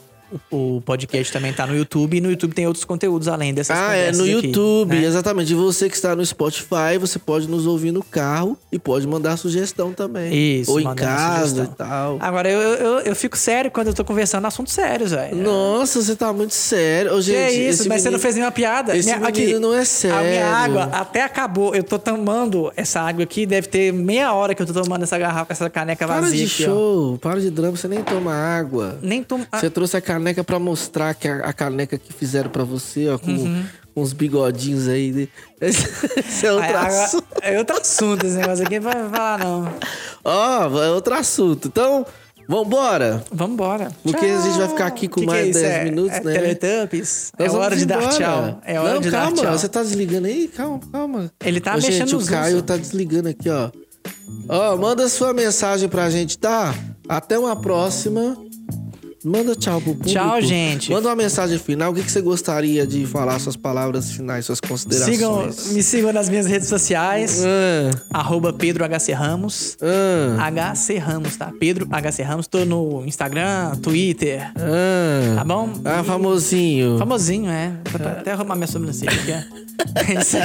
o, 0.51 0.77
o 0.77 0.81
podcast 0.81 1.33
também 1.33 1.53
tá 1.53 1.67
no 1.67 1.77
YouTube. 1.77 2.17
E 2.17 2.21
no 2.21 2.31
YouTube 2.31 2.53
tem 2.55 2.67
outros 2.67 2.85
conteúdos 2.85 3.29
além 3.29 3.53
dessas 3.55 3.77
Ah, 3.77 3.95
é 3.95 4.13
no 4.13 4.23
aqui, 4.23 4.31
YouTube, 4.33 4.95
né? 4.97 5.05
exatamente. 5.05 5.53
E 5.53 5.55
você 5.55 5.89
que 5.89 5.95
está 5.95 6.15
no 6.17 6.25
Spotify, 6.25 6.99
você 6.99 7.19
pode 7.19 7.49
nos 7.49 7.67
ouvir 7.67 7.93
no 7.93 8.03
carro 8.03 8.59
e 8.71 8.79
pode 8.79 9.07
mandar 9.07 9.37
sugestão 9.37 9.93
também. 9.93 10.35
Isso, 10.61 10.71
Ou 10.73 10.81
em 10.81 10.95
casa 10.95 11.49
sugestão. 11.49 11.65
e 11.65 11.69
tal. 11.77 12.19
Agora, 12.21 12.51
eu, 12.51 12.61
eu, 12.61 12.99
eu 13.01 13.17
fico 13.17 13.37
sério 13.37 13.71
quando 13.71 13.89
eu 13.89 13.95
tô 13.95 14.05
conversando 14.05 14.47
assuntos 14.47 14.73
sérios, 14.73 15.11
velho. 15.13 15.37
Nossa, 15.37 16.03
você 16.03 16.17
tá 16.17 16.33
muito 16.33 16.55
sério. 16.55 17.13
Ô, 17.13 17.17
Que 17.17 17.23
gente, 17.23 17.37
é 17.37 17.53
isso, 17.71 17.89
mas 17.89 18.03
você 18.03 18.09
não 18.09 18.13
menino- 18.13 18.19
fez 18.23 18.35
nenhuma 18.35 18.53
piada. 18.53 18.97
esse 18.97 19.15
menino 19.17 19.61
não 19.61 19.69
é 19.75 19.77
A 19.77 19.79
minha 19.79 19.85
sério. 19.85 20.47
água 20.47 20.85
até 20.93 21.23
acabou. 21.23 21.75
Eu 21.75 21.85
tô 21.85 21.99
tomando 21.99 22.73
essa 22.77 23.01
água 23.01 23.23
aqui, 23.23 23.47
deve 23.47 23.69
ter 23.69 23.93
meia 23.93 24.33
hora 24.33 24.55
que 24.55 24.63
eu 24.63 24.67
tô 24.67 24.73
tomando 24.73 25.03
essa 25.03 25.17
garrafa, 25.19 25.53
essa 25.53 25.71
caneca 25.71 26.07
Para 26.07 26.21
vazia 26.21 26.45
de 26.47 26.53
aqui, 26.53 26.65
ó. 26.65 26.67
show, 26.67 27.19
para 27.19 27.41
de 27.41 27.51
drama, 27.51 27.77
você 27.77 27.87
nem 27.89 28.03
toma 28.03 28.33
água. 28.35 28.99
Nem 29.03 29.23
tomo. 29.23 29.47
ah, 29.53 29.59
Você 29.61 29.71
trouxe 29.71 29.97
a 29.97 30.01
caneca 30.01 30.16
pra 30.45 30.59
mostrar 30.59 31.15
que 31.15 31.27
a, 31.29 31.37
a 31.39 31.53
caneca 31.53 31.97
que 31.99 32.13
fizeram 32.13 32.51
pra 32.51 32.65
você, 32.65 33.09
ó, 33.09 33.19
com, 33.19 33.31
Uhum. 33.31 33.65
uns 33.97 34.13
bigodinhos 34.13 34.89
aí. 34.89 35.11
né? 35.13 35.29
Esse, 35.61 36.47
é 36.47 36.53
outro 36.53 36.69
agora- 36.69 37.05
assunto. 37.05 37.27
é 37.43 37.59
outro 37.59 37.77
assunto 37.81 38.27
esse 38.27 38.37
negócio 38.37 38.65
aqui. 38.65 38.79
Vai 38.81 39.09
falar, 39.09 39.39
não. 39.39 39.73
Ó, 40.25 40.83
é 40.85 40.91
outro 40.91 41.15
assunto. 41.15 41.69
Então, 41.69 42.05
vambora. 42.49 43.25
Vambora. 43.33 43.91
Porque 44.03 44.25
a 44.27 44.41
gente 44.43 44.59
vai 44.59 44.69
ficar 44.69 44.87
aqui 44.87 45.09
com 45.09 45.21
Que 45.21 45.27
que 45.27 45.27
mais 45.27 45.47
é 45.47 45.51
isso? 45.51 45.61
10 45.61 45.73
É- 45.73 45.85
minutos, 45.85 46.17
é 46.19 46.21
né? 46.23 46.33
Teletubbies? 46.35 47.33
É 47.39 47.45
Nós 47.47 47.55
hora 47.55 47.77
de 47.77 47.87
dar 47.87 47.97
embora. 48.03 48.13
tchau. 48.17 48.61
É 48.65 48.81
hora 48.81 48.95
Não, 48.95 49.01
de 49.01 49.11
calma, 49.11 49.37
dar 49.37 49.43
tchau. 49.43 49.53
você 49.59 49.69
tá 49.69 49.83
desligando 49.83 50.27
aí? 50.27 50.49
Calma, 50.49 50.81
calma. 50.93 51.31
Ele 51.45 51.61
tá 51.61 51.73
Ô, 51.73 51.77
mexendo 51.77 51.93
gente, 51.93 52.15
nos 52.15 52.27
o 52.27 52.31
Caio 52.31 52.63
tá 52.63 52.77
desligando 52.77 53.29
aqui, 53.29 53.49
ó. 53.49 53.71
Ó, 54.49 54.77
manda 54.77 55.09
sua 55.09 55.33
mensagem 55.33 55.89
pra 55.89 56.09
gente, 56.11 56.39
tá? 56.39 56.75
Até 57.09 57.39
uma 57.39 57.57
próxima. 57.57 58.37
Manda 59.27 59.57
tchau 59.57 59.81
pro 59.81 59.93
público. 59.93 60.09
Tchau, 60.09 60.41
gente. 60.41 60.93
Manda 60.93 61.09
uma 61.09 61.17
mensagem 61.17 61.59
final. 61.59 61.91
O 61.91 61.95
que, 61.95 62.03
que 62.05 62.13
você 62.13 62.21
gostaria 62.21 62.87
de 62.87 63.05
falar, 63.07 63.41
suas 63.41 63.57
palavras 63.57 64.13
finais, 64.13 64.47
suas 64.47 64.61
considerações? 64.61 65.17
Sigam, 65.17 65.75
me 65.75 65.83
sigam 65.83 66.13
nas 66.13 66.29
minhas 66.29 66.47
redes 66.47 66.69
sociais. 66.69 67.43
Ah, 67.45 68.21
Arroba 68.21 68.53
Pedro 68.53 68.85
HC 68.85 69.13
Ramos. 69.13 69.77
ah, 70.39 70.73
HC 70.75 70.99
Ramos, 70.99 71.37
tá? 71.37 71.53
Pedro 71.59 71.89
HC 71.91 72.23
Ramos. 72.23 72.47
Tô 72.47 72.65
no 72.65 73.05
Instagram, 73.05 73.75
Twitter. 73.83 74.53
ah. 74.57 75.35
Tá 75.35 75.45
bom? 75.45 75.71
Ah, 75.85 76.05
famosinho. 76.05 76.97
Famosinho, 76.97 77.51
é. 77.51 77.73
Vou 77.91 78.07
Até 78.07 78.31
arrumar 78.31 78.55
minha 78.55 78.69
sobrancelha 78.69 79.11
aqui, 79.11 79.33
ó. 79.33 79.67
É 80.09 80.21
isso 80.21 80.37
aí. 80.37 80.43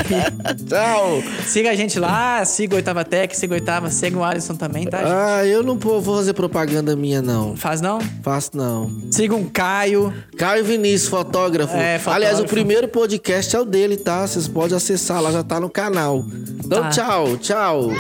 Tchau. 0.68 1.22
Siga 1.46 1.72
a 1.72 1.76
gente 1.76 2.00
lá, 2.00 2.44
siga 2.46 2.74
o 2.74 2.78
Oitava 2.78 3.04
Tech, 3.04 3.36
siga 3.36 3.54
o 3.54 3.56
Oitava, 3.56 3.90
siga 3.90 4.18
o 4.18 4.24
Alisson 4.24 4.56
também, 4.56 4.86
tá, 4.86 5.00
gente? 5.00 5.12
Ah, 5.12 5.46
eu 5.46 5.62
não 5.64 5.78
vou 5.78 6.02
vou 6.02 6.18
fazer 6.18 6.34
propaganda 6.34 6.96
minha, 6.96 7.22
não. 7.22 7.56
Faz 7.56 7.82
não? 7.82 8.00
Faço, 8.24 8.52
não. 8.54 8.71
Siga 9.12 9.36
um 9.36 9.46
Caio. 9.50 10.14
Caio 10.38 10.64
Vinícius, 10.64 11.10
fotógrafo. 11.10 11.74
É, 11.76 11.98
fotógrafo. 12.00 12.10
Aliás, 12.12 12.40
o 12.40 12.46
primeiro 12.46 12.88
podcast 12.88 13.56
é 13.56 13.60
o 13.60 13.66
dele, 13.66 13.98
tá? 13.98 14.26
Vocês 14.28 14.48
podem 14.48 14.76
acessar 14.78 15.22
lá, 15.22 15.32
já 15.32 15.44
tá 15.44 15.60
no 15.60 15.70
canal. 15.70 16.24
Então, 16.64 16.84
Tá. 16.84 16.90
tchau, 16.90 17.38
tchau. 17.38 17.90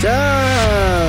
tchau. 0.00 1.03